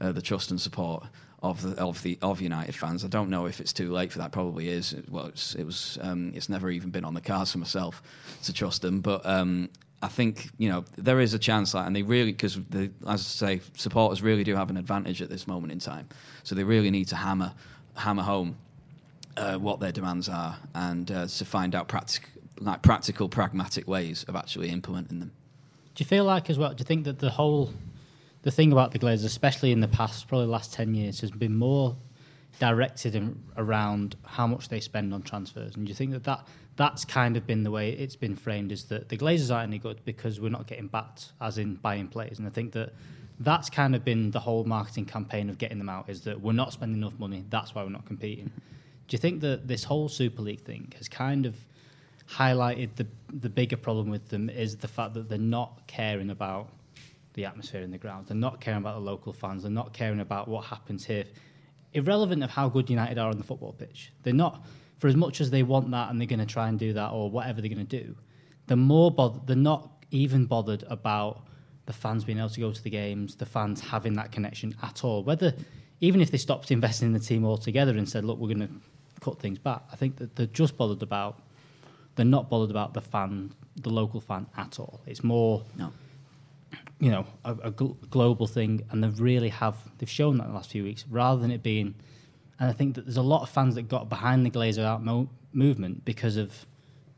uh, 0.00 0.12
the 0.12 0.22
trust 0.22 0.52
and 0.52 0.60
support 0.60 1.04
of 1.50 1.62
the 1.62 1.82
of 1.82 2.02
the 2.02 2.18
of 2.22 2.40
United 2.40 2.74
fans. 2.74 3.04
I 3.04 3.08
don't 3.08 3.30
know 3.30 3.46
if 3.46 3.60
it's 3.60 3.72
too 3.72 3.92
late 3.92 4.12
for 4.12 4.18
that. 4.18 4.32
Probably 4.32 4.68
is. 4.68 4.94
Well, 5.08 5.26
it's, 5.26 5.54
it 5.54 5.64
was. 5.64 5.98
Um, 6.00 6.32
it's 6.34 6.48
never 6.48 6.70
even 6.70 6.90
been 6.90 7.04
on 7.04 7.14
the 7.14 7.20
cards 7.20 7.52
for 7.52 7.58
myself 7.58 8.02
to 8.44 8.52
trust 8.52 8.82
them. 8.82 9.00
But 9.00 9.24
um, 9.24 9.70
I 10.02 10.08
think 10.08 10.50
you 10.58 10.68
know 10.68 10.84
there 10.96 11.20
is 11.20 11.34
a 11.34 11.38
chance 11.38 11.72
that, 11.72 11.86
and 11.86 11.94
they 11.94 12.02
really 12.02 12.32
because 12.32 12.58
as 12.72 12.98
I 13.02 13.16
say, 13.16 13.60
supporters 13.74 14.22
really 14.22 14.44
do 14.44 14.54
have 14.54 14.70
an 14.70 14.76
advantage 14.76 15.22
at 15.22 15.30
this 15.30 15.46
moment 15.46 15.72
in 15.72 15.78
time. 15.78 16.08
So 16.42 16.54
they 16.54 16.64
really 16.64 16.90
need 16.90 17.08
to 17.08 17.16
hammer 17.16 17.52
hammer 17.94 18.22
home 18.22 18.56
uh, 19.36 19.56
what 19.56 19.80
their 19.80 19.92
demands 19.92 20.28
are 20.28 20.56
and 20.74 21.10
uh, 21.10 21.26
to 21.26 21.44
find 21.44 21.74
out 21.74 21.88
practic- 21.88 22.30
like 22.60 22.82
practical, 22.82 23.28
pragmatic 23.28 23.86
ways 23.86 24.24
of 24.28 24.36
actually 24.36 24.70
implementing 24.70 25.18
them. 25.20 25.32
Do 25.94 26.02
you 26.02 26.06
feel 26.06 26.24
like 26.24 26.50
as 26.50 26.58
well? 26.58 26.70
Do 26.70 26.80
you 26.80 26.84
think 26.84 27.04
that 27.04 27.18
the 27.18 27.30
whole 27.30 27.72
the 28.46 28.52
thing 28.52 28.70
about 28.70 28.92
the 28.92 28.98
Glazers, 29.00 29.24
especially 29.24 29.72
in 29.72 29.80
the 29.80 29.88
past, 29.88 30.28
probably 30.28 30.46
the 30.46 30.52
last 30.52 30.72
ten 30.72 30.94
years, 30.94 31.20
has 31.20 31.32
been 31.32 31.56
more 31.56 31.96
directed 32.60 33.16
in, 33.16 33.42
around 33.56 34.14
how 34.24 34.46
much 34.46 34.68
they 34.68 34.78
spend 34.78 35.12
on 35.12 35.20
transfers? 35.20 35.74
And 35.74 35.84
do 35.84 35.90
you 35.90 35.96
think 35.96 36.12
that, 36.12 36.22
that 36.22 36.46
that's 36.76 37.04
kind 37.04 37.36
of 37.36 37.44
been 37.44 37.64
the 37.64 37.72
way 37.72 37.90
it's 37.90 38.14
been 38.14 38.36
framed? 38.36 38.70
Is 38.70 38.84
that 38.84 39.08
the 39.08 39.16
Glazers 39.16 39.52
aren't 39.52 39.70
any 39.70 39.78
good 39.80 39.98
because 40.04 40.38
we're 40.38 40.50
not 40.50 40.68
getting 40.68 40.86
backed, 40.86 41.32
as 41.40 41.58
in 41.58 41.74
buying 41.74 42.06
players? 42.06 42.38
And 42.38 42.46
I 42.46 42.52
think 42.52 42.70
that 42.74 42.92
that's 43.40 43.68
kind 43.68 43.96
of 43.96 44.04
been 44.04 44.30
the 44.30 44.38
whole 44.38 44.62
marketing 44.62 45.06
campaign 45.06 45.50
of 45.50 45.58
getting 45.58 45.78
them 45.78 45.88
out. 45.88 46.08
Is 46.08 46.20
that 46.20 46.40
we're 46.40 46.52
not 46.52 46.72
spending 46.72 46.98
enough 46.98 47.18
money, 47.18 47.44
that's 47.50 47.74
why 47.74 47.82
we're 47.82 47.90
not 47.90 48.06
competing. 48.06 48.46
Do 48.46 49.14
you 49.16 49.18
think 49.18 49.40
that 49.40 49.66
this 49.66 49.82
whole 49.82 50.08
Super 50.08 50.42
League 50.42 50.60
thing 50.60 50.92
has 50.98 51.08
kind 51.08 51.46
of 51.46 51.56
highlighted 52.30 52.90
the 52.94 53.08
the 53.32 53.48
bigger 53.48 53.76
problem 53.76 54.08
with 54.08 54.28
them 54.28 54.48
is 54.48 54.76
the 54.76 54.88
fact 54.88 55.14
that 55.14 55.28
they're 55.28 55.36
not 55.36 55.84
caring 55.88 56.30
about 56.30 56.68
the 57.36 57.44
atmosphere 57.44 57.82
in 57.82 57.90
the 57.90 57.98
ground. 57.98 58.26
They're 58.26 58.36
not 58.36 58.60
caring 58.60 58.78
about 58.80 58.94
the 58.94 59.04
local 59.04 59.32
fans. 59.32 59.62
They're 59.62 59.70
not 59.70 59.92
caring 59.92 60.20
about 60.20 60.48
what 60.48 60.64
happens 60.64 61.04
here, 61.04 61.24
irrelevant 61.92 62.42
of 62.42 62.50
how 62.50 62.68
good 62.68 62.90
United 62.90 63.18
are 63.18 63.30
on 63.30 63.38
the 63.38 63.44
football 63.44 63.72
pitch. 63.72 64.12
They're 64.24 64.34
not 64.34 64.64
for 64.98 65.08
as 65.08 65.14
much 65.14 65.40
as 65.40 65.50
they 65.50 65.62
want 65.62 65.90
that 65.90 66.10
and 66.10 66.18
they're 66.18 66.26
going 66.26 66.40
to 66.40 66.46
try 66.46 66.68
and 66.68 66.78
do 66.78 66.94
that 66.94 67.10
or 67.10 67.30
whatever 67.30 67.60
they're 67.60 67.72
going 67.72 67.86
to 67.86 68.02
do. 68.04 68.16
They're 68.66 68.76
more 68.76 69.10
bothered. 69.10 69.46
They're 69.46 69.56
not 69.56 70.04
even 70.10 70.46
bothered 70.46 70.82
about 70.88 71.46
the 71.84 71.92
fans 71.92 72.24
being 72.24 72.38
able 72.38 72.48
to 72.48 72.60
go 72.60 72.72
to 72.72 72.82
the 72.82 72.90
games, 72.90 73.36
the 73.36 73.46
fans 73.46 73.80
having 73.80 74.14
that 74.14 74.32
connection 74.32 74.74
at 74.82 75.04
all. 75.04 75.22
Whether 75.22 75.54
even 76.00 76.20
if 76.20 76.30
they 76.30 76.38
stopped 76.38 76.70
investing 76.70 77.08
in 77.08 77.12
the 77.12 77.20
team 77.20 77.44
altogether 77.44 77.96
and 77.96 78.08
said, 78.08 78.24
"Look, 78.24 78.38
we're 78.38 78.54
going 78.54 78.66
to 78.66 78.74
cut 79.20 79.38
things 79.38 79.58
back," 79.58 79.82
I 79.92 79.96
think 79.96 80.16
that 80.16 80.34
they're 80.36 80.46
just 80.46 80.76
bothered 80.76 81.02
about. 81.02 81.42
They're 82.16 82.26
not 82.26 82.48
bothered 82.48 82.70
about 82.70 82.94
the 82.94 83.02
fan, 83.02 83.52
the 83.76 83.90
local 83.90 84.20
fan 84.20 84.46
at 84.56 84.80
all. 84.80 85.00
It's 85.06 85.22
more, 85.22 85.62
No. 85.76 85.92
You 87.00 87.10
know, 87.10 87.26
a, 87.44 87.52
a 87.52 87.70
gl- 87.72 87.96
global 88.10 88.46
thing, 88.46 88.82
and 88.90 89.02
they 89.04 89.08
really 89.08 89.48
have. 89.50 89.76
They've 89.98 90.08
shown 90.10 90.38
that 90.38 90.44
in 90.44 90.50
the 90.50 90.54
last 90.56 90.70
few 90.70 90.82
weeks, 90.84 91.04
rather 91.10 91.40
than 91.40 91.50
it 91.50 91.62
being. 91.62 91.94
And 92.58 92.70
I 92.70 92.72
think 92.72 92.94
that 92.94 93.04
there's 93.04 93.18
a 93.18 93.22
lot 93.22 93.42
of 93.42 93.50
fans 93.50 93.74
that 93.74 93.82
got 93.82 94.08
behind 94.08 94.46
the 94.46 94.50
Glazer 94.50 94.82
out 94.84 95.04
mo- 95.04 95.28
movement 95.52 96.04
because 96.06 96.36
of 96.38 96.64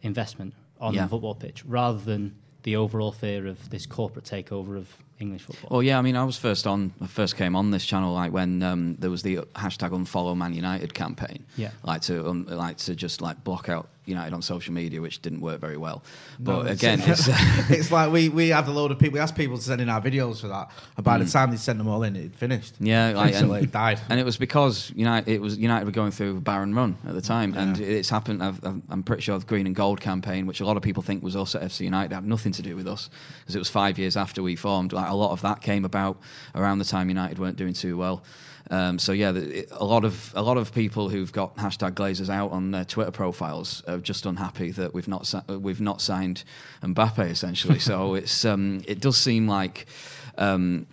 investment 0.03 0.55
on 0.81 0.95
Yeah. 0.95 1.03
the 1.05 1.09
football 1.11 1.35
pitch, 1.35 1.65
rather 1.65 1.99
than 1.99 2.35
the 2.65 2.75
overall 2.77 3.13
fear 3.13 3.47
of 3.47 3.71
this 3.71 3.87
corporate 3.87 4.25
takeover 4.25 4.77
of 4.77 4.97
English 5.21 5.43
football. 5.43 5.69
Well, 5.71 5.83
yeah, 5.83 5.99
I 5.99 6.03
mean, 6.03 6.17
I 6.17 6.25
was 6.25 6.37
first 6.37 6.67
on, 6.67 6.93
I 7.01 7.07
first 7.07 7.37
came 7.37 7.57
on 7.57 7.71
this 7.71 7.85
channel 7.85 8.13
like 8.15 8.33
when 8.33 8.63
um, 8.63 8.95
there 8.97 9.11
was 9.11 9.23
the 9.23 9.37
hashtag 9.57 9.91
Unfollow 9.91 10.37
Man 10.37 10.53
United 10.55 10.95
campaign. 10.95 11.45
Yeah. 11.57 11.71
like 11.83 12.03
to 12.03 12.29
um, 12.29 12.47
like 12.47 12.77
to 12.79 12.95
just 12.95 13.21
like 13.21 13.43
block 13.45 13.69
out 13.69 13.89
United 14.05 14.33
on 14.33 14.41
social 14.41 14.73
media, 14.73 15.03
which 15.03 15.21
didn't 15.21 15.41
work 15.43 15.61
very 15.61 15.77
well. 15.77 16.03
But 16.41 16.61
it's- 16.71 16.79
again, 16.79 17.01
it's, 17.05 17.29
it's 17.71 17.91
like 17.93 18.11
we, 18.11 18.29
we 18.31 18.49
had 18.49 18.67
a 18.67 18.71
load 18.71 18.91
of 18.91 18.99
people. 18.99 19.15
We 19.15 19.21
asked 19.21 19.37
people 19.37 19.59
to 19.59 19.63
send 19.63 19.81
in 19.83 19.89
our 19.91 20.01
videos 20.01 20.41
for 20.41 20.49
that, 20.49 20.71
and 20.97 21.05
by 21.05 21.19
the 21.19 21.27
time 21.27 21.51
they 21.51 21.59
sent 21.59 21.77
them 21.79 21.89
all 21.89 22.03
in, 22.05 22.17
it 22.17 22.35
finished. 22.35 22.81
Mm. 22.81 22.87
Yeah, 22.87 23.13
like, 23.15 23.35
and, 23.35 23.53
it 23.53 23.71
died. 23.71 24.01
and 24.09 24.19
it 24.19 24.25
was 24.25 24.39
because 24.39 24.91
United, 24.97 25.31
it 25.31 25.41
was 25.43 25.59
United 25.59 25.85
were 25.85 25.91
going 25.93 26.11
through 26.11 26.39
a 26.39 26.41
barren 26.41 26.75
run 26.75 26.97
at 27.07 27.15
the 27.15 27.21
time, 27.21 27.55
and 27.55 27.79
it's 27.81 28.09
happened. 28.09 28.43
I've, 28.43 28.65
I've- 28.65 28.83
I'm 28.89 29.03
pretty 29.03 29.23
sure 29.23 29.39
the 29.39 29.45
Green 29.45 29.67
and 29.67 29.77
Gold 29.77 30.01
campaign, 30.01 30.47
which 30.47 30.61
a 30.61 30.65
lot 30.65 30.77
of 30.79 30.83
people 30.83 31.03
think 31.03 31.23
was 31.23 31.37
us 31.37 31.55
at 31.55 31.63
FC 31.63 31.81
United, 31.81 32.15
had 32.15 32.25
nothing 32.25 32.53
to 32.53 32.63
do 32.63 32.77
with 32.77 32.89
us 32.89 33.11
because 33.41 33.57
it 33.57 33.59
was 33.59 33.69
five 33.69 33.99
years 33.99 34.17
after 34.17 34.43
we 34.43 34.57
formed. 34.57 34.93
Like 34.95 35.08
a 35.09 35.15
lot 35.15 35.33
of 35.33 35.41
that 35.43 35.61
came 35.61 35.85
about 35.85 36.19
around 36.55 36.79
the 36.79 36.85
time 36.85 37.09
United 37.09 37.39
weren't 37.39 37.57
doing 37.57 37.75
too 37.75 37.97
well. 37.97 38.23
Um, 38.71 38.99
so 38.99 39.13
yeah, 39.13 39.33
the, 39.33 39.61
it, 39.61 39.69
a 39.73 39.85
lot 39.85 40.05
of 40.05 40.33
a 40.37 40.43
lot 40.43 40.59
of 40.59 40.75
people 40.75 41.09
who've 41.09 41.33
got 41.33 41.57
hashtag 41.57 41.93
Glazers 41.93 42.29
out 42.29 42.51
on 42.51 42.71
their 42.71 42.85
Twitter 42.85 43.11
profiles 43.11 43.83
are 43.89 43.99
just 43.99 44.27
unhappy 44.27 44.71
that 44.73 44.93
we've 44.93 45.09
not 45.09 45.27
si- 45.27 45.41
we've 45.49 45.81
not 45.81 46.01
signed 46.01 46.45
Mbappe 46.83 47.31
essentially. 47.31 47.79
so 47.79 48.15
it's 48.21 48.45
um, 48.45 48.83
it 48.87 49.01
does 49.01 49.17
seem 49.17 49.49
like. 49.49 49.87
Um, 50.37 50.87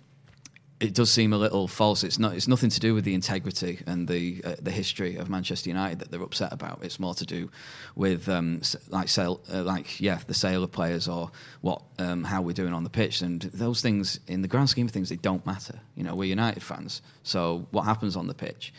it 0.78 0.92
does 0.92 1.10
seem 1.10 1.32
a 1.32 1.38
little 1.38 1.68
false. 1.68 2.04
It's 2.04 2.18
not. 2.18 2.34
It's 2.34 2.48
nothing 2.48 2.68
to 2.70 2.80
do 2.80 2.94
with 2.94 3.04
the 3.04 3.14
integrity 3.14 3.80
and 3.86 4.06
the 4.06 4.42
uh, 4.44 4.54
the 4.60 4.70
history 4.70 5.16
of 5.16 5.30
Manchester 5.30 5.70
United 5.70 6.00
that 6.00 6.10
they're 6.10 6.22
upset 6.22 6.52
about. 6.52 6.80
It's 6.82 7.00
more 7.00 7.14
to 7.14 7.24
do 7.24 7.50
with 7.94 8.28
um, 8.28 8.60
like 8.88 9.08
uh, 9.18 9.36
like 9.48 10.00
yeah, 10.00 10.18
the 10.26 10.34
sale 10.34 10.62
of 10.62 10.72
players 10.72 11.08
or 11.08 11.30
what 11.62 11.82
um, 11.98 12.24
how 12.24 12.42
we're 12.42 12.52
doing 12.52 12.74
on 12.74 12.84
the 12.84 12.90
pitch. 12.90 13.22
And 13.22 13.40
those 13.42 13.80
things, 13.80 14.20
in 14.26 14.42
the 14.42 14.48
grand 14.48 14.68
scheme 14.68 14.86
of 14.86 14.92
things, 14.92 15.08
they 15.08 15.16
don't 15.16 15.44
matter. 15.46 15.80
You 15.94 16.04
know, 16.04 16.14
we're 16.14 16.24
United 16.24 16.62
fans, 16.62 17.00
so 17.22 17.66
what 17.70 17.84
happens 17.84 18.14
on 18.14 18.26
the 18.26 18.34
pitch 18.34 18.74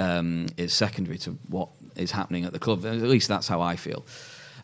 um, 0.00 0.46
is 0.56 0.74
secondary 0.74 1.18
to 1.18 1.38
what 1.48 1.68
is 1.94 2.10
happening 2.10 2.44
at 2.44 2.52
the 2.52 2.58
club. 2.58 2.84
At 2.84 2.94
least 3.02 3.28
that's 3.28 3.46
how 3.46 3.60
I 3.60 3.76
feel. 3.76 4.04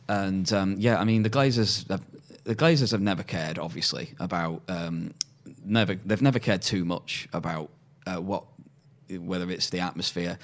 And 0.09 0.53
um, 0.53 0.77
yeah, 0.79 0.99
I 0.99 1.05
mean 1.05 1.23
the 1.23 1.31
Glazers, 1.31 1.89
have, 1.89 2.05
the 2.43 2.57
Glazers 2.57 2.91
have 2.91 3.01
never 3.01 3.23
cared, 3.23 3.59
obviously, 3.59 4.15
about 4.19 4.63
um, 4.69 5.15
never. 5.65 5.95
They've 5.95 6.23
never 6.23 6.39
cared 6.39 6.63
too 6.63 6.85
much 6.85 7.29
about 7.33 7.71
uh, 8.07 8.17
what, 8.17 8.45
whether 9.11 9.51
it's 9.51 9.71
the 9.71 9.81
atmosphere 9.81 10.39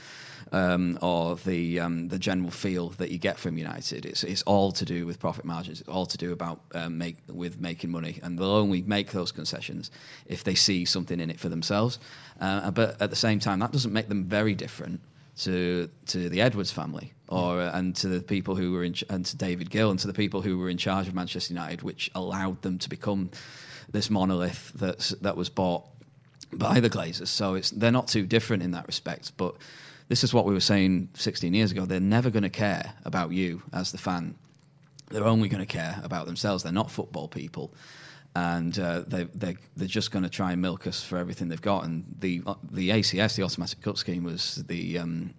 um, 0.53 0.99
or 1.03 1.37
the 1.37 1.81
um, 1.81 2.09
the 2.09 2.19
general 2.19 2.51
feel 2.51 2.91
that 2.91 3.11
you 3.11 3.19
get 3.19 3.39
from 3.39 3.59
United. 3.59 4.07
It's 4.07 4.25
it's 4.25 4.43
all 4.43 4.73
to 4.73 4.85
do 4.85 5.07
with 5.07 5.19
profit 5.19 5.45
margins. 5.45 5.81
It's 5.81 5.89
all 5.89 6.07
to 6.07 6.19
do 6.19 6.33
about 6.33 6.61
um, 6.75 6.99
make 6.99 7.17
with 7.29 7.61
making 7.61 7.91
money, 7.91 8.19
and 8.23 8.39
they'll 8.39 8.47
only 8.51 8.83
make 8.83 9.13
those 9.13 9.33
concessions 9.33 9.91
if 10.27 10.45
they 10.45 10.55
see 10.55 10.85
something 10.85 11.21
in 11.21 11.31
it 11.31 11.41
for 11.41 11.49
themselves. 11.49 11.99
Uh, 12.41 12.71
but 12.71 13.01
at 13.01 13.11
the 13.11 13.17
same 13.17 13.41
time, 13.41 13.59
that 13.59 13.73
doesn't 13.73 13.93
make 13.93 14.09
them 14.09 14.25
very 14.25 14.55
different 14.55 15.01
to 15.39 15.89
to 16.07 16.29
the 16.29 16.41
Edwards 16.41 16.71
family 16.71 17.13
or 17.29 17.61
uh, 17.61 17.71
and 17.75 17.95
to 17.97 18.09
the 18.09 18.21
people 18.21 18.57
who 18.57 18.73
were 18.73 18.85
in 18.85 18.95
and 19.09 19.25
to 19.27 19.37
David 19.37 19.71
Gill 19.71 19.91
and 19.91 19.99
to 20.01 20.07
the 20.07 20.13
people 20.13 20.43
who 20.43 20.59
were 20.59 20.69
in 20.69 20.79
charge 20.79 21.09
of 21.09 21.15
Manchester 21.15 21.53
United, 21.53 21.83
which 21.83 22.11
allowed 22.15 22.63
them 22.63 22.79
to 22.79 22.89
become 22.89 23.31
this 23.91 24.11
monolith 24.11 24.73
that's 24.75 25.11
that 25.11 25.37
was 25.37 25.49
bought 25.49 25.85
by 26.53 26.81
the 26.81 26.91
Glazers. 26.91 27.29
So 27.29 27.55
it's 27.55 27.71
they're 27.71 27.93
not 27.93 28.09
too 28.09 28.27
different 28.27 28.63
in 28.63 28.73
that 28.73 28.87
respect. 28.87 29.33
But 29.37 29.55
this 30.09 30.25
is 30.25 30.33
what 30.33 30.47
we 30.47 30.55
were 30.55 30.61
saying 30.61 31.11
16 31.15 31.53
years 31.55 31.71
ago. 31.71 31.85
They're 31.85 32.01
never 32.01 32.31
going 32.31 32.43
to 32.43 32.51
care 32.51 32.95
about 33.05 33.33
you 33.33 33.63
as 33.73 33.93
the 33.93 33.99
fan. 33.99 34.35
They're 35.11 35.25
only 35.25 35.49
going 35.49 35.65
to 35.65 35.67
care 35.67 36.01
about 36.03 36.27
themselves. 36.27 36.63
They're 36.63 36.73
not 36.73 36.91
football 36.91 37.29
people. 37.29 37.73
And 38.35 38.79
uh, 38.79 39.03
they, 39.07 39.25
they, 39.25 39.57
they're 39.77 39.89
just 39.89 40.13
going 40.13 40.23
to 40.23 40.29
try 40.29 40.53
and 40.53 40.63
milk 40.63 40.87
us 40.87 41.03
for 41.03 41.19
everything 41.19 41.49
they've 41.49 41.61
got. 41.61 41.85
And 41.85 42.05
the 42.21 42.43
the 42.71 42.91
ACS, 42.91 43.37
the 43.37 43.43
automatic 43.43 43.81
cup 43.81 43.99
scheme, 43.99 44.25
was 44.25 44.57
the 44.69 44.99
um, 44.99 45.35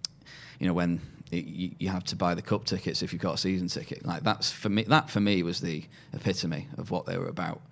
you 0.58 0.66
know 0.66 0.74
when 0.74 1.00
it, 1.30 1.44
you, 1.44 1.70
you 1.78 1.88
have 1.88 2.04
to 2.04 2.16
buy 2.16 2.34
the 2.34 2.42
cup 2.42 2.64
tickets 2.64 3.02
if 3.02 3.12
you've 3.12 3.22
got 3.22 3.34
a 3.34 3.38
season 3.38 3.68
ticket. 3.68 4.04
Like 4.04 4.22
that's 4.22 4.50
for 4.50 4.68
me. 4.68 4.82
That 4.84 5.08
for 5.08 5.20
me 5.20 5.42
was 5.42 5.60
the 5.60 5.84
epitome 6.12 6.68
of 6.76 6.90
what 6.90 7.06
they 7.06 7.16
were 7.16 7.28
about. 7.28 7.62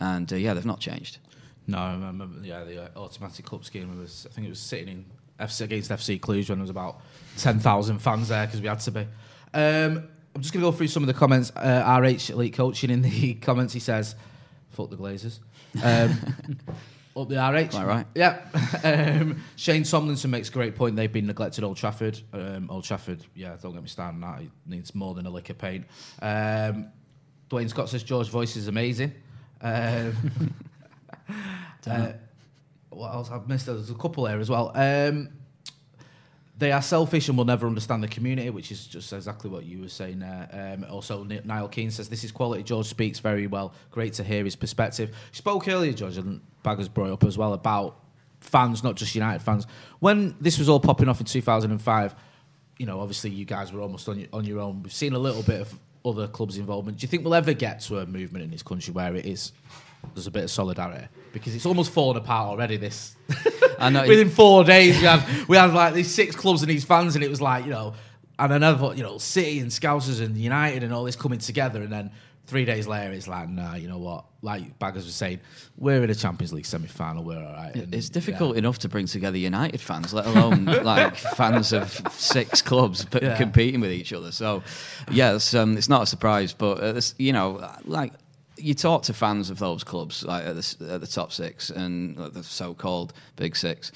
And 0.00 0.32
uh, 0.32 0.36
yeah, 0.36 0.54
they've 0.54 0.64
not 0.64 0.80
changed. 0.80 1.18
No, 1.66 1.78
I 1.78 1.92
remember. 1.92 2.26
Yeah, 2.42 2.64
the 2.64 2.84
uh, 2.84 2.88
automatic 2.96 3.44
cup 3.44 3.64
scheme 3.64 3.98
was. 3.98 4.26
I 4.30 4.32
think 4.32 4.46
it 4.46 4.50
was 4.50 4.60
sitting 4.60 4.88
in 4.88 5.04
FC 5.38 5.62
against 5.62 5.90
FC 5.90 6.18
Cluj 6.18 6.48
when 6.48 6.58
there 6.58 6.62
was 6.62 6.70
about 6.70 7.00
ten 7.36 7.58
thousand 7.58 7.98
fans 7.98 8.28
there 8.28 8.46
because 8.46 8.60
we 8.60 8.68
had 8.68 8.80
to 8.80 8.90
be. 8.90 9.06
Um, 9.52 10.08
I'm 10.34 10.42
just 10.42 10.54
going 10.54 10.64
to 10.64 10.70
go 10.70 10.76
through 10.76 10.88
some 10.88 11.02
of 11.02 11.08
the 11.08 11.14
comments. 11.14 11.50
Uh, 11.56 12.00
RH 12.00 12.30
Elite 12.32 12.54
Coaching 12.54 12.90
in 12.90 13.02
the 13.02 13.34
comments, 13.42 13.74
he 13.74 13.80
says, 13.80 14.14
"Fuck 14.78 14.90
the 14.90 14.96
Glazers." 14.96 15.40
Um, 15.82 16.56
up 17.16 17.28
the 17.28 17.36
RH. 17.36 17.70
Quite 17.70 17.86
right. 17.86 18.06
Yeah. 18.14 18.40
um, 19.20 19.42
Shane 19.56 19.82
Tomlinson 19.82 20.30
makes 20.30 20.48
a 20.48 20.52
great 20.52 20.76
point. 20.76 20.94
They've 20.94 21.12
been 21.12 21.26
neglected 21.26 21.64
Old 21.64 21.76
Trafford. 21.76 22.20
Um, 22.32 22.70
Old 22.70 22.84
Trafford, 22.84 23.24
yeah, 23.34 23.56
don't 23.60 23.72
get 23.72 23.82
me 23.82 23.88
started 23.88 24.14
on 24.14 24.20
that. 24.20 24.42
It 24.42 24.50
needs 24.66 24.94
more 24.94 25.14
than 25.14 25.26
a 25.26 25.30
lick 25.30 25.50
of 25.50 25.58
paint. 25.58 25.86
Um, 26.22 26.92
Dwayne 27.50 27.68
Scott 27.68 27.88
says 27.88 28.04
George's 28.04 28.30
voice 28.30 28.54
is 28.56 28.68
amazing. 28.68 29.12
Um, 29.60 30.54
uh, 31.86 32.12
what 32.90 33.14
else 33.14 33.30
I've 33.30 33.48
missed? 33.48 33.66
There's 33.66 33.90
a 33.90 33.94
couple 33.94 34.24
there 34.24 34.38
as 34.38 34.48
well. 34.48 34.70
Um, 34.74 35.30
they 36.58 36.72
are 36.72 36.82
selfish 36.82 37.28
and 37.28 37.38
will 37.38 37.44
never 37.44 37.66
understand 37.66 38.02
the 38.02 38.08
community, 38.08 38.50
which 38.50 38.72
is 38.72 38.86
just 38.86 39.12
exactly 39.12 39.48
what 39.48 39.64
you 39.64 39.80
were 39.80 39.88
saying 39.88 40.18
there. 40.18 40.74
Um, 40.74 40.84
also, 40.90 41.22
Niall 41.22 41.68
Keane 41.68 41.92
says 41.92 42.08
this 42.08 42.24
is 42.24 42.32
quality. 42.32 42.64
George 42.64 42.86
speaks 42.86 43.20
very 43.20 43.46
well. 43.46 43.72
Great 43.92 44.14
to 44.14 44.24
hear 44.24 44.44
his 44.44 44.56
perspective. 44.56 45.14
Spoke 45.30 45.68
earlier, 45.68 45.92
George, 45.92 46.16
and 46.16 46.40
Baggers 46.64 46.88
brought 46.88 47.10
up 47.10 47.22
as 47.22 47.38
well 47.38 47.52
about 47.52 48.00
fans, 48.40 48.82
not 48.82 48.96
just 48.96 49.14
United 49.14 49.40
fans. 49.40 49.66
When 50.00 50.34
this 50.40 50.58
was 50.58 50.68
all 50.68 50.80
popping 50.80 51.08
off 51.08 51.20
in 51.20 51.26
2005, 51.26 52.14
you 52.78 52.86
know, 52.86 53.00
obviously 53.00 53.30
you 53.30 53.44
guys 53.44 53.72
were 53.72 53.80
almost 53.80 54.08
on 54.08 54.18
your, 54.18 54.28
on 54.32 54.44
your 54.44 54.58
own. 54.58 54.82
We've 54.82 54.92
seen 54.92 55.12
a 55.12 55.18
little 55.18 55.42
bit 55.44 55.60
of 55.60 55.78
other 56.04 56.26
clubs' 56.26 56.58
involvement. 56.58 56.98
Do 56.98 57.04
you 57.04 57.08
think 57.08 57.22
we'll 57.22 57.34
ever 57.34 57.52
get 57.52 57.80
to 57.82 57.98
a 57.98 58.06
movement 58.06 58.44
in 58.44 58.50
this 58.50 58.62
country 58.62 58.92
where 58.92 59.14
it 59.14 59.26
is 59.26 59.52
there's 60.14 60.26
a 60.26 60.30
bit 60.30 60.44
of 60.44 60.50
solidarity? 60.50 61.06
Because 61.32 61.54
it's 61.54 61.66
almost 61.66 61.92
fallen 61.92 62.16
apart 62.16 62.48
already. 62.48 62.76
This 62.76 63.16
I 63.78 63.90
know. 63.90 64.02
within 64.08 64.30
four 64.30 64.64
days 64.64 64.98
we 64.98 65.04
had 65.06 65.48
we 65.48 65.56
had 65.56 65.72
like 65.72 65.94
these 65.94 66.12
six 66.12 66.34
clubs 66.34 66.62
and 66.62 66.70
these 66.70 66.84
fans, 66.84 67.14
and 67.14 67.24
it 67.24 67.30
was 67.30 67.40
like 67.40 67.64
you 67.64 67.70
know, 67.70 67.94
and 68.38 68.52
another 68.52 68.94
you 68.94 69.02
know, 69.02 69.18
City 69.18 69.58
and 69.60 69.70
Scousers 69.70 70.24
and 70.24 70.36
United 70.36 70.82
and 70.82 70.92
all 70.92 71.04
this 71.04 71.16
coming 71.16 71.38
together, 71.38 71.82
and 71.82 71.92
then 71.92 72.10
three 72.46 72.64
days 72.64 72.86
later 72.86 73.12
it's 73.12 73.28
like, 73.28 73.46
nah, 73.48 73.74
you 73.74 73.86
know 73.88 73.98
what? 73.98 74.24
Like 74.40 74.78
Baggers 74.78 75.04
was 75.04 75.14
saying, 75.14 75.40
we're 75.76 76.02
in 76.02 76.08
a 76.08 76.14
Champions 76.14 76.50
League 76.50 76.64
semi 76.64 76.86
final, 76.86 77.22
we're 77.22 77.36
all 77.36 77.52
right. 77.52 77.74
And, 77.74 77.94
It's 77.94 78.08
difficult 78.08 78.56
enough 78.56 78.78
to 78.78 78.88
bring 78.88 79.06
together 79.06 79.36
United 79.36 79.80
fans, 79.82 80.14
let 80.14 80.24
alone 80.26 80.64
like 80.82 81.14
fans 81.14 81.74
of 81.74 81.90
six 82.10 82.62
clubs 82.62 83.04
p- 83.04 83.18
Yeah. 83.20 83.36
competing 83.36 83.80
with 83.82 83.92
each 83.92 84.14
other. 84.14 84.32
So, 84.32 84.62
yes, 85.10 85.34
it's, 85.36 85.54
um, 85.54 85.76
it's 85.76 85.90
not 85.90 86.02
a 86.04 86.06
surprise. 86.06 86.54
But 86.54 86.80
uh, 86.80 86.92
this, 86.92 87.14
you 87.18 87.34
know, 87.34 87.68
like 87.84 88.14
you 88.58 88.74
talk 88.74 89.02
to 89.04 89.12
fans 89.14 89.50
of 89.50 89.58
those 89.58 89.84
clubs, 89.84 90.24
like 90.24 90.44
at 90.44 90.56
the, 90.56 90.76
at 90.90 91.00
the 91.00 91.06
top 91.06 91.32
six 91.32 91.70
and 91.70 92.16
like, 92.16 92.32
the 92.32 92.42
so-called 92.42 93.12
big 93.36 93.56
six, 93.56 93.92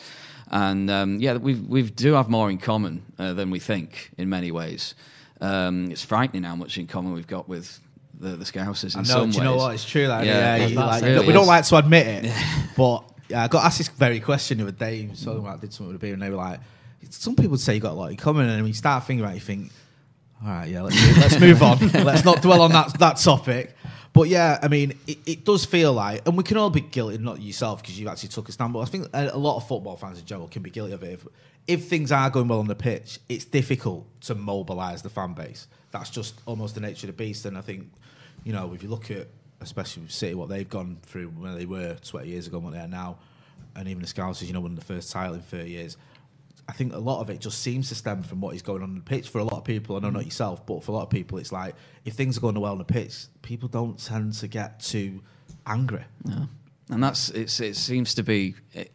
and 0.50 0.90
um, 0.90 1.18
yeah, 1.20 1.36
we 1.36 1.54
we 1.54 1.82
do 1.82 2.12
have 2.14 2.28
more 2.28 2.50
in 2.50 2.58
common 2.58 3.02
uh, 3.18 3.32
than 3.34 3.50
we 3.50 3.58
think 3.58 4.10
in 4.18 4.28
many 4.28 4.50
ways. 4.50 4.94
Um, 5.40 5.90
it's 5.90 6.04
frightening 6.04 6.44
how 6.44 6.54
much 6.56 6.78
in 6.78 6.86
common 6.86 7.12
we've 7.12 7.26
got 7.26 7.48
with. 7.48 7.78
The, 8.14 8.36
the 8.36 8.44
Scousers 8.44 8.94
in 8.94 9.00
I 9.00 9.02
know. 9.02 9.08
some 9.08 9.30
Do 9.32 9.38
you 9.38 9.42
know 9.42 9.52
ways. 9.54 9.60
what? 9.62 9.74
It's 9.74 9.84
true. 9.84 10.06
Like, 10.06 10.26
Yeah, 10.26 10.56
yeah, 10.56 10.64
it 10.64 10.70
you, 10.70 10.76
like, 10.76 11.02
it 11.02 11.08
you 11.08 11.14
don't- 11.14 11.20
we 11.26 11.32
really 11.32 11.32
don't 11.32 11.46
like 11.48 11.64
to 11.64 11.76
admit 11.76 12.06
it, 12.24 12.32
but 12.76 13.02
yeah, 13.28 13.42
I 13.42 13.48
got 13.48 13.64
asked 13.64 13.78
this 13.78 13.88
very 13.88 14.20
question 14.20 14.58
the 14.58 14.64
other 14.64 14.70
day. 14.72 14.98
He 15.02 15.06
was 15.08 15.24
talking 15.24 15.40
about, 15.40 15.56
I 15.58 15.60
did 15.60 15.72
something 15.72 15.88
with 15.88 15.96
a 15.96 15.98
beer, 15.98 16.12
and 16.12 16.22
they 16.22 16.30
were 16.30 16.36
like, 16.36 16.60
some 17.10 17.34
people 17.34 17.56
say 17.56 17.74
you 17.74 17.80
got 17.80 17.92
a 17.92 17.94
lot 17.94 18.12
in 18.12 18.16
common, 18.16 18.48
and 18.48 18.58
when 18.62 18.68
you 18.68 18.74
start 18.74 19.02
thinking 19.06 19.24
about, 19.24 19.32
it, 19.32 19.36
you 19.36 19.40
think, 19.40 19.72
all 20.40 20.50
right, 20.50 20.68
yeah, 20.68 20.82
let's 20.82 20.94
move, 21.04 21.18
let's 21.18 21.40
move 21.40 21.62
on. 21.64 21.78
let's 22.04 22.24
not 22.24 22.42
dwell 22.42 22.60
on 22.62 22.70
that 22.72 22.96
that 23.00 23.16
topic. 23.16 23.74
But 24.12 24.28
yeah, 24.28 24.58
I 24.62 24.68
mean, 24.68 24.92
it, 25.06 25.18
it 25.24 25.44
does 25.44 25.64
feel 25.64 25.94
like, 25.94 26.26
and 26.26 26.36
we 26.36 26.44
can 26.44 26.58
all 26.58 26.68
be 26.68 26.82
guilty, 26.82 27.16
not 27.18 27.40
yourself 27.40 27.80
because 27.80 27.98
you 27.98 28.08
actually 28.08 28.28
took 28.28 28.48
a 28.48 28.52
stand. 28.52 28.72
But 28.74 28.80
I 28.80 28.84
think 28.84 29.08
a, 29.14 29.38
lot 29.38 29.56
of 29.56 29.66
football 29.66 29.96
fans 29.96 30.18
in 30.18 30.26
general 30.26 30.48
can 30.48 30.62
be 30.62 30.70
guilty 30.70 30.92
of 30.92 31.02
it. 31.02 31.12
If, 31.14 31.26
if 31.66 31.88
things 31.88 32.12
are 32.12 32.28
going 32.28 32.48
well 32.48 32.58
on 32.58 32.66
the 32.66 32.74
pitch, 32.74 33.20
it's 33.28 33.46
difficult 33.46 34.06
to 34.22 34.34
mobilise 34.34 35.00
the 35.00 35.08
fan 35.08 35.32
base. 35.32 35.66
That's 35.92 36.10
just 36.10 36.40
almost 36.44 36.74
the 36.74 36.82
nature 36.82 37.06
of 37.08 37.16
the 37.16 37.24
beast. 37.24 37.46
And 37.46 37.56
I 37.56 37.62
think, 37.62 37.90
you 38.44 38.52
know, 38.52 38.72
if 38.74 38.82
you 38.82 38.90
look 38.90 39.10
at 39.10 39.28
especially 39.62 40.02
with 40.02 40.12
City, 40.12 40.34
what 40.34 40.48
they've 40.48 40.68
gone 40.68 40.98
through 41.02 41.28
when 41.28 41.56
they 41.56 41.66
were 41.66 41.96
20 42.02 42.28
years 42.28 42.46
ago 42.46 42.58
and 42.58 42.66
what 42.66 42.74
they 42.74 42.80
are 42.80 42.88
now, 42.88 43.18
and 43.76 43.88
even 43.88 44.02
the 44.02 44.08
Scousers, 44.08 44.46
you 44.46 44.52
know, 44.52 44.60
won 44.60 44.74
the 44.74 44.82
first 44.82 45.10
title 45.10 45.34
in 45.34 45.40
30 45.40 45.70
years. 45.70 45.96
I 46.72 46.74
think 46.74 46.94
a 46.94 46.98
lot 46.98 47.20
of 47.20 47.28
it 47.28 47.38
just 47.38 47.60
seems 47.60 47.90
to 47.90 47.94
stem 47.94 48.22
from 48.22 48.40
what 48.40 48.54
is 48.54 48.62
going 48.62 48.82
on 48.82 48.88
in 48.88 48.94
the 48.94 49.02
pitch 49.02 49.28
for 49.28 49.40
a 49.40 49.44
lot 49.44 49.58
of 49.58 49.64
people. 49.64 49.94
I 49.94 49.98
know 49.98 50.08
not 50.08 50.24
yourself, 50.24 50.64
but 50.64 50.82
for 50.82 50.92
a 50.92 50.94
lot 50.94 51.02
of 51.02 51.10
people, 51.10 51.36
it's 51.36 51.52
like 51.52 51.74
if 52.06 52.14
things 52.14 52.38
are 52.38 52.40
going 52.40 52.58
well 52.58 52.72
on 52.72 52.78
the 52.78 52.84
pitch, 52.84 53.26
people 53.42 53.68
don't 53.68 54.02
tend 54.02 54.32
to 54.32 54.48
get 54.48 54.80
too 54.80 55.20
angry. 55.66 56.02
Yeah. 56.24 56.46
And 56.88 57.02
that's 57.02 57.28
it's, 57.28 57.60
it 57.60 57.76
seems 57.76 58.14
to 58.14 58.22
be. 58.22 58.54
It, 58.72 58.90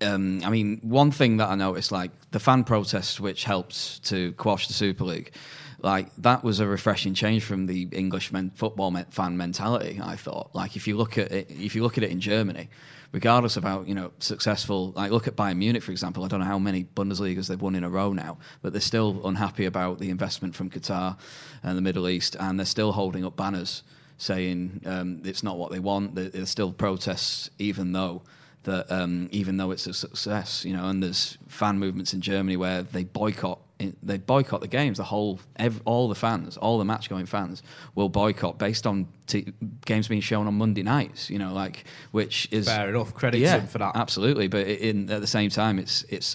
um, 0.00 0.42
I 0.44 0.50
mean, 0.50 0.80
one 0.82 1.12
thing 1.12 1.36
that 1.36 1.48
I 1.48 1.54
noticed, 1.54 1.92
like 1.92 2.10
the 2.32 2.40
fan 2.40 2.64
protests, 2.64 3.20
which 3.20 3.44
helped 3.44 4.04
to 4.06 4.32
quash 4.32 4.66
the 4.66 4.74
Super 4.74 5.04
League, 5.04 5.32
like 5.80 6.12
that 6.16 6.42
was 6.42 6.58
a 6.58 6.66
refreshing 6.66 7.14
change 7.14 7.44
from 7.44 7.66
the 7.66 7.82
English 7.92 8.32
men, 8.32 8.50
football 8.56 8.90
men, 8.90 9.06
fan 9.10 9.36
mentality. 9.36 10.00
I 10.02 10.16
thought, 10.16 10.52
like 10.52 10.74
if 10.74 10.88
you 10.88 10.96
look 10.96 11.16
at 11.16 11.30
it, 11.30 11.48
if 11.48 11.76
you 11.76 11.84
look 11.84 11.96
at 11.96 12.02
it 12.02 12.10
in 12.10 12.18
Germany, 12.18 12.68
regardless 13.12 13.56
of 13.56 13.64
how 13.64 13.82
you 13.82 13.94
know 13.94 14.12
successful, 14.18 14.92
like 14.92 15.10
look 15.10 15.26
at 15.26 15.36
Bayern 15.36 15.58
Munich 15.58 15.82
for 15.82 15.92
example. 15.92 16.24
I 16.24 16.28
don't 16.28 16.40
know 16.40 16.46
how 16.46 16.58
many 16.58 16.84
Bundesligas 16.84 17.48
they've 17.48 17.60
won 17.60 17.74
in 17.74 17.84
a 17.84 17.90
row 17.90 18.12
now, 18.12 18.38
but 18.62 18.72
they're 18.72 18.80
still 18.80 19.26
unhappy 19.26 19.64
about 19.64 19.98
the 19.98 20.10
investment 20.10 20.54
from 20.54 20.70
Qatar 20.70 21.18
and 21.62 21.76
the 21.76 21.82
Middle 21.82 22.08
East, 22.08 22.36
and 22.38 22.58
they're 22.58 22.66
still 22.66 22.92
holding 22.92 23.24
up 23.24 23.36
banners 23.36 23.82
saying 24.18 24.82
um, 24.84 25.22
it's 25.24 25.42
not 25.42 25.56
what 25.56 25.70
they 25.70 25.78
want. 25.78 26.14
There's 26.14 26.50
still 26.50 26.72
protests, 26.72 27.50
even 27.58 27.92
though 27.92 28.22
that 28.64 28.90
um, 28.90 29.28
even 29.30 29.56
though 29.56 29.70
it's 29.70 29.86
a 29.86 29.94
success, 29.94 30.64
you 30.64 30.74
know, 30.74 30.88
and 30.88 31.02
there's 31.02 31.38
fan 31.46 31.78
movements 31.78 32.12
in 32.12 32.20
Germany 32.20 32.56
where 32.56 32.82
they 32.82 33.04
boycott 33.04 33.60
they 33.78 34.18
boycott 34.18 34.60
the 34.60 34.68
games. 34.68 34.98
The 34.98 35.04
whole 35.04 35.38
every, 35.56 35.80
all 35.84 36.08
the 36.08 36.14
fans, 36.14 36.56
all 36.56 36.78
the 36.78 36.84
match 36.84 37.08
going 37.08 37.26
fans 37.26 37.62
will 37.94 38.08
boycott 38.08 38.58
based 38.58 38.86
on 38.86 39.06
t- 39.26 39.52
games 39.84 40.08
being 40.08 40.20
shown 40.20 40.46
on 40.46 40.54
Monday 40.54 40.82
nights. 40.82 41.30
You 41.30 41.38
know, 41.38 41.52
like 41.52 41.84
which 42.10 42.48
is 42.50 42.66
fair 42.66 42.88
enough. 42.88 43.14
Credit 43.14 43.38
yeah, 43.38 43.60
for 43.66 43.78
that. 43.78 43.94
Absolutely, 43.94 44.48
but 44.48 44.66
in 44.66 45.10
at 45.10 45.20
the 45.20 45.26
same 45.26 45.50
time, 45.50 45.78
it's 45.78 46.04
it's 46.08 46.34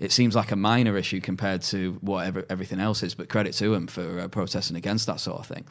it 0.00 0.12
seems 0.12 0.34
like 0.34 0.50
a 0.50 0.56
minor 0.56 0.96
issue 0.96 1.20
compared 1.20 1.62
to 1.62 1.98
whatever 2.00 2.44
everything 2.50 2.80
else 2.80 3.02
is. 3.02 3.14
But 3.14 3.28
credit 3.28 3.54
to 3.54 3.70
them 3.70 3.86
for 3.86 4.20
uh, 4.20 4.28
protesting 4.28 4.76
against 4.76 5.06
that 5.06 5.20
sort 5.20 5.40
of 5.40 5.46
thing. 5.46 5.64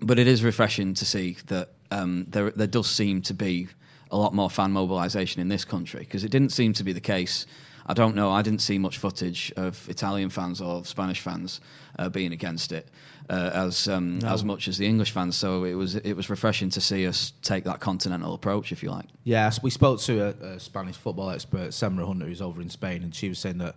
But 0.00 0.18
it 0.18 0.26
is 0.26 0.42
refreshing 0.42 0.94
to 0.94 1.04
see 1.04 1.36
that 1.46 1.70
um, 1.90 2.26
there 2.28 2.50
there 2.50 2.66
does 2.66 2.90
seem 2.90 3.22
to 3.22 3.34
be 3.34 3.68
a 4.10 4.16
lot 4.16 4.34
more 4.34 4.50
fan 4.50 4.72
mobilisation 4.72 5.40
in 5.40 5.48
this 5.48 5.64
country 5.64 6.00
because 6.00 6.24
it 6.24 6.30
didn't 6.30 6.50
seem 6.50 6.72
to 6.74 6.84
be 6.84 6.92
the 6.92 7.00
case. 7.00 7.46
I 7.86 7.94
don't 7.94 8.16
know. 8.16 8.30
I 8.30 8.42
didn't 8.42 8.62
see 8.62 8.78
much 8.78 8.98
footage 8.98 9.52
of 9.56 9.88
Italian 9.88 10.28
fans 10.28 10.60
or 10.60 10.84
Spanish 10.84 11.20
fans 11.20 11.60
uh, 11.98 12.08
being 12.08 12.32
against 12.32 12.72
it 12.72 12.88
uh, 13.30 13.50
as 13.54 13.88
um, 13.88 14.18
no. 14.18 14.28
as 14.28 14.44
much 14.44 14.68
as 14.68 14.78
the 14.78 14.86
English 14.86 15.12
fans. 15.12 15.36
So 15.36 15.64
it 15.64 15.74
was 15.74 15.94
it 15.96 16.14
was 16.14 16.28
refreshing 16.28 16.70
to 16.70 16.80
see 16.80 17.06
us 17.06 17.32
take 17.42 17.64
that 17.64 17.80
continental 17.80 18.34
approach, 18.34 18.72
if 18.72 18.82
you 18.82 18.90
like. 18.90 19.06
Yes, 19.24 19.62
we 19.62 19.70
spoke 19.70 20.00
to 20.02 20.20
a, 20.20 20.54
a 20.54 20.60
Spanish 20.60 20.96
football 20.96 21.30
expert, 21.30 21.70
Semra 21.70 22.06
Hunter, 22.06 22.26
who's 22.26 22.42
over 22.42 22.60
in 22.60 22.70
Spain, 22.70 23.02
and 23.02 23.14
she 23.14 23.28
was 23.28 23.38
saying 23.38 23.58
that 23.58 23.76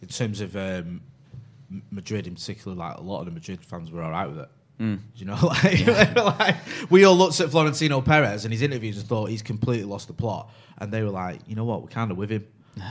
in 0.00 0.08
terms 0.08 0.40
of 0.40 0.54
um, 0.56 1.00
Madrid 1.90 2.26
in 2.26 2.34
particular, 2.34 2.76
like 2.76 2.98
a 2.98 3.02
lot 3.02 3.20
of 3.20 3.26
the 3.26 3.32
Madrid 3.32 3.64
fans 3.64 3.90
were 3.90 4.02
all 4.02 4.10
right 4.10 4.26
with 4.26 4.40
it. 4.40 4.48
Mm. 4.80 4.98
You 5.16 5.26
know, 5.26 5.38
like, 5.42 5.86
yeah. 5.86 6.12
like, 6.38 6.56
we 6.90 7.04
all 7.04 7.16
looked 7.16 7.40
at 7.40 7.50
Florentino 7.50 8.00
Perez 8.00 8.44
and 8.44 8.52
his 8.52 8.62
interviews 8.62 8.98
and 8.98 9.06
thought 9.06 9.30
he's 9.30 9.42
completely 9.42 9.84
lost 9.84 10.08
the 10.08 10.14
plot, 10.14 10.50
and 10.78 10.92
they 10.92 11.02
were 11.02 11.10
like, 11.10 11.40
you 11.46 11.54
know 11.54 11.64
what, 11.64 11.82
we're 11.82 11.88
kind 11.88 12.10
of 12.10 12.16
with 12.16 12.30
him. 12.30 12.46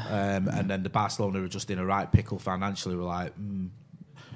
Um, 0.09 0.47
and 0.47 0.69
then 0.69 0.83
the 0.83 0.89
Barcelona 0.89 1.39
were 1.39 1.47
just 1.47 1.69
in 1.71 1.79
a 1.79 1.85
right 1.85 2.11
pickle 2.11 2.39
financially. 2.39 2.95
We're 2.95 3.03
like, 3.03 3.37
mm. 3.39 3.69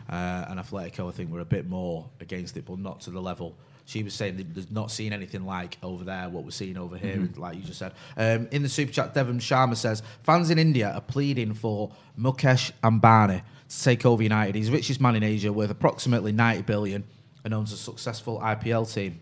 uh, 0.10 0.46
and 0.50 0.60
Atletico, 0.60 1.08
I 1.08 1.12
think, 1.12 1.32
were 1.32 1.42
a 1.42 1.46
bit 1.46 1.68
more 1.68 2.10
against 2.20 2.58
it, 2.58 2.66
but 2.66 2.80
not 2.80 3.02
to 3.02 3.12
the 3.12 3.22
level. 3.22 3.56
She 3.86 4.02
was 4.02 4.16
saying 4.16 4.38
that 4.38 4.56
there's 4.56 4.72
not 4.72 4.90
seen 4.90 5.14
anything 5.14 5.46
like 5.46 5.78
over 5.84 6.04
there 6.04 6.28
what 6.30 6.44
we're 6.44 6.50
seeing 6.50 6.78
over 6.78 6.98
here, 6.98 7.18
mm-hmm. 7.18 7.40
like 7.40 7.56
you 7.56 7.62
just 7.62 7.78
said. 7.78 7.94
Um, 8.18 8.48
in 8.52 8.64
the 8.64 8.70
super 8.70 8.92
chat, 8.92 9.14
Devon 9.14 9.40
Sharma 9.40 9.76
says 9.76 10.02
fans 10.24 10.50
in 10.50 10.58
India 10.58 10.92
are 10.92 11.02
pleading 11.02 11.54
for 11.54 11.92
Mukesh 12.20 12.72
Ambani 12.84 13.44
to 13.70 13.84
take 13.84 14.04
over 14.06 14.24
United. 14.24 14.56
He's 14.56 14.68
the 14.68 14.74
richest 14.74 15.00
man 15.00 15.16
in 15.16 15.22
Asia, 15.22 15.54
worth 15.54 15.70
approximately 15.70 16.32
90 16.32 16.64
billion 16.64 17.04
and 17.44 17.54
owns 17.54 17.72
a 17.72 17.78
successful 17.78 18.40
IPL 18.40 18.92
team. 18.92 19.20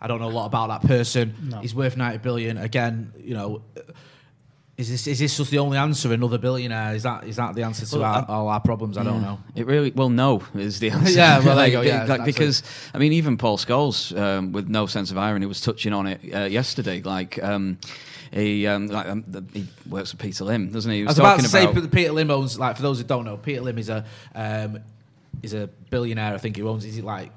I 0.00 0.06
don't 0.06 0.20
know 0.20 0.28
a 0.28 0.30
lot 0.30 0.46
about 0.46 0.68
that 0.68 0.88
person. 0.88 1.34
No. 1.42 1.58
He's 1.58 1.74
worth 1.74 1.96
90 1.96 2.18
billion. 2.18 2.56
Again, 2.56 3.12
you 3.18 3.34
know, 3.34 3.62
is 4.78 4.88
this 4.88 5.08
is 5.08 5.18
this 5.18 5.36
just 5.36 5.50
the 5.50 5.58
only 5.58 5.76
answer? 5.76 6.12
Another 6.12 6.38
billionaire? 6.38 6.94
Is 6.94 7.02
that 7.02 7.24
is 7.24 7.34
that 7.34 7.56
the 7.56 7.64
answer 7.64 7.84
to 7.84 7.98
well, 7.98 8.14
our, 8.14 8.26
all 8.28 8.48
our 8.48 8.60
problems? 8.60 8.96
I 8.96 9.02
yeah. 9.02 9.10
don't 9.10 9.22
know. 9.22 9.40
It 9.56 9.66
really 9.66 9.90
well, 9.90 10.08
no 10.08 10.40
is 10.54 10.78
the 10.78 10.90
answer. 10.92 11.18
yeah, 11.18 11.40
well, 11.40 11.56
there 11.56 11.66
you 11.66 11.72
go. 11.72 11.80
Yeah, 11.80 12.04
like, 12.04 12.24
because 12.24 12.62
I 12.94 12.98
mean, 12.98 13.12
even 13.12 13.36
Paul 13.36 13.58
Scholes, 13.58 14.16
um, 14.16 14.52
with 14.52 14.68
no 14.68 14.86
sense 14.86 15.10
of 15.10 15.18
irony, 15.18 15.46
was 15.46 15.60
touching 15.60 15.92
on 15.92 16.06
it 16.06 16.20
uh, 16.32 16.44
yesterday. 16.44 17.02
Like. 17.02 17.42
Um, 17.42 17.78
he 18.30 18.66
um, 18.66 18.88
like 18.88 19.06
um, 19.06 19.24
the, 19.26 19.42
he 19.54 19.66
works 19.88 20.12
with 20.12 20.20
Peter 20.20 20.44
Lim, 20.44 20.70
doesn't 20.70 20.90
he? 20.90 20.98
he 20.98 21.04
was 21.04 21.18
I 21.18 21.22
was 21.22 21.40
about 21.40 21.70
to 21.70 21.80
say 21.80 21.88
Peter 21.88 22.12
Lim 22.12 22.30
owns 22.30 22.58
like 22.58 22.76
for 22.76 22.82
those 22.82 22.98
who 22.98 23.04
don't 23.04 23.24
know, 23.24 23.38
Peter 23.38 23.62
Lim 23.62 23.78
is 23.78 23.88
a 23.88 24.04
um, 24.34 24.80
is 25.42 25.54
a 25.54 25.68
billionaire. 25.88 26.34
I 26.34 26.36
think 26.36 26.56
he 26.56 26.62
owns. 26.62 26.84
Is 26.84 26.96
he 26.96 27.00
like 27.00 27.32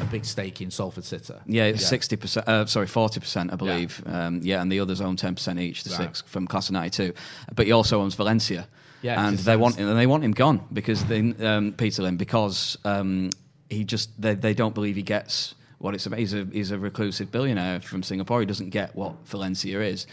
a 0.00 0.04
big 0.06 0.24
stake 0.24 0.60
in 0.60 0.70
Salford 0.70 1.04
City? 1.04 1.34
Yeah, 1.46 1.74
sixty 1.76 2.16
percent. 2.16 2.48
Uh, 2.48 2.66
sorry, 2.66 2.86
forty 2.86 3.20
percent, 3.20 3.52
I 3.52 3.56
believe. 3.56 4.02
Yeah. 4.04 4.26
Um, 4.26 4.40
yeah. 4.42 4.62
and 4.62 4.70
the 4.70 4.80
others 4.80 5.00
own 5.00 5.16
ten 5.16 5.34
percent 5.34 5.58
each. 5.58 5.84
The 5.84 5.90
right. 5.90 5.98
six 5.98 6.22
from 6.22 6.46
class 6.46 6.68
of 6.68 6.74
'92, 6.74 7.12
but 7.54 7.66
he 7.66 7.72
also 7.72 8.00
owns 8.00 8.14
Valencia. 8.14 8.68
Yeah, 9.02 9.26
and 9.26 9.38
they 9.38 9.56
want 9.56 9.78
and 9.78 9.96
they 9.98 10.06
want 10.06 10.24
him 10.24 10.32
gone 10.32 10.66
because 10.72 11.04
they, 11.04 11.20
um, 11.44 11.72
Peter 11.72 12.02
Lim 12.02 12.16
because 12.16 12.78
um, 12.84 13.30
he 13.68 13.84
just 13.84 14.10
they, 14.20 14.34
they 14.34 14.54
don't 14.54 14.74
believe 14.74 14.96
he 14.96 15.02
gets 15.02 15.54
what 15.78 15.94
it's 15.94 16.06
about. 16.06 16.18
He's 16.18 16.34
a 16.34 16.44
he's 16.50 16.70
a 16.70 16.78
reclusive 16.78 17.30
billionaire 17.30 17.80
from 17.80 18.02
Singapore. 18.02 18.40
He 18.40 18.46
doesn't 18.46 18.70
get 18.70 18.96
what 18.96 19.14
Valencia 19.26 19.80
is 19.82 20.06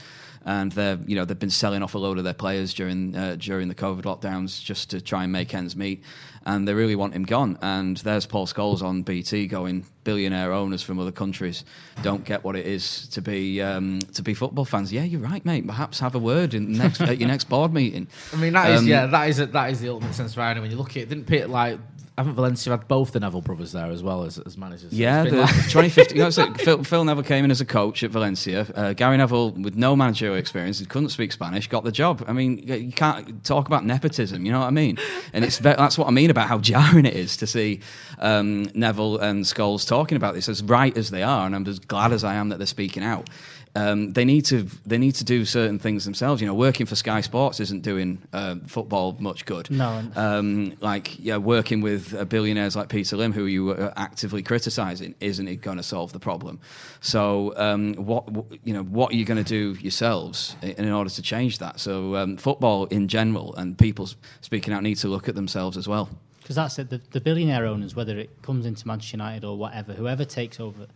and 0.46 0.72
they're 0.74 1.00
you 1.06 1.16
know 1.16 1.26
they've 1.26 1.40
been 1.40 1.50
selling 1.50 1.84
off 1.84 1.96
a 1.96 1.98
load 1.98 2.18
of 2.18 2.24
their 2.24 2.34
players 2.34 2.74
during 2.74 3.16
uh, 3.16 3.36
during 3.40 3.68
the 3.68 3.76
COVID 3.76 4.02
lockdowns 4.02 4.62
just 4.64 4.90
to 4.90 5.02
try 5.02 5.24
and 5.24 5.32
make 5.32 5.54
ends 5.54 5.76
meet, 5.76 6.04
and 6.46 6.68
they 6.68 6.74
really 6.74 6.96
want 6.96 7.14
him 7.14 7.24
gone. 7.24 7.58
And 7.62 7.98
there's 7.98 8.26
Paul 8.26 8.48
Scholes 8.48 8.82
on 8.82 9.04
BT 9.04 9.48
going 9.48 9.86
billionaire 10.04 10.52
owners 10.52 10.84
from 10.84 11.00
other 11.00 11.12
countries 11.12 11.64
don't 12.02 12.26
get 12.26 12.44
what 12.44 12.58
it 12.58 12.66
is 12.66 13.08
to 13.08 13.22
be 13.22 13.62
um, 13.62 14.00
to 14.14 14.22
be 14.22 14.34
football 14.34 14.66
fans. 14.66 14.92
Yeah, 14.92 15.04
you're 15.04 15.22
right, 15.22 15.44
mate. 15.46 15.66
Perhaps 15.66 16.00
have 16.00 16.16
a 16.16 16.20
word 16.20 16.54
in 16.54 16.74
next 16.74 17.02
at 17.02 17.20
your 17.20 17.30
next 17.30 17.46
board 17.46 17.74
meeting. 17.74 18.08
I 18.34 18.36
mean 18.38 18.54
that 18.54 18.70
um, 18.70 18.76
is 18.76 18.86
yeah 18.86 19.06
that 19.06 19.30
is 19.30 19.40
a, 19.40 19.46
that 19.48 19.72
is 19.72 19.82
the 19.82 19.90
ultimate 19.90 20.14
sense 20.14 20.34
of 20.34 20.40
irony 20.40 20.62
when 20.62 20.72
you 20.72 20.78
look 20.78 20.92
at 20.92 20.98
it. 20.98 21.10
Didn't 21.10 21.26
Peter 21.26 21.48
like 21.48 21.80
haven't 22.18 22.36
Valencia 22.36 22.72
had 22.72 22.88
both 22.88 23.12
the 23.12 23.20
Neville 23.20 23.42
brothers 23.42 23.72
there 23.72 23.88
as 23.88 24.04
well 24.04 24.24
as, 24.24 24.38
as 24.40 24.58
managers? 24.58 24.94
Yeah, 24.94 25.24
the 25.24 25.38
like 25.38 25.50
2015. 25.50 26.16
you 26.16 26.24
know, 26.24 26.54
Phil, 26.58 26.84
Phil, 26.84 27.04
Neville 27.04 27.24
came 27.24 27.44
in 27.44 27.50
as 27.50 27.60
a 27.60 27.66
coach 27.66 28.04
at 28.04 28.12
Valencia. 28.12 28.68
Uh, 28.76 28.94
Gary 28.94 29.18
Neville, 29.18 29.52
with 29.52 29.76
no 29.76 29.96
managerial 29.96 30.38
experience, 30.38 30.78
he 30.78 30.86
couldn't 30.86 31.10
speak 31.10 31.32
Spanish, 31.32 31.68
got 31.68 31.84
the 31.84 31.92
job. 31.92 32.24
I 32.28 32.34
mean, 32.34 32.60
you 32.60 32.92
can't 32.92 33.44
talk 33.44 33.66
about 33.68 33.84
nepotism. 33.84 34.46
You 34.46 34.52
know 34.52 34.60
what 34.60 34.68
I 34.68 34.72
mean? 34.72 35.00
And 35.34 35.44
it's 35.44 35.58
that's 35.58 35.98
what 35.98 36.08
I 36.08 36.12
mean 36.12 36.30
about 36.30 36.48
how 36.48 36.60
jarring 36.60 37.06
it 37.06 37.16
is 37.16 37.36
to 37.38 37.48
see 37.48 37.80
um, 38.20 38.70
Neville 38.76 39.18
and 39.18 39.44
Scholes 39.44 39.88
talking 39.88 40.16
about 40.16 40.36
this 40.36 40.48
as 40.48 40.62
right 40.64 40.96
as 40.96 41.10
they 41.10 41.24
are, 41.24 41.48
and 41.48 41.56
I'm 41.56 41.66
as 41.68 41.80
glad 41.80 42.12
as 42.12 42.24
I 42.24 42.36
am 42.36 42.50
that 42.50 42.58
they're 42.58 42.68
speaking 42.68 43.04
out 43.04 43.30
um, 43.76 44.14
they 44.14 44.24
need 44.24 44.46
to 44.46 44.68
they 44.86 45.00
need 45.00 45.16
to 45.16 45.24
do 45.24 45.46
certain 45.46 45.80
things 45.80 46.06
themselves. 46.06 46.42
You 46.42 46.48
know, 46.48 46.54
working 46.54 46.86
for 46.86 46.96
Sky 46.96 47.22
Sports 47.22 47.60
isn't 47.60 47.82
doing 47.82 48.22
uh, 48.32 48.56
football 48.68 49.16
much 49.20 49.46
good. 49.46 49.72
No, 49.72 50.04
um, 50.16 50.78
like 50.80 51.18
yeah, 51.18 51.38
working 51.38 51.82
with 51.82 52.14
uh, 52.14 52.26
billionaires 52.26 52.76
like 52.76 52.90
Peter 52.90 53.18
Lim, 53.18 53.34
who 53.34 53.46
you 53.46 53.72
are 53.72 53.92
actively 53.98 54.44
criticising, 54.44 55.16
isn't 55.20 55.48
it 55.48 55.58
going 55.58 55.78
to 55.78 55.84
solve 55.84 56.14
the 56.14 56.20
problem? 56.20 56.60
So, 57.02 57.54
um, 57.58 57.96
what 57.96 58.30
you 58.64 58.74
know, 58.74 58.84
what 58.84 59.12
are 59.12 59.16
you 59.16 59.26
going 59.26 59.44
to 59.44 59.50
do 59.50 59.80
yourselves 59.82 60.56
in, 60.62 60.72
in, 60.86 60.92
order 60.92 61.10
to 61.10 61.22
change 61.24 61.58
that? 61.58 61.80
So, 61.80 62.16
um, 62.16 62.38
football 62.38 62.86
in 62.86 63.08
general 63.08 63.56
and 63.56 63.76
people 63.76 64.08
speaking 64.42 64.74
out 64.74 64.84
need 64.84 64.98
to 64.98 65.08
look 65.08 65.28
at 65.28 65.34
themselves 65.34 65.78
as 65.78 65.88
well. 65.88 66.10
Because 66.42 66.58
that's 66.58 66.78
it. 66.78 66.90
The, 66.90 67.02
the 67.12 67.22
billionaire 67.22 67.66
owners, 67.66 67.96
whether 67.96 68.20
it 68.20 68.30
comes 68.44 68.68
into 68.68 68.86
Manchester 68.88 69.16
United 69.16 69.46
or 69.46 69.58
whatever, 69.58 69.94
whoever 69.94 70.26
takes 70.26 70.60
over, 70.60 70.88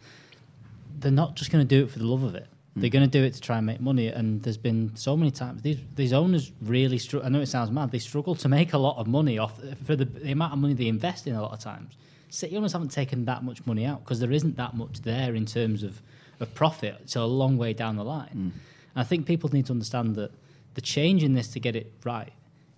they're 0.99 1.09
not 1.11 1.35
just 1.35 1.51
going 1.51 1.65
to 1.65 1.75
do 1.75 1.85
it 1.85 1.89
for 1.89 1.99
the 1.99 2.05
love 2.05 2.21
of 2.21 2.35
it 2.35 2.47
they're 2.81 2.89
going 2.89 3.09
to 3.09 3.19
do 3.19 3.23
it 3.23 3.33
to 3.33 3.41
try 3.41 3.57
and 3.57 3.65
make 3.65 3.79
money. 3.79 4.07
And 4.07 4.41
there's 4.43 4.57
been 4.57 4.95
so 4.95 5.17
many 5.17 5.31
times 5.31 5.61
these 5.61 5.79
these 5.95 6.13
owners 6.13 6.51
really 6.61 6.97
struggle. 6.97 7.25
I 7.25 7.29
know 7.29 7.41
it 7.41 7.47
sounds 7.47 7.71
mad. 7.71 7.91
They 7.91 7.99
struggle 7.99 8.35
to 8.35 8.49
make 8.49 8.73
a 8.73 8.77
lot 8.77 8.97
of 8.97 9.07
money 9.07 9.37
off 9.37 9.59
for 9.85 9.95
the, 9.95 10.05
the 10.05 10.31
amount 10.31 10.53
of 10.53 10.59
money 10.59 10.73
they 10.73 10.87
invest 10.87 11.27
in. 11.27 11.35
A 11.35 11.41
lot 11.41 11.53
of 11.53 11.59
times, 11.59 11.97
City 12.29 12.55
owners 12.57 12.73
haven't 12.73 12.91
taken 12.91 13.25
that 13.25 13.43
much 13.43 13.65
money 13.65 13.85
out 13.85 14.03
because 14.03 14.19
there 14.19 14.31
isn't 14.31 14.57
that 14.57 14.75
much 14.75 15.01
there 15.01 15.35
in 15.35 15.45
terms 15.45 15.83
of 15.83 16.01
of 16.39 16.53
profit. 16.53 16.95
It's 17.01 17.15
a 17.15 17.25
long 17.25 17.57
way 17.57 17.73
down 17.73 17.95
the 17.95 18.03
line. 18.03 18.29
Mm. 18.29 18.35
And 18.35 18.51
I 18.95 19.03
think 19.03 19.25
people 19.25 19.49
need 19.51 19.65
to 19.67 19.73
understand 19.73 20.15
that 20.15 20.31
the 20.75 20.81
change 20.81 21.23
in 21.23 21.33
this 21.33 21.47
to 21.49 21.59
get 21.59 21.75
it 21.75 21.91
right 22.03 22.33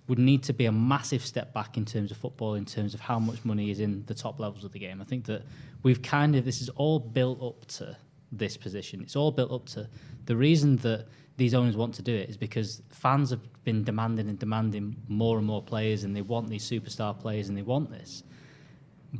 would 0.08 0.20
need 0.20 0.44
to 0.44 0.54
be 0.54 0.66
a 0.66 0.72
massive 0.72 1.24
step 1.24 1.54
back 1.54 1.78
in 1.78 1.86
terms 1.86 2.10
of 2.10 2.18
football, 2.18 2.56
in 2.56 2.66
terms 2.66 2.94
of 2.94 3.00
how 3.00 3.20
much 3.20 3.46
money 3.46 3.70
is 3.70 3.80
in 3.80 4.04
the 4.08 4.14
top 4.16 4.40
levels 4.40 4.64
of 4.64 4.72
the 4.72 4.80
game. 4.80 5.02
I 5.02 5.06
think 5.06 5.26
that 5.26 5.44
we've 5.84 6.02
kind 6.02 6.36
of 6.36 6.46
this 6.46 6.62
is 6.62 6.70
all 6.70 7.00
built 7.00 7.42
up 7.44 7.66
to 7.78 7.96
this 8.32 8.58
position. 8.58 9.02
It's 9.02 9.16
all 9.16 9.32
built 9.32 9.52
up 9.52 9.66
to 9.68 9.90
the 10.26 10.36
reason 10.36 10.78
that 10.78 11.08
these 11.38 11.54
owners 11.54 11.78
want 11.78 11.94
to 11.96 12.02
do 12.02 12.14
it 12.14 12.30
is 12.30 12.38
because 12.38 12.82
fans 12.90 13.30
have 13.30 13.40
been 13.64 13.84
demanding 13.84 14.28
and 14.28 14.38
demanding 14.38 14.96
more 15.08 15.38
and 15.38 15.48
more 15.48 15.64
players, 15.64 16.04
and 16.04 16.16
they 16.16 16.22
want 16.22 16.50
these 16.50 16.70
superstar 16.70 17.18
players, 17.18 17.50
and 17.50 17.58
they 17.58 17.62
want 17.62 17.90
this. 17.90 18.24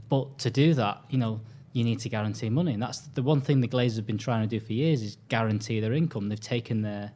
But 0.10 0.38
to 0.40 0.52
do 0.52 0.74
that, 0.74 1.02
you 1.10 1.18
know, 1.18 1.42
you 1.72 1.84
need 1.84 2.00
to 2.00 2.10
guarantee 2.10 2.50
money, 2.50 2.74
and 2.74 2.82
that's 2.84 3.00
the 3.00 3.24
one 3.24 3.42
thing 3.42 3.62
the 3.62 3.68
Glazers 3.68 3.96
have 3.96 4.06
been 4.06 4.18
trying 4.18 4.48
to 4.48 4.48
do 4.48 4.64
for 4.64 4.74
years 4.74 5.02
is 5.02 5.18
guarantee 5.30 5.80
their 5.80 5.94
income. 5.94 6.30
They've 6.30 6.40
taken 6.40 6.82
their 6.82 7.12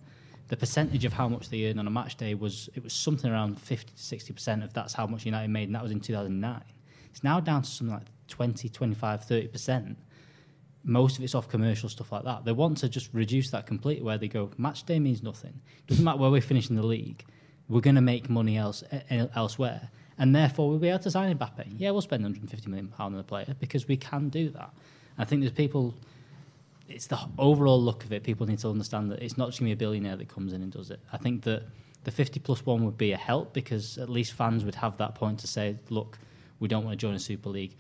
the 0.48 0.58
percentage 0.58 1.06
of 1.06 1.14
how 1.14 1.28
much 1.28 1.50
they 1.50 1.70
earn 1.70 1.80
on 1.80 1.88
a 1.88 1.90
match 1.90 2.16
day 2.16 2.34
was 2.36 2.70
it 2.76 2.84
was 2.84 2.94
something 2.94 3.32
around 3.32 3.60
50 3.60 3.94
to 3.94 4.02
60 4.02 4.34
percent 4.34 4.64
of 4.64 4.74
that's 4.74 4.94
how 4.94 5.08
much 5.08 5.26
United 5.26 5.50
made, 5.50 5.68
and 5.68 5.76
that 5.76 5.84
was 5.84 5.92
in 5.92 6.00
2009. 6.00 6.62
It's 7.10 7.24
now 7.24 7.40
down 7.40 7.64
to 7.64 7.70
something 7.70 7.96
like 7.96 8.08
20, 8.28 8.70
25, 8.70 9.26
30 9.26 9.48
percent. 9.48 9.98
Most 10.84 11.18
of 11.18 11.24
it's 11.24 11.34
off 11.34 11.48
commercial 11.48 11.88
stuff 11.88 12.12
like 12.12 12.24
that. 12.26 12.44
They 12.46 12.52
want 12.52 12.78
to 12.80 12.90
just 12.90 13.10
reduce 13.14 13.52
that 13.52 13.66
completely, 13.66 14.04
where 14.04 14.18
they 14.18 14.28
go 14.28 14.52
match 14.58 14.86
day 14.86 15.00
means 15.00 15.24
nothing. 15.24 15.62
Doesn't 15.88 16.04
matter 16.04 16.18
where 16.18 16.30
we 16.30 16.42
finish 16.42 16.70
in 16.70 16.76
the 16.76 16.86
league, 16.86 17.24
we're 17.70 17.82
going 17.82 17.96
to 17.96 18.02
make 18.02 18.30
money 18.30 18.58
else 18.58 18.84
elsewhere, 19.10 19.90
and 20.18 20.36
therefore 20.36 20.70
we'll 20.70 20.80
be 20.80 20.90
able 20.90 21.00
to 21.00 21.12
sign 21.12 21.38
Mbappe. 21.38 21.76
Yeah, 21.78 21.92
we'll 21.92 22.02
spend 22.02 22.24
150 22.24 22.70
million 22.70 22.90
pound 22.90 23.16
on 23.16 23.22
a 23.22 23.24
player 23.24 23.56
because 23.60 23.88
we 23.88 23.98
can 23.98 24.30
do 24.30 24.50
that. 24.50 24.74
I 25.18 25.26
think 25.26 25.42
there's 25.42 25.54
people 25.54 25.94
it's 26.90 27.08
the 27.08 27.20
overall 27.38 27.82
look 27.82 28.04
of 28.04 28.12
it. 28.12 28.24
People 28.24 28.46
need 28.46 28.60
to 28.60 28.70
understand 28.70 29.12
that 29.12 29.22
it's 29.22 29.38
not 29.38 29.50
just 29.50 29.60
going 29.60 29.72
to 29.72 29.76
be 29.76 29.84
a 29.84 29.88
billionaire 29.88 30.16
that 30.18 30.28
comes 30.28 30.54
in 30.54 30.62
and 30.62 30.72
does 30.72 30.92
it. 30.92 31.00
I 31.12 31.18
think 31.18 31.44
that 31.44 31.64
the 32.04 32.12
50 32.12 32.40
plus 32.42 32.66
one 32.66 32.84
would 32.86 32.98
be 32.98 33.14
a 33.14 33.18
help 33.18 33.54
because 33.54 33.98
at 33.98 34.10
least 34.10 34.34
fans 34.34 34.66
would 34.66 34.76
have 34.76 34.98
that 34.98 35.16
point 35.16 35.40
to 35.40 35.48
say, 35.48 35.78
look, 35.90 36.20
we 36.60 36.68
don't 36.68 36.84
want 36.84 36.94
to 36.94 36.98
join 36.98 37.16
a 37.16 37.20
Super 37.20 37.50
League. 37.50 37.76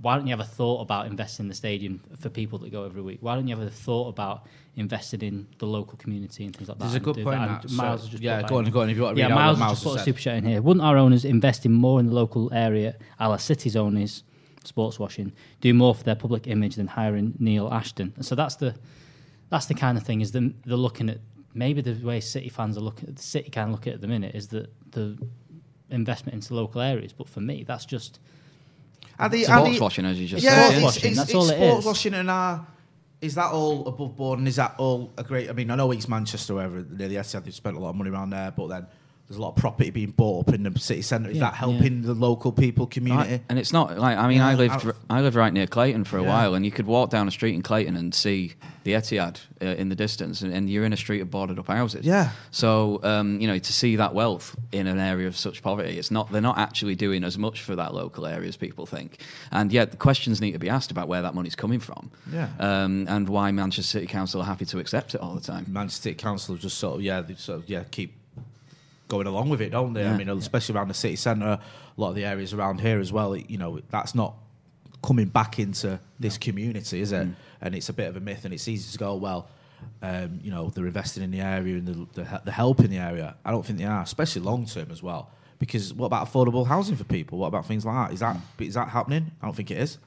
Why 0.00 0.16
don't 0.16 0.26
you 0.26 0.32
have 0.32 0.40
a 0.40 0.44
thought 0.44 0.82
about 0.82 1.06
investing 1.06 1.44
in 1.44 1.48
the 1.48 1.54
stadium 1.54 2.00
for 2.18 2.28
people 2.28 2.58
that 2.60 2.70
go 2.70 2.84
every 2.84 3.00
week? 3.02 3.18
Why 3.22 3.34
don't 3.34 3.48
you 3.48 3.56
have 3.56 3.66
a 3.66 3.70
thought 3.70 4.08
about 4.08 4.46
investing 4.76 5.22
in 5.22 5.46
the 5.58 5.66
local 5.66 5.96
community 5.96 6.44
and 6.44 6.54
things 6.54 6.68
like 6.68 6.78
There's 6.78 6.92
that? 6.92 6.98
a 7.00 7.04
good 7.04 7.16
point. 7.24 7.38
that? 7.40 7.62
That. 7.62 7.70
Miles 7.72 8.02
So- 8.02 8.08
just 8.08 8.22
yeah, 8.22 8.42
go 8.42 8.58
on, 8.58 8.64
go 8.70 8.80
on. 8.82 8.90
If 8.90 8.96
you 8.96 9.02
want 9.04 9.16
to 9.16 9.22
yeah, 9.22 9.28
Miles 9.28 9.58
Miles 9.58 9.72
just 9.72 9.84
put 9.84 10.00
a 10.00 10.04
super 10.04 10.18
chat 10.20 10.36
in 10.36 10.44
here. 10.44 10.60
Wouldn't 10.60 10.84
our 10.84 10.98
owners 10.98 11.24
invest 11.24 11.64
in 11.64 11.72
more 11.72 11.98
in 11.98 12.06
the 12.06 12.14
local 12.14 12.52
area, 12.52 12.96
a 13.18 13.28
la 13.28 13.38
City's 13.38 13.74
owners, 13.74 14.22
sports 14.64 14.98
washing, 14.98 15.32
do 15.62 15.72
more 15.72 15.94
for 15.94 16.04
their 16.04 16.14
public 16.16 16.46
image 16.46 16.74
than 16.76 16.88
hiring 16.88 17.34
Neil 17.38 17.72
Ashton? 17.72 18.12
So 18.22 18.34
that's 18.34 18.56
the 18.56 18.74
that's 19.48 19.66
the 19.66 19.74
kind 19.74 19.96
of 19.96 20.04
thing 20.04 20.20
is 20.20 20.32
them 20.32 20.56
they're 20.66 20.76
looking 20.76 21.08
at 21.08 21.20
maybe 21.54 21.80
the 21.80 21.94
way 22.06 22.20
City 22.20 22.50
fans 22.50 22.76
are 22.76 22.80
looking 22.82 23.08
at 23.08 23.16
the 23.16 23.22
City 23.22 23.48
can 23.48 23.72
look 23.72 23.86
at 23.86 23.92
it 23.92 23.94
at 23.94 24.00
the 24.02 24.08
minute 24.08 24.34
is 24.34 24.48
that 24.48 24.70
the 24.90 25.16
investment 25.90 26.34
into 26.34 26.54
local 26.54 26.80
areas. 26.82 27.12
But 27.14 27.28
for 27.28 27.40
me, 27.40 27.64
that's 27.64 27.86
just 27.86 28.18
Are 29.18 29.28
the, 29.28 29.44
Sports 29.44 29.50
are 29.50 29.72
the- 29.72 29.80
washing, 29.80 30.04
as 30.04 30.20
you 30.20 30.26
just 30.26 30.44
yeah, 30.44 30.68
said. 30.68 30.78
Sports 30.78 30.96
it's, 30.96 31.04
washing, 31.06 31.10
it's, 31.12 31.20
it's 31.20 31.34
all 31.34 31.50
it 31.50 31.56
sports 31.56 31.78
is. 31.80 31.84
washing 31.86 32.14
and 32.14 32.30
uh, 32.30 32.58
is 33.20 33.34
that 33.34 33.50
all 33.52 33.86
above 33.88 34.16
board 34.16 34.38
and 34.38 34.46
is 34.48 34.56
that 34.56 34.74
all 34.78 35.12
a 35.16 35.22
great? 35.24 35.48
I 35.48 35.52
mean, 35.52 35.70
I 35.70 35.74
know 35.74 35.92
East 35.92 36.08
Manchester, 36.08 36.54
wherever 36.54 36.76
near 36.82 37.08
the 37.08 37.16
Etihad, 37.16 37.44
they've 37.44 37.54
spent 37.54 37.76
a 37.76 37.80
lot 37.80 37.90
of 37.90 37.96
money 37.96 38.10
around 38.10 38.30
there, 38.30 38.50
but 38.50 38.66
then 38.68 38.86
there's 39.28 39.38
a 39.38 39.42
lot 39.42 39.50
of 39.50 39.56
property 39.56 39.90
being 39.90 40.10
bought 40.12 40.46
up 40.48 40.54
in 40.54 40.62
the 40.62 40.78
city 40.78 41.02
centre. 41.02 41.28
Is 41.30 41.36
Yeah, 41.38 41.44
that 41.50 41.54
helping 41.54 42.02
the 42.02 42.14
local 42.14 42.52
people, 42.52 42.86
community? 42.86 43.30
Right, 43.32 43.42
And 43.48 43.58
it's 43.58 43.72
not 43.72 43.98
like 43.98 44.16
I 44.18 44.28
mean 44.28 44.38
Yeah, 44.38 44.48
I 44.48 44.54
lived 44.54 44.86
I- 45.08 45.18
I 45.18 45.20
lived 45.20 45.34
right 45.36 45.52
near 45.52 45.66
Clayton 45.66 46.04
for 46.04 46.18
a 46.18 46.22
Yeah. 46.22 46.28
while, 46.28 46.54
and 46.54 46.64
you 46.64 46.70
could 46.70 46.86
walk 46.86 47.10
down 47.10 47.26
a 47.26 47.30
street 47.30 47.54
in 47.54 47.62
Clayton 47.62 47.96
and 47.96 48.14
see 48.14 48.52
the 48.84 48.92
Etihad 48.92 49.40
uh, 49.60 49.66
in 49.66 49.88
the 49.88 49.96
distance, 49.96 50.42
and, 50.42 50.52
and 50.52 50.70
you're 50.70 50.84
in 50.84 50.92
a 50.92 50.96
street 50.96 51.20
of 51.20 51.28
boarded 51.30 51.58
up 51.58 51.66
houses. 51.66 52.06
Yeah. 52.06 52.30
So 52.52 53.00
um, 53.02 53.40
you 53.40 53.48
know 53.48 53.58
to 53.58 53.72
see 53.72 53.96
that 53.96 54.14
wealth 54.14 54.54
in 54.70 54.86
an 54.86 54.98
area 55.00 55.26
of 55.26 55.36
such 55.36 55.60
poverty, 55.62 55.98
it's 55.98 56.10
not 56.12 56.30
they're 56.30 56.40
not 56.40 56.58
actually 56.58 56.94
doing 56.94 57.24
as 57.24 57.36
much 57.36 57.62
for 57.62 57.74
that 57.76 57.94
local 57.94 58.26
area 58.26 58.48
as 58.48 58.56
people 58.56 58.86
think, 58.86 59.18
and 59.50 59.72
yet 59.72 59.90
the 59.90 59.96
questions 59.96 60.40
need 60.40 60.52
to 60.52 60.58
be 60.60 60.68
asked 60.68 60.92
about 60.92 61.08
where 61.08 61.22
that 61.22 61.34
money's 61.34 61.56
coming 61.56 61.80
from, 61.80 62.10
Yeah. 62.32 62.48
um, 62.60 63.06
and 63.08 63.28
why 63.28 63.50
Manchester 63.50 63.90
City 63.98 64.06
Council 64.06 64.40
are 64.40 64.44
happy 64.46 64.66
to 64.66 64.78
accept 64.78 65.14
it 65.16 65.20
all 65.20 65.34
the 65.34 65.40
time. 65.40 65.66
Manchester 65.68 66.02
City 66.02 66.14
Council 66.14 66.54
just 66.56 66.78
sort 66.78 66.94
of 66.96 67.02
yeah, 67.02 67.20
they 67.22 67.34
sort 67.34 67.58
of 67.58 67.68
yeah 67.68 67.82
keep 67.90 68.14
going 69.08 69.26
along 69.26 69.48
with 69.48 69.60
it, 69.60 69.70
don't 69.70 69.92
they? 69.92 70.02
I 70.04 70.10
Yeah. 70.10 70.16
mean, 70.16 70.28
especially 70.28 70.74
around 70.74 70.88
the 70.88 70.94
city 70.94 71.16
centre, 71.16 71.44
a 71.46 71.60
lot 71.96 72.10
of 72.10 72.14
the 72.16 72.24
areas 72.24 72.52
around 72.52 72.80
here 72.80 72.98
as 73.00 73.12
well. 73.12 73.36
You 73.36 73.58
know, 73.58 73.80
that's 73.90 74.14
not 74.14 74.34
coming 75.02 75.28
back 75.28 75.58
into 75.58 76.00
this 76.18 76.36
community, 76.38 77.00
is 77.00 77.12
it? 77.12 77.28
And 77.60 77.74
it's 77.74 77.88
a 77.88 77.92
bit 77.92 78.08
of 78.08 78.16
a 78.16 78.20
myth, 78.20 78.44
and 78.44 78.52
it's 78.52 78.66
easy 78.68 78.90
to 78.92 78.98
go 78.98 79.14
well. 79.14 79.48
Um, 80.02 80.40
you 80.42 80.50
know, 80.50 80.70
they're 80.70 80.86
investing 80.86 81.22
in 81.22 81.30
the 81.30 81.40
area 81.40 81.76
and 81.76 81.86
the, 81.86 82.22
the, 82.22 82.40
the 82.46 82.52
help 82.52 82.80
in 82.80 82.90
the 82.90 82.98
area. 82.98 83.36
I 83.44 83.50
don't 83.50 83.64
think 83.64 83.78
they 83.78 83.84
are, 83.84 84.02
especially 84.02 84.42
long 84.42 84.64
term 84.66 84.90
as 84.90 85.02
well. 85.02 85.30
Because 85.58 85.94
what 85.94 86.06
about 86.06 86.30
affordable 86.30 86.66
housing 86.66 86.96
for 86.96 87.04
people? 87.04 87.38
What 87.38 87.46
about 87.48 87.66
things 87.66 87.84
like 87.86 88.08
that? 88.08 88.14
Is 88.14 88.20
that 88.20 88.36
is 88.58 88.74
that 88.74 88.88
happening? 88.88 89.30
I 89.40 89.46
don't 89.46 89.54
think 89.56 89.70
it 89.70 89.78
is. 89.78 89.98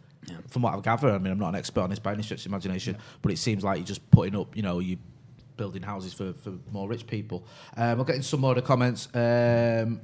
From 0.49 0.61
what 0.63 0.75
I 0.75 0.79
gather, 0.81 1.09
I 1.11 1.17
mean, 1.17 1.31
I'm 1.33 1.39
not 1.39 1.49
an 1.49 1.55
expert 1.55 1.81
on 1.81 1.89
this 1.89 1.97
by 1.97 2.13
any 2.13 2.21
stretch 2.23 2.41
of 2.41 2.47
imagination, 2.51 2.97
but 3.21 3.31
it 3.31 3.37
seems 3.37 3.63
like 3.63 3.77
you're 3.79 3.85
just 3.87 4.11
putting 4.11 4.35
up, 4.35 4.55
you 4.55 4.61
know, 4.61 4.77
you 4.79 4.97
building 5.59 5.83
houses 5.83 6.13
for, 6.13 6.33
for 6.33 6.53
more 6.71 6.87
rich 6.87 7.05
people. 7.05 7.43
Um, 7.77 7.99
we're 7.99 8.05
getting 8.05 8.23
some 8.23 8.39
more 8.39 8.51
of 8.51 8.55
the 8.55 8.61
comments. 8.63 9.07
Um, 9.13 10.01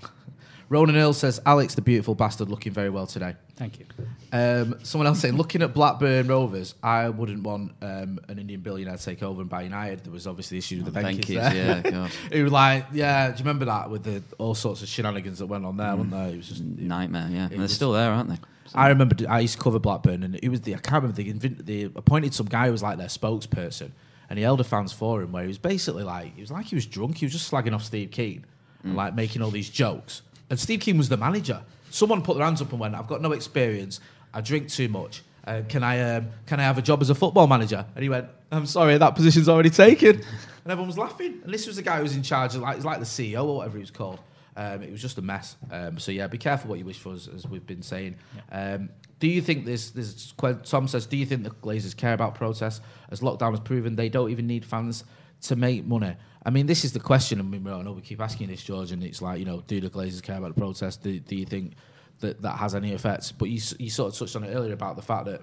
Ronan 0.68 0.96
Earl 0.96 1.14
says, 1.14 1.40
Alex, 1.46 1.74
the 1.74 1.80
beautiful 1.80 2.14
bastard, 2.14 2.50
looking 2.50 2.72
very 2.72 2.90
well 2.90 3.06
today. 3.06 3.34
thank 3.56 3.78
you. 3.80 3.86
Um, 4.30 4.78
someone 4.82 5.06
else 5.06 5.20
saying, 5.20 5.34
looking 5.34 5.62
at 5.62 5.72
Blackburn 5.72 6.28
Rovers, 6.28 6.74
I 6.82 7.08
wouldn't 7.08 7.42
want 7.42 7.72
um, 7.80 8.20
an 8.28 8.38
Indian 8.38 8.60
billionaire 8.60 8.98
to 8.98 9.02
take 9.02 9.22
over 9.22 9.40
and 9.40 9.48
buy 9.48 9.62
United. 9.62 10.04
There 10.04 10.12
was 10.12 10.26
obviously 10.26 10.58
issues 10.58 10.82
with 10.84 10.92
the 10.92 11.00
Venky's 11.00 11.24
Venky's, 11.24 11.36
there. 11.36 11.54
yeah, 11.54 11.80
God. 11.90 12.10
Who 12.30 12.44
were 12.44 12.50
like, 12.50 12.84
yeah, 12.92 13.28
do 13.28 13.32
you 13.32 13.38
remember 13.38 13.64
that 13.64 13.88
with 13.88 14.04
the 14.04 14.22
all 14.36 14.54
sorts 14.54 14.82
of 14.82 14.88
shenanigans 14.88 15.38
that 15.38 15.46
went 15.46 15.64
on 15.64 15.78
there, 15.78 15.96
wasn't 15.96 16.10
there? 16.10 16.28
It 16.28 16.36
was 16.36 16.48
just 16.48 16.62
Nightmare, 16.62 17.28
yeah. 17.30 17.42
And 17.44 17.52
they're 17.52 17.60
was- 17.60 17.74
still 17.74 17.92
there, 17.92 18.10
aren't 18.10 18.28
they? 18.28 18.36
I 18.74 18.88
remember 18.90 19.16
I 19.26 19.40
used 19.40 19.54
to 19.56 19.62
cover 19.62 19.78
Blackburn, 19.78 20.22
and 20.22 20.38
it 20.42 20.50
was 20.50 20.60
the 20.60 20.74
I 20.74 20.78
can't 20.78 21.02
remember 21.02 21.22
they, 21.22 21.48
they 21.48 21.82
appointed 21.84 22.34
some 22.34 22.44
guy 22.44 22.66
who 22.66 22.72
was 22.72 22.82
like 22.82 22.98
their 22.98 23.06
spokesperson, 23.06 23.92
and 24.30 24.38
he 24.38 24.42
held 24.42 24.60
a 24.60 24.64
fans 24.64 24.92
forum 24.92 25.32
where 25.32 25.42
he 25.42 25.48
was 25.48 25.58
basically 25.58 26.04
like 26.04 26.34
he 26.34 26.40
was 26.40 26.50
like 26.50 26.66
he 26.66 26.74
was 26.74 26.86
drunk. 26.86 27.18
He 27.18 27.26
was 27.26 27.32
just 27.32 27.50
slagging 27.50 27.74
off 27.74 27.82
Steve 27.84 28.10
Kean 28.10 28.44
and 28.82 28.96
like 28.96 29.14
making 29.14 29.42
all 29.42 29.50
these 29.50 29.70
jokes. 29.70 30.22
And 30.50 30.58
Steve 30.58 30.80
Kean 30.80 30.98
was 30.98 31.08
the 31.08 31.16
manager. 31.16 31.62
Someone 31.90 32.22
put 32.22 32.36
their 32.36 32.44
hands 32.44 32.60
up 32.62 32.70
and 32.70 32.80
went, 32.80 32.94
"I've 32.94 33.06
got 33.06 33.22
no 33.22 33.32
experience. 33.32 34.00
I 34.32 34.40
drink 34.40 34.68
too 34.68 34.88
much. 34.88 35.22
Uh, 35.46 35.62
can 35.68 35.82
I 35.82 36.16
um, 36.16 36.28
can 36.46 36.60
I 36.60 36.64
have 36.64 36.78
a 36.78 36.82
job 36.82 37.00
as 37.00 37.10
a 37.10 37.14
football 37.14 37.46
manager?" 37.46 37.84
And 37.94 38.02
he 38.02 38.08
went, 38.08 38.28
"I'm 38.52 38.66
sorry, 38.66 38.98
that 38.98 39.14
position's 39.14 39.48
already 39.48 39.70
taken." 39.70 40.22
And 40.64 40.72
everyone 40.72 40.88
was 40.88 40.98
laughing. 40.98 41.40
And 41.44 41.54
this 41.54 41.66
was 41.66 41.76
the 41.76 41.82
guy 41.82 41.96
who 41.96 42.02
was 42.02 42.14
in 42.14 42.22
charge 42.22 42.54
of 42.54 42.60
like 42.60 42.76
he's 42.76 42.84
like 42.84 42.98
the 42.98 43.06
CEO 43.06 43.46
or 43.46 43.56
whatever 43.56 43.78
he 43.78 43.80
was 43.80 43.90
called. 43.90 44.20
Um, 44.54 44.82
it 44.82 44.92
was 44.92 45.00
just 45.00 45.16
a 45.16 45.22
mess. 45.22 45.56
Um, 45.70 45.98
so 45.98 46.12
yeah, 46.12 46.26
be 46.26 46.36
careful 46.36 46.68
what 46.68 46.78
you 46.78 46.84
wish 46.84 46.98
for, 46.98 47.14
as, 47.14 47.26
as 47.26 47.46
we've 47.46 47.66
been 47.66 47.80
saying. 47.80 48.16
Um, 48.52 48.90
do 49.18 49.28
you 49.28 49.40
think 49.42 49.64
this? 49.64 49.90
This 49.90 50.32
Tom 50.64 50.88
says, 50.88 51.06
do 51.06 51.16
you 51.16 51.26
think 51.26 51.44
the 51.44 51.50
Glazers 51.50 51.96
care 51.96 52.14
about 52.14 52.34
protests? 52.34 52.80
As 53.10 53.20
lockdown 53.20 53.50
has 53.50 53.60
proven, 53.60 53.96
they 53.96 54.08
don't 54.08 54.30
even 54.30 54.46
need 54.46 54.64
fans 54.64 55.04
to 55.42 55.56
make 55.56 55.84
money. 55.84 56.16
I 56.44 56.50
mean, 56.50 56.66
this 56.66 56.84
is 56.84 56.92
the 56.92 57.00
question. 57.00 57.40
I 57.40 57.42
mean, 57.42 57.66
I 57.66 57.82
know 57.82 57.92
we 57.92 58.00
keep 58.00 58.20
asking 58.20 58.48
this, 58.48 58.62
George, 58.62 58.92
and 58.92 59.02
it's 59.02 59.20
like, 59.20 59.38
you 59.38 59.44
know, 59.44 59.62
do 59.66 59.80
the 59.80 59.90
Glazers 59.90 60.22
care 60.22 60.38
about 60.38 60.54
the 60.54 60.60
protests? 60.60 60.96
Do, 60.96 61.18
do 61.18 61.36
you 61.36 61.44
think 61.46 61.74
that 62.20 62.42
that 62.42 62.58
has 62.58 62.74
any 62.74 62.94
effect? 62.94 63.34
But 63.38 63.48
you, 63.48 63.60
you 63.78 63.90
sort 63.90 64.12
of 64.12 64.18
touched 64.18 64.36
on 64.36 64.44
it 64.44 64.54
earlier 64.54 64.72
about 64.72 64.96
the 64.96 65.02
fact 65.02 65.26
that 65.26 65.42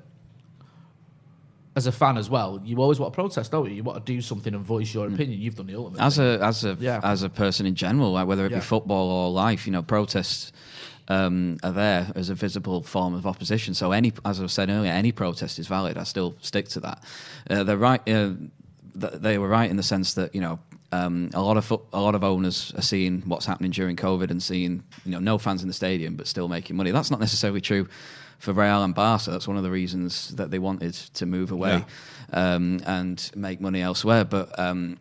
as 1.75 1.87
a 1.87 1.91
fan 1.91 2.17
as 2.17 2.29
well, 2.29 2.61
you 2.63 2.81
always 2.81 2.99
want 2.99 3.11
to 3.13 3.15
protest, 3.15 3.51
don't 3.51 3.69
you? 3.69 3.75
You 3.75 3.83
want 3.83 4.03
to 4.05 4.13
do 4.13 4.21
something 4.21 4.53
and 4.53 4.63
voice 4.63 4.93
your 4.93 5.09
mm. 5.09 5.13
opinion. 5.13 5.41
You've 5.41 5.55
done 5.55 5.67
the 5.67 5.75
ultimate. 5.75 6.01
as 6.01 6.15
thing. 6.15 6.25
a 6.25 6.45
as 6.45 6.63
a 6.63 6.77
Yeah. 6.79 7.01
as 7.03 7.23
a 7.23 7.29
person 7.29 7.65
in 7.65 7.75
general, 7.75 8.13
like 8.13 8.27
whether 8.27 8.45
it 8.45 8.51
Yeah. 8.51 8.59
be 8.59 8.63
football 8.63 9.09
or 9.11 9.29
life, 9.31 9.65
you 9.65 9.73
know, 9.73 9.83
protests 9.83 10.53
um, 11.07 11.57
are 11.63 11.71
there 11.71 12.11
as 12.15 12.29
a 12.29 12.35
visible 12.35 12.81
form 12.83 13.13
of 13.13 13.25
opposition. 13.25 13.73
So 13.73 13.91
any, 13.91 14.13
as 14.23 14.41
I 14.41 14.47
said 14.47 14.69
earlier, 14.69 14.91
any 14.91 15.11
protest 15.11 15.59
is 15.59 15.67
valid. 15.67 15.97
I 15.97 16.03
still 16.03 16.35
stick 16.41 16.67
to 16.69 16.79
that. 16.81 17.03
Uh, 17.49 17.63
they're 17.63 17.77
right. 17.77 18.01
Uh, 18.07 18.33
th- 18.99 19.13
they 19.13 19.37
were 19.37 19.47
right 19.47 19.69
in 19.69 19.77
the 19.77 19.83
sense 19.83 20.13
that 20.15 20.33
you 20.33 20.41
know. 20.41 20.59
Um, 20.91 21.31
a 21.33 21.41
lot 21.41 21.57
of 21.57 21.65
fo- 21.65 21.81
a 21.91 21.99
lot 21.99 22.15
of 22.15 22.23
owners 22.23 22.71
are 22.77 22.81
seeing 22.81 23.21
what's 23.25 23.45
happening 23.45 23.71
during 23.71 23.97
COVID 23.97 24.31
and 24.31 24.41
seeing 24.41 24.83
you 25.03 25.11
know 25.11 25.19
no 25.19 25.37
fans 25.37 25.61
in 25.61 25.67
the 25.67 25.73
stadium 25.73 26.15
but 26.15 26.25
still 26.25 26.47
making 26.47 26.77
money. 26.77 26.91
That's 26.91 27.11
not 27.11 27.19
necessarily 27.19 27.59
true 27.59 27.89
for 28.37 28.53
Real 28.53 28.83
and 28.83 28.95
Barca. 28.95 29.31
That's 29.31 29.47
one 29.47 29.57
of 29.57 29.63
the 29.63 29.71
reasons 29.71 30.29
that 30.35 30.51
they 30.51 30.59
wanted 30.59 30.93
to 30.93 31.25
move 31.25 31.51
away 31.51 31.83
um, 32.31 32.79
and 32.85 33.29
make 33.35 33.59
money 33.59 33.81
elsewhere. 33.81 34.23
But 34.23 34.57
um, 34.57 34.97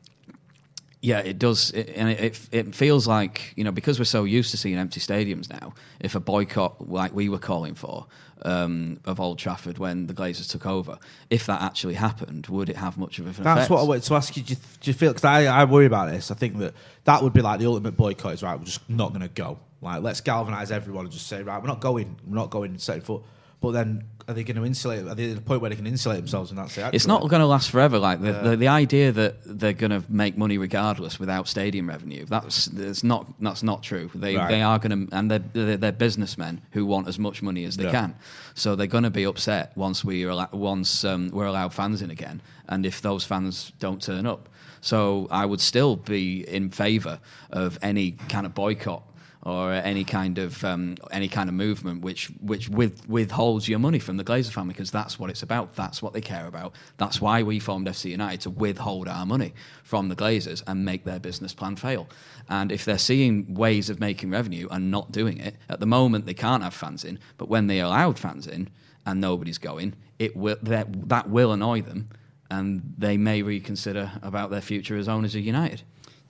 yeah, 1.04 1.18
it 1.18 1.38
does, 1.38 1.70
it, 1.72 1.90
and 1.96 2.08
it, 2.08 2.40
it 2.50 2.74
feels 2.74 3.06
like 3.06 3.52
you 3.56 3.62
know 3.62 3.72
because 3.72 3.98
we're 3.98 4.06
so 4.06 4.24
used 4.24 4.50
to 4.52 4.56
seeing 4.56 4.78
empty 4.78 5.00
stadiums 5.00 5.50
now. 5.50 5.74
If 6.00 6.14
a 6.14 6.20
boycott 6.20 6.88
like 6.88 7.12
we 7.12 7.28
were 7.28 7.38
calling 7.38 7.74
for 7.74 8.06
um, 8.40 8.98
of 9.04 9.20
Old 9.20 9.38
Trafford 9.38 9.76
when 9.76 10.06
the 10.06 10.14
Glazers 10.14 10.50
took 10.50 10.64
over, 10.64 10.98
if 11.28 11.44
that 11.44 11.60
actually 11.60 11.92
happened, 11.92 12.46
would 12.46 12.70
it 12.70 12.76
have 12.76 12.96
much 12.96 13.18
of 13.18 13.26
an 13.26 13.32
effect? 13.32 13.44
That's 13.44 13.68
what 13.68 13.80
I 13.80 13.82
wanted 13.82 14.04
to 14.04 14.14
ask 14.14 14.34
you. 14.34 14.42
Do 14.44 14.54
you, 14.54 14.60
do 14.80 14.90
you 14.90 14.94
feel? 14.94 15.10
Because 15.10 15.26
I, 15.26 15.44
I 15.44 15.66
worry 15.66 15.84
about 15.84 16.10
this. 16.10 16.30
I 16.30 16.34
think 16.36 16.56
that 16.56 16.72
that 17.04 17.22
would 17.22 17.34
be 17.34 17.42
like 17.42 17.60
the 17.60 17.66
ultimate 17.66 17.98
boycott. 17.98 18.32
Is 18.32 18.42
right. 18.42 18.58
We're 18.58 18.64
just 18.64 18.88
not 18.88 19.10
going 19.10 19.20
to 19.20 19.28
go. 19.28 19.58
Like, 19.82 20.02
let's 20.02 20.22
galvanise 20.22 20.72
everyone 20.72 21.04
and 21.04 21.12
just 21.12 21.26
say, 21.26 21.42
right, 21.42 21.60
we're 21.60 21.68
not 21.68 21.80
going. 21.82 22.16
We're 22.26 22.36
not 22.36 22.48
going. 22.48 22.78
Setting 22.78 23.02
foot. 23.02 23.22
But 23.64 23.72
then, 23.72 24.04
are 24.28 24.34
they 24.34 24.44
going 24.44 24.56
to 24.56 24.64
insulate? 24.64 25.06
Are 25.06 25.14
they 25.14 25.30
at 25.30 25.36
the 25.36 25.40
point 25.42 25.60
where 25.62 25.70
they 25.70 25.76
can 25.76 25.86
insulate 25.86 26.18
themselves 26.18 26.50
and 26.50 26.58
that's 26.58 26.76
it? 26.76 26.94
It's 26.94 27.06
not 27.06 27.20
going 27.28 27.40
to 27.40 27.46
last 27.46 27.70
forever. 27.70 27.98
Like 27.98 28.20
the, 28.20 28.32
the, 28.32 28.56
the 28.56 28.68
idea 28.68 29.10
that 29.12 29.36
they're 29.44 29.72
going 29.72 29.90
to 29.90 30.02
make 30.08 30.36
money 30.36 30.58
regardless 30.58 31.18
without 31.18 31.48
stadium 31.48 31.88
revenue. 31.88 32.26
That's 32.26 32.66
that's 32.66 33.02
not 33.02 33.26
that's 33.40 33.62
not 33.62 33.82
true. 33.82 34.10
They 34.14 34.36
Right. 34.36 34.48
they 34.50 34.62
are 34.62 34.78
going 34.78 35.08
to, 35.08 35.16
and 35.16 35.30
they're, 35.30 35.44
they're, 35.52 35.76
they're 35.78 35.92
businessmen 35.92 36.60
who 36.72 36.84
want 36.84 37.08
as 37.08 37.18
much 37.18 37.42
money 37.42 37.64
as 37.64 37.76
they 37.76 37.84
Yeah. 37.84 37.90
can. 38.00 38.14
So 38.54 38.76
they're 38.76 38.86
going 38.86 39.04
to 39.04 39.10
be 39.10 39.24
upset 39.24 39.72
once 39.76 40.04
we 40.04 40.24
are 40.26 40.48
once 40.52 41.04
um, 41.04 41.30
we're 41.32 41.46
allowed 41.46 41.72
fans 41.72 42.02
in 42.02 42.10
again, 42.10 42.42
and 42.68 42.84
if 42.84 43.00
those 43.00 43.24
fans 43.24 43.72
don't 43.80 44.02
turn 44.02 44.26
up. 44.26 44.48
So 44.80 45.26
I 45.30 45.46
would 45.46 45.62
still 45.62 45.96
be 45.96 46.46
in 46.46 46.68
favour 46.68 47.18
of 47.50 47.78
any 47.80 48.12
kind 48.28 48.44
of 48.44 48.54
boycott 48.54 49.02
or 49.44 49.72
any 49.72 50.04
kind 50.04 50.38
of 50.38 50.64
um, 50.64 50.96
any 51.10 51.28
kind 51.28 51.48
of 51.48 51.54
movement 51.54 52.00
which 52.00 52.28
which 52.40 52.68
with, 52.70 53.06
withholds 53.08 53.68
your 53.68 53.78
money 53.78 53.98
from 53.98 54.16
the 54.16 54.24
Glazer 54.24 54.50
family 54.50 54.72
because 54.72 54.90
that's 54.90 55.18
what 55.18 55.28
it's 55.28 55.42
about. 55.42 55.74
That's 55.74 56.00
what 56.00 56.14
they 56.14 56.22
care 56.22 56.46
about. 56.46 56.74
That's 56.96 57.20
why 57.20 57.42
we 57.42 57.58
formed 57.58 57.86
FC 57.86 58.10
United 58.10 58.40
to 58.42 58.50
withhold 58.50 59.06
our 59.06 59.26
money 59.26 59.52
from 59.82 60.08
the 60.08 60.16
Glazers 60.16 60.62
and 60.66 60.84
make 60.84 61.04
their 61.04 61.20
business 61.20 61.52
plan 61.52 61.76
fail. 61.76 62.08
And 62.48 62.72
if 62.72 62.84
they're 62.84 62.98
seeing 62.98 63.54
ways 63.54 63.90
of 63.90 64.00
making 64.00 64.30
revenue 64.30 64.66
and 64.70 64.90
not 64.90 65.12
doing 65.12 65.38
it 65.38 65.56
at 65.68 65.80
the 65.80 65.86
moment, 65.86 66.24
they 66.24 66.34
can't 66.34 66.62
have 66.62 66.74
fans 66.74 67.04
in. 67.04 67.18
But 67.36 67.48
when 67.48 67.66
they 67.66 67.80
allowed 67.80 68.18
fans 68.18 68.46
in 68.46 68.70
and 69.04 69.20
nobody's 69.20 69.58
going, 69.58 69.94
it 70.18 70.34
will 70.36 70.56
that 70.62 71.08
that 71.10 71.28
will 71.28 71.52
annoy 71.52 71.82
them, 71.82 72.08
and 72.50 72.94
they 72.96 73.18
may 73.18 73.42
reconsider 73.42 74.12
about 74.22 74.50
their 74.50 74.62
future 74.62 74.96
as 74.96 75.06
owners 75.06 75.34
of 75.34 75.42
United. 75.42 75.82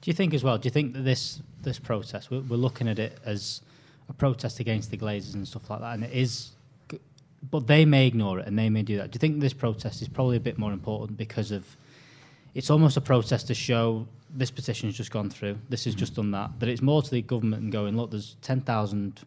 Do 0.05 0.11
you 0.11 0.15
think 0.15 0.35
as 0.35 0.45
well? 0.45 0.59
Do 0.59 0.67
you 0.67 0.71
think 0.71 0.93
that 0.93 1.03
this 1.03 1.41
this 1.63 1.79
protest 1.79 2.31
we're, 2.31 2.41
we're 2.41 2.57
looking 2.57 2.89
at 2.89 2.99
it 2.99 3.19
as 3.25 3.63
a 4.11 4.13
protest 4.13 4.61
against 4.61 4.91
the 4.91 4.99
Glazers 4.99 5.33
and 5.33 5.49
stuff 5.49 5.71
like 5.71 5.81
that, 5.81 5.95
and 5.95 6.05
it 6.05 6.13
is, 6.13 6.51
but 7.51 7.67
they 7.67 7.87
may 7.87 8.07
ignore 8.07 8.39
it 8.39 8.47
and 8.47 8.59
they 8.59 8.69
may 8.69 8.83
do 8.83 8.99
that. 8.99 9.11
Do 9.11 9.17
you 9.17 9.19
think 9.19 9.41
this 9.41 9.55
protest 9.55 10.03
is 10.03 10.09
probably 10.09 10.37
a 10.37 10.41
bit 10.41 10.59
more 10.59 10.75
important 10.75 11.17
because 11.17 11.51
of 11.51 11.79
it's 12.55 12.69
almost 12.69 12.99
a 12.99 13.01
protest 13.01 13.47
to 13.47 13.55
show 13.55 14.07
this 14.29 14.51
petition 14.51 14.91
has 14.91 14.95
just 14.95 15.11
gone 15.11 15.31
through, 15.31 15.57
this 15.71 15.87
has 15.87 15.95
just 15.95 16.17
done 16.17 16.33
that, 16.33 16.51
that 16.59 16.69
it's 16.69 16.83
more 16.83 17.01
to 17.01 17.11
the 17.11 17.23
government 17.23 17.63
and 17.63 17.73
going, 17.73 17.97
look, 17.97 18.11
there's 18.11 18.37
ten 18.43 18.61
thousand, 18.61 19.23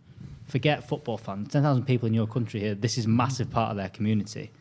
forget 0.46 0.88
football 0.88 1.18
fans, 1.18 1.52
ten 1.52 1.64
thousand 1.64 1.86
people 1.86 2.06
in 2.06 2.14
your 2.14 2.28
country 2.28 2.60
here. 2.60 2.76
This 2.76 3.00
is 3.00 3.06
a 3.06 3.10
massive 3.10 3.50
part 3.50 3.72
of 3.72 3.78
their 3.78 3.90
community 3.90 4.52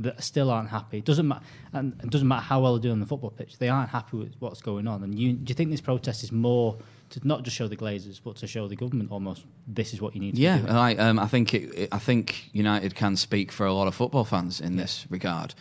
that 0.00 0.22
still 0.22 0.50
aren't 0.50 0.68
happy. 0.70 1.00
Doesn't 1.00 1.28
matter, 1.28 1.42
and 1.72 1.92
it 2.02 2.10
doesn't 2.10 2.26
matter 2.28 2.42
how 2.42 2.60
well 2.60 2.74
they 2.76 2.82
do 2.82 2.90
on 2.92 3.00
the 3.00 3.06
football 3.06 3.30
pitch. 3.30 3.58
They 3.58 3.68
aren't 3.68 3.90
happy 3.90 4.16
with 4.16 4.34
what's 4.40 4.60
going 4.62 4.86
on. 4.88 5.02
And 5.04 5.18
you, 5.18 5.32
do 5.34 5.50
you 5.50 5.54
think 5.54 5.70
this 5.70 5.80
protest 5.80 6.24
is 6.24 6.32
more 6.32 6.76
to 7.10 7.20
not 7.26 7.42
just 7.42 7.56
show 7.56 7.68
the 7.68 7.76
Glazers, 7.76 8.20
but 8.22 8.36
to 8.36 8.46
show 8.46 8.68
the 8.68 8.76
government 8.76 9.10
almost 9.10 9.44
this 9.66 9.92
is 9.92 10.00
what 10.00 10.14
you 10.14 10.20
need 10.20 10.36
to 10.36 10.40
Yeah, 10.40 10.58
do? 10.58 10.68
I, 10.68 10.94
um, 10.96 11.18
I 11.18 11.26
think 11.26 11.54
it, 11.54 11.74
it- 11.74 11.88
I 11.92 11.98
think 11.98 12.48
United 12.52 12.94
can 12.94 13.16
speak 13.16 13.52
for 13.52 13.66
a 13.66 13.74
lot 13.74 13.86
of 13.88 13.94
football 13.94 14.24
fans 14.24 14.60
in 14.60 14.76
this 14.76 15.06
regard, 15.10 15.54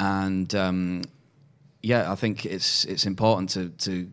and 0.00 0.54
um, 0.54 1.02
yeah, 1.82 2.10
I 2.10 2.14
think 2.16 2.44
it's 2.46 2.84
it's 2.84 3.06
important 3.06 3.50
to 3.50 3.68
to 3.86 4.08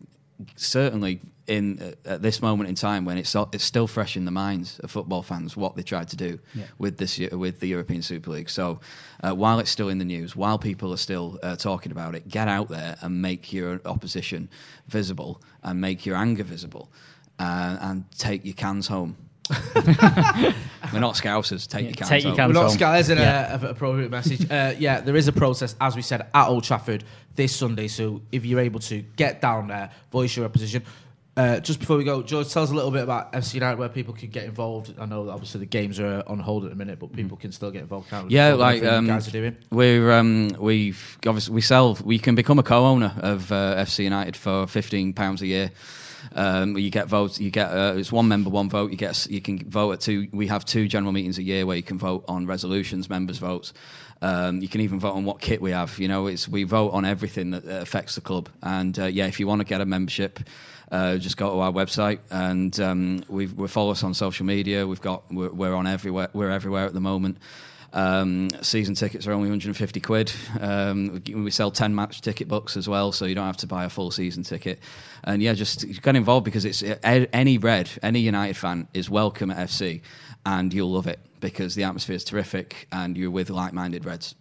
certainly 0.56 1.20
in 1.46 1.94
at 2.04 2.22
this 2.22 2.40
moment 2.40 2.68
in 2.68 2.74
time 2.74 3.04
when 3.04 3.18
it's 3.18 3.34
it's 3.52 3.64
still 3.64 3.86
fresh 3.88 4.16
in 4.16 4.24
the 4.24 4.30
minds 4.30 4.78
of 4.80 4.90
football 4.90 5.22
fans 5.22 5.56
what 5.56 5.74
they 5.76 5.82
tried 5.82 6.08
to 6.08 6.16
do 6.16 6.38
Yeah. 6.54 6.64
with 6.78 6.98
this 6.98 7.18
with 7.18 7.58
the 7.60 7.66
European 7.66 8.02
Super 8.02 8.30
League. 8.30 8.48
So 8.50 8.78
uh, 9.24 9.34
while 9.34 9.58
it's 9.58 9.70
still 9.70 9.88
in 9.88 9.98
the 9.98 10.04
news, 10.04 10.36
while 10.36 10.58
people 10.58 10.92
are 10.92 10.96
still 10.98 11.38
uh, 11.42 11.56
talking 11.56 11.92
about 11.92 12.14
it, 12.14 12.28
get 12.28 12.48
out 12.48 12.68
there 12.68 12.96
and 13.02 13.20
make 13.20 13.52
your 13.52 13.80
opposition 13.84 14.48
visible 14.86 15.42
and 15.62 15.80
make 15.80 16.06
your 16.06 16.16
anger 16.16 16.44
visible, 16.44 16.90
uh, 17.38 17.76
and 17.80 18.04
take 18.12 18.44
your 18.44 18.54
cans 18.54 18.86
home. 18.88 19.16
We're 20.92 21.00
not 21.00 21.14
scousers. 21.14 21.66
Take 21.68 21.82
Yeah, 21.82 21.88
your 21.88 21.94
cans 21.94 22.08
take 22.10 22.22
your 22.22 22.30
home. 22.32 22.36
cans 22.36 22.48
We're 22.48 22.60
not 22.60 22.68
home. 22.68 22.76
Sky, 22.78 22.98
isn't 22.98 23.18
Yeah. 23.18 23.56
a, 23.62 23.66
a 23.66 23.70
appropriate 23.70 24.10
message. 24.10 24.50
Uh, 24.50 24.74
yeah, 24.78 25.00
there 25.00 25.16
is 25.16 25.28
a 25.28 25.32
process, 25.32 25.74
as 25.80 25.96
we 25.96 26.02
said, 26.02 26.26
at 26.34 26.48
Old 26.48 26.64
Trafford 26.64 27.04
this 27.36 27.54
Sunday. 27.56 27.88
So 27.88 28.20
if 28.30 28.44
you're 28.44 28.60
able 28.60 28.80
to 28.80 28.98
get 29.16 29.40
down 29.40 29.68
there, 29.68 29.90
voice 30.10 30.36
your 30.36 30.44
opposition. 30.44 30.82
Uh, 31.34 31.58
just 31.60 31.80
before 31.80 31.96
we 31.96 32.04
go, 32.04 32.22
George, 32.22 32.52
tell 32.52 32.62
us 32.62 32.70
a 32.70 32.74
little 32.74 32.90
bit 32.90 33.02
about 33.04 33.32
FC 33.32 33.54
United, 33.54 33.78
where 33.78 33.88
people 33.88 34.12
can 34.12 34.28
get 34.28 34.44
involved. 34.44 34.92
I 34.98 35.06
know 35.06 35.24
that 35.24 35.32
obviously 35.32 35.60
the 35.60 35.66
games 35.66 35.98
are 35.98 36.22
on 36.26 36.38
hold 36.38 36.64
at 36.64 36.70
the 36.70 36.76
minute, 36.76 36.98
but 36.98 37.10
people 37.14 37.38
can 37.38 37.52
still 37.52 37.70
get 37.70 37.80
involved. 37.80 38.10
Can't? 38.10 38.30
Yeah, 38.30 38.50
With 38.50 38.60
like 38.60 38.76
everything 38.82 38.98
um, 38.98 39.06
guys 39.06 39.28
are 39.28 39.30
doing. 39.30 39.56
we're 39.70 40.12
um, 40.12 40.48
we've 40.60 41.16
obviously 41.26 41.54
we 41.54 41.62
sell. 41.62 41.94
We 42.04 42.18
can 42.18 42.34
become 42.34 42.58
a 42.58 42.62
co-owner 42.62 43.14
of 43.20 43.50
uh, 43.50 43.76
FC 43.78 44.04
United 44.04 44.36
for 44.36 44.66
fifteen 44.66 45.14
pounds 45.14 45.40
a 45.40 45.46
year. 45.46 45.70
Um, 46.34 46.76
you 46.76 46.90
get 46.90 47.08
votes. 47.08 47.40
You 47.40 47.50
get 47.50 47.70
uh, 47.70 47.94
it's 47.96 48.12
one 48.12 48.28
member, 48.28 48.50
one 48.50 48.68
vote. 48.68 48.90
You 48.90 48.96
get 48.96 49.26
you 49.28 49.40
can 49.40 49.58
vote 49.58 49.92
at 49.92 50.00
two. 50.00 50.28
We 50.32 50.46
have 50.48 50.64
two 50.64 50.88
general 50.88 51.12
meetings 51.12 51.38
a 51.38 51.42
year 51.42 51.66
where 51.66 51.76
you 51.76 51.82
can 51.82 51.98
vote 51.98 52.24
on 52.28 52.46
resolutions, 52.46 53.08
members' 53.10 53.38
votes. 53.38 53.72
Um, 54.22 54.62
you 54.62 54.68
can 54.68 54.80
even 54.82 55.00
vote 55.00 55.14
on 55.14 55.24
what 55.24 55.40
kit 55.40 55.60
we 55.60 55.72
have. 55.72 55.98
You 55.98 56.08
know, 56.08 56.28
it's 56.28 56.48
we 56.48 56.62
vote 56.62 56.90
on 56.90 57.04
everything 57.04 57.50
that 57.50 57.64
affects 57.66 58.14
the 58.14 58.20
club. 58.20 58.48
And 58.62 58.98
uh, 58.98 59.06
yeah, 59.06 59.26
if 59.26 59.40
you 59.40 59.46
want 59.46 59.60
to 59.60 59.66
get 59.66 59.80
a 59.80 59.86
membership, 59.86 60.40
uh, 60.92 61.16
just 61.16 61.36
go 61.36 61.50
to 61.50 61.58
our 61.58 61.72
website 61.72 62.20
and 62.30 62.78
um, 62.78 63.24
we 63.28 63.46
follow 63.46 63.90
us 63.90 64.04
on 64.04 64.14
social 64.14 64.46
media. 64.46 64.86
We've 64.86 65.00
got 65.00 65.24
we're, 65.32 65.50
we're 65.50 65.74
on 65.74 65.86
everywhere. 65.86 66.28
We're 66.32 66.50
everywhere 66.50 66.84
at 66.84 66.92
the 66.92 67.00
moment. 67.00 67.38
Um, 67.94 68.48
season 68.62 68.94
tickets 68.94 69.26
are 69.26 69.32
only 69.32 69.48
150 69.48 70.00
quid. 70.00 70.32
Um, 70.60 71.22
we 71.26 71.34
we 71.34 71.50
sell 71.50 71.70
10 71.70 71.94
match 71.94 72.22
ticket 72.22 72.48
books 72.48 72.76
as 72.76 72.88
well, 72.88 73.12
so 73.12 73.26
you 73.26 73.34
don't 73.34 73.46
have 73.46 73.58
to 73.58 73.66
buy 73.66 73.84
a 73.84 73.90
full 73.90 74.10
season 74.10 74.42
ticket. 74.42 74.78
And 75.24 75.42
yeah, 75.42 75.52
just 75.52 75.84
get 76.02 76.16
involved 76.16 76.44
because 76.44 76.64
it's 76.64 76.82
any 77.02 77.58
Red, 77.58 77.90
any 78.02 78.20
United 78.20 78.56
fan 78.56 78.88
is 78.94 79.10
welcome 79.10 79.50
at 79.50 79.68
FC, 79.68 80.00
and 80.46 80.72
you'll 80.72 80.92
love 80.92 81.06
it 81.06 81.20
because 81.40 81.74
the 81.74 81.84
atmosphere 81.84 82.16
is 82.16 82.24
terrific 82.24 82.86
and 82.92 83.16
you're 83.16 83.30
with 83.30 83.50
like-minded 83.50 84.04
Reds. 84.04 84.34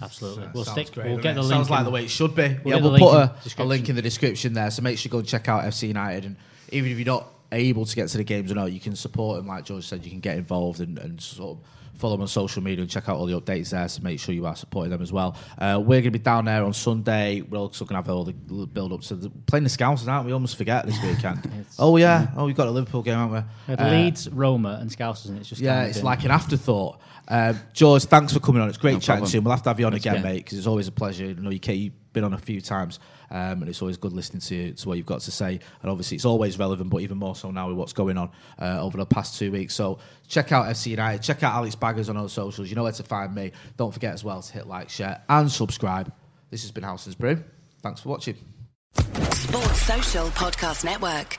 Absolutely. 0.00 0.48
We'll 0.54 0.64
stick. 0.64 0.92
great, 0.92 1.06
we'll 1.06 1.18
get 1.18 1.32
it? 1.32 1.34
the 1.34 1.42
link. 1.42 1.52
Sounds 1.52 1.70
like 1.70 1.84
the 1.84 1.90
way 1.90 2.04
it 2.04 2.10
should 2.10 2.34
be. 2.34 2.56
We'll 2.64 2.76
yeah, 2.76 2.82
we'll 2.82 2.98
put 2.98 3.58
a, 3.58 3.62
a 3.62 3.64
link 3.64 3.88
in 3.88 3.94
the 3.94 4.02
description 4.02 4.54
there, 4.54 4.70
so 4.70 4.82
make 4.82 4.98
sure 4.98 5.08
you 5.08 5.12
go 5.12 5.18
and 5.18 5.28
check 5.28 5.48
out 5.48 5.64
FC 5.64 5.88
United. 5.88 6.24
And 6.24 6.36
even 6.70 6.90
if 6.90 6.98
you're 6.98 7.06
not 7.06 7.28
able 7.52 7.84
to 7.84 7.94
get 7.94 8.08
to 8.08 8.16
the 8.16 8.24
games 8.24 8.50
or 8.50 8.54
not, 8.54 8.72
you 8.72 8.80
can 8.80 8.96
support 8.96 9.36
them. 9.36 9.46
Like 9.46 9.64
George 9.64 9.84
said, 9.84 10.04
you 10.04 10.10
can 10.10 10.20
get 10.20 10.38
involved 10.38 10.80
and, 10.80 10.98
and 10.98 11.20
sort 11.20 11.58
of 11.58 11.64
follow 11.94 12.14
them 12.14 12.22
on 12.22 12.28
social 12.28 12.62
media 12.62 12.82
and 12.82 12.90
check 12.90 13.08
out 13.08 13.16
all 13.16 13.26
the 13.26 13.40
updates 13.40 13.70
there. 13.70 13.86
So 13.88 14.02
make 14.02 14.18
sure 14.18 14.34
you 14.34 14.46
are 14.46 14.56
supporting 14.56 14.90
them 14.90 15.02
as 15.02 15.12
well. 15.12 15.36
Uh, 15.58 15.78
we're 15.80 16.00
going 16.00 16.04
to 16.04 16.10
be 16.10 16.18
down 16.18 16.44
there 16.46 16.64
on 16.64 16.72
Sunday. 16.72 17.42
We're 17.42 17.58
also 17.58 17.84
going 17.84 18.02
to 18.02 18.08
have 18.08 18.16
all 18.16 18.24
the 18.24 18.32
build 18.32 18.92
up 18.92 19.02
to 19.02 19.14
the, 19.14 19.30
playing 19.46 19.64
the 19.64 19.70
Scousers, 19.70 20.08
aren't 20.08 20.26
we? 20.26 20.32
Almost 20.32 20.56
forget 20.56 20.86
this 20.86 21.00
weekend. 21.02 21.48
oh 21.78 21.96
yeah, 21.96 22.28
oh 22.36 22.46
we've 22.46 22.56
got 22.56 22.68
a 22.68 22.70
Liverpool 22.70 23.02
game, 23.02 23.14
haven't 23.16 23.44
we? 23.68 23.74
We 23.74 23.78
Uh, 23.78 23.90
Leeds, 23.90 24.28
Roma, 24.30 24.78
and 24.80 24.90
Scousers, 24.90 25.28
and 25.28 25.38
it's 25.38 25.48
just 25.48 25.60
yeah, 25.60 25.74
kind 25.74 25.82
of 25.84 25.88
it's 25.90 25.98
been- 25.98 26.04
like 26.06 26.24
an 26.24 26.30
afterthought. 26.30 27.00
Um, 27.28 27.58
George, 27.72 28.04
thanks 28.04 28.32
for 28.32 28.40
coming 28.40 28.60
on. 28.60 28.68
It's 28.68 28.78
great 28.78 28.94
No 28.94 28.98
chatting 28.98 29.24
to 29.24 29.32
you. 29.36 29.42
We'll 29.42 29.52
have 29.52 29.62
to 29.62 29.70
have 29.70 29.78
you 29.78 29.86
on 29.86 29.92
Thanks 29.92 30.04
again, 30.04 30.16
again. 30.16 30.32
mate, 30.32 30.38
because 30.44 30.58
it's 30.58 30.66
always 30.66 30.88
a 30.88 30.92
pleasure. 30.92 31.26
You 31.26 31.34
know, 31.34 31.50
you 31.50 31.60
you've 31.66 32.12
been 32.12 32.24
on 32.24 32.34
a 32.34 32.38
few 32.38 32.60
times, 32.60 32.98
um, 33.32 33.62
and 33.62 33.68
it's 33.68 33.80
always 33.80 33.96
good 33.96 34.12
listening 34.12 34.40
to, 34.40 34.72
to 34.74 34.88
what 34.88 34.98
you've 34.98 35.06
got 35.06 35.22
to 35.22 35.30
say. 35.30 35.58
And 35.80 35.90
obviously, 35.90 36.16
it's 36.16 36.26
always 36.26 36.58
relevant, 36.58 36.90
but 36.90 37.00
even 37.00 37.16
more 37.16 37.34
so 37.34 37.50
now 37.50 37.68
with 37.68 37.78
what's 37.78 37.94
going 37.94 38.18
on 38.18 38.30
uh, 38.60 38.80
over 38.80 38.98
the 38.98 39.06
past 39.06 39.38
two 39.38 39.50
weeks. 39.50 39.74
So 39.74 39.98
check 40.28 40.52
out 40.52 40.66
FC 40.66 40.88
United. 40.88 41.22
Check 41.22 41.42
out 41.42 41.54
Alex 41.54 41.74
Baggers 41.74 42.10
on 42.10 42.16
all 42.18 42.28
socials. 42.28 42.68
You 42.68 42.76
know 42.76 42.82
where 42.82 42.92
to 42.92 43.02
find 43.02 43.34
me. 43.34 43.52
Don't 43.78 43.92
forget 43.92 44.12
as 44.12 44.22
well 44.22 44.42
to 44.42 44.52
hit 44.52 44.66
like, 44.66 44.90
share, 44.90 45.22
and 45.28 45.50
subscribe. 45.50 46.12
This 46.50 46.62
has 46.62 46.70
been 46.70 46.84
Howson's 46.84 47.14
Brew. 47.14 47.42
Thanks 47.80 48.02
for 48.02 48.10
watching. 48.10 48.36
Sports 48.94 49.82
Social 49.82 50.26
Podcast 50.28 50.84
Network. 50.84 51.38